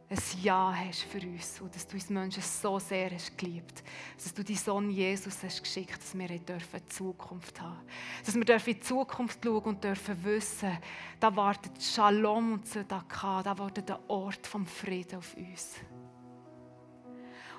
ein 0.10 0.20
Ja 0.43 0.74
hast 0.76 1.01
für 1.03 1.20
uns 1.20 1.60
und 1.62 1.74
dass 1.74 1.88
du 1.88 1.95
uns 1.95 2.10
Menschen 2.10 2.43
so 2.43 2.78
sehr 2.78 3.10
hast 3.10 3.36
geliebt. 3.38 3.84
Dass 4.16 4.34
du 4.34 4.43
deinen 4.43 4.58
Sohn 4.58 4.89
Jesus 4.91 5.41
hast 5.43 5.64
geschickt, 5.64 5.97
dass 5.97 6.18
wir 6.18 6.28
dürfen 6.28 6.76
eine 6.76 6.86
Zukunft 6.86 7.60
haben. 7.60 7.80
Dass 8.24 8.36
wir 8.36 8.45
dürfen 8.45 8.70
in 8.70 8.76
die 8.76 8.82
Zukunft 8.82 9.39
schauen 9.43 9.64
und 9.64 9.84
dürfen 9.84 10.24
wissen, 10.24 10.78
da 11.20 11.36
wartet 11.36 11.82
Shalom 11.82 12.53
und 12.53 12.68
Zedakah, 12.68 13.41
da 13.41 13.58
wartet 13.58 13.89
der 13.89 13.99
Ort 14.10 14.45
vom 14.45 14.66
Frieden 14.66 15.18
auf 15.18 15.36
uns. 15.36 15.76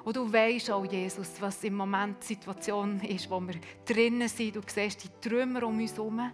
Und 0.05 0.15
du 0.15 0.33
weißt 0.33 0.71
auch, 0.71 0.85
Jesus, 0.85 1.33
was 1.41 1.65
im 1.65 1.75
Moment 1.75 2.23
die 2.23 2.27
Situation 2.27 3.01
ist, 3.01 3.29
wo 3.29 3.41
wir 3.41 3.57
drinnen 3.85 4.29
sind. 4.29 4.55
Du 4.55 4.61
siehst 4.65 5.03
die 5.03 5.29
Trümmer 5.29 5.65
um 5.65 5.81
uns 5.81 5.97
herum 5.97 6.31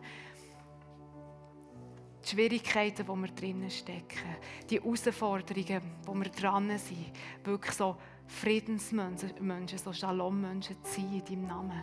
die 2.25 2.29
Schwierigkeiten, 2.29 3.07
die 3.07 3.21
wir 3.21 3.29
drinnen 3.29 3.71
stecken, 3.71 4.37
die 4.71 4.81
Herausforderungen, 4.81 5.83
wo 6.05 6.15
wir 6.15 6.31
dran 6.31 6.77
sind, 6.79 7.13
wirklich 7.45 7.75
so 7.75 7.97
Friedensmenschen, 8.27 9.79
so 9.79 9.93
Shalom-Menschen 9.93 10.77
zu 10.83 11.01
sein 11.01 11.15
in 11.15 11.25
deinem 11.25 11.47
Namen. 11.47 11.83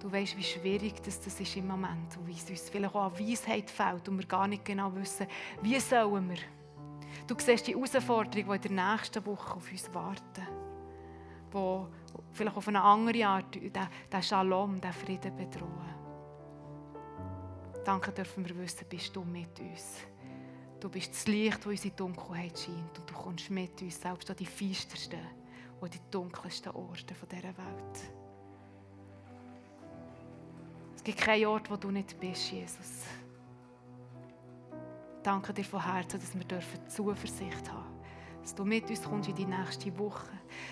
Du 0.00 0.10
weißt, 0.10 0.36
wie 0.36 0.42
schwierig 0.42 1.02
das, 1.02 1.18
ist 1.18 1.56
im 1.56 1.66
Moment 1.66 2.16
und 2.16 2.26
wie 2.26 2.32
es 2.32 2.48
uns 2.48 2.70
vielleicht 2.70 2.94
auch 2.94 3.12
an 3.12 3.18
Weisheit 3.18 3.70
fällt 3.70 4.08
und 4.08 4.18
wir 4.18 4.26
gar 4.26 4.48
nicht 4.48 4.64
genau 4.64 4.94
wissen, 4.94 5.26
wie 5.60 5.78
sollen 5.78 6.30
wir. 6.30 6.38
Du 7.26 7.34
siehst 7.38 7.66
die 7.66 7.74
Herausforderungen, 7.74 8.60
die 8.60 8.68
in 8.68 8.76
der 8.76 8.92
nächsten 8.92 9.24
Woche 9.26 9.56
auf 9.56 9.70
uns 9.70 9.92
warten, 9.92 10.46
die 11.52 11.86
vielleicht 12.32 12.56
auf 12.56 12.68
eine 12.68 12.82
andere 12.82 13.26
Art 13.26 13.54
den 13.54 14.22
Shalom, 14.22 14.80
den 14.80 14.92
Frieden 14.92 15.36
bedrohen. 15.36 15.89
Danke 17.90 18.12
dürfen 18.12 18.48
wir 18.48 18.56
wissen, 18.56 18.86
bist 18.88 19.16
du 19.16 19.24
mit 19.24 19.58
uns. 19.58 19.96
Du 20.78 20.88
bist 20.88 21.10
das 21.10 21.26
Licht, 21.26 21.58
das 21.58 21.66
unsere 21.66 21.92
Dunkelheit 21.92 22.56
scheint. 22.56 22.96
Und 22.96 23.10
du 23.10 23.12
kommst 23.12 23.50
mit 23.50 23.82
uns, 23.82 24.00
selbst 24.00 24.30
an 24.30 24.36
die 24.36 24.46
feistersten 24.46 25.18
und 25.80 25.92
die 25.92 25.98
dunkelsten 26.08 26.70
Orte 26.70 27.16
dieser 27.28 27.42
Welt. 27.42 28.12
Es 30.94 31.02
gibt 31.02 31.18
keinen 31.18 31.46
Ort, 31.46 31.68
wo 31.68 31.74
du 31.74 31.90
nicht 31.90 32.16
bist, 32.20 32.52
Jesus. 32.52 33.06
Danke 35.24 35.52
dir 35.52 35.64
von 35.64 35.84
Herzen, 35.84 36.20
dass 36.20 36.32
wir 36.32 36.86
Zuversicht 36.86 37.72
haben 37.72 37.98
dass 38.40 38.54
du 38.54 38.64
mit 38.64 38.88
uns 38.88 39.02
kommst 39.02 39.28
in 39.28 39.34
die 39.34 39.44
nächste 39.44 39.98
Woche. 39.98 40.30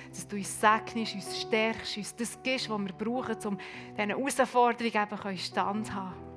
Dass 0.08 0.26
du 0.26 0.36
uns 0.36 0.58
segnest, 0.58 1.16
uns 1.16 1.40
stärkst, 1.40 1.96
uns 1.98 2.14
das 2.14 2.42
gibst, 2.44 2.70
was 2.70 2.80
wir 2.80 2.92
brauchen, 2.92 3.36
um 3.44 3.58
diesen 3.96 4.08
Herausforderungen 4.08 5.26
eben 5.26 5.38
standhaben 5.38 6.27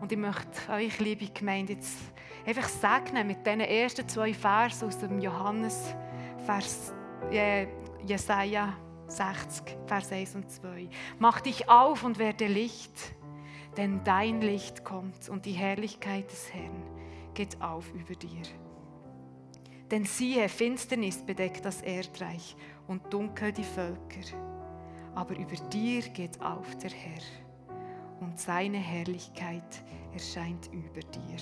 Und 0.00 0.12
ich 0.12 0.18
möchte 0.18 0.72
euch, 0.72 0.98
liebe 1.00 1.26
Gemeinde, 1.26 1.74
jetzt 1.74 1.96
einfach 2.44 2.68
segnen 2.68 3.26
mit 3.26 3.46
diesen 3.46 3.60
ersten 3.60 4.08
zwei 4.08 4.34
Versen 4.34 4.88
aus 4.88 4.98
dem 4.98 5.18
Johannes, 5.18 5.94
Vers, 6.44 6.92
äh, 7.30 7.66
Jesaja 8.06 8.76
60, 9.08 9.76
Vers 9.86 10.12
1 10.12 10.34
und 10.34 10.50
2. 10.50 10.88
Mach 11.18 11.40
dich 11.40 11.68
auf 11.68 12.04
und 12.04 12.18
werde 12.18 12.46
Licht, 12.46 13.14
denn 13.76 14.02
dein 14.04 14.40
Licht 14.40 14.84
kommt 14.84 15.28
und 15.28 15.46
die 15.46 15.52
Herrlichkeit 15.52 16.30
des 16.30 16.52
Herrn 16.52 16.82
geht 17.34 17.60
auf 17.60 17.92
über 17.94 18.14
dir. 18.14 18.42
Denn 19.90 20.04
siehe, 20.04 20.48
Finsternis 20.48 21.24
bedeckt 21.24 21.64
das 21.64 21.82
Erdreich 21.82 22.56
und 22.88 23.12
dunkel 23.12 23.52
die 23.52 23.64
Völker. 23.64 24.36
Aber 25.14 25.36
über 25.36 25.56
dir 25.70 26.02
geht 26.08 26.40
auf 26.42 26.76
der 26.76 26.90
Herr 26.90 27.45
und 28.20 28.38
seine 28.38 28.78
Herrlichkeit 28.78 29.82
erscheint 30.12 30.68
über 30.72 31.00
dir. 31.00 31.36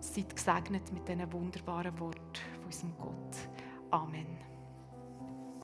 Seid 0.00 0.34
gesegnet 0.34 0.92
mit 0.92 1.08
diesen 1.08 1.32
wunderbaren 1.32 1.98
Worten 1.98 2.20
von 2.54 2.64
unserem 2.64 2.96
Gott. 2.98 3.36
Amen. 3.90 4.55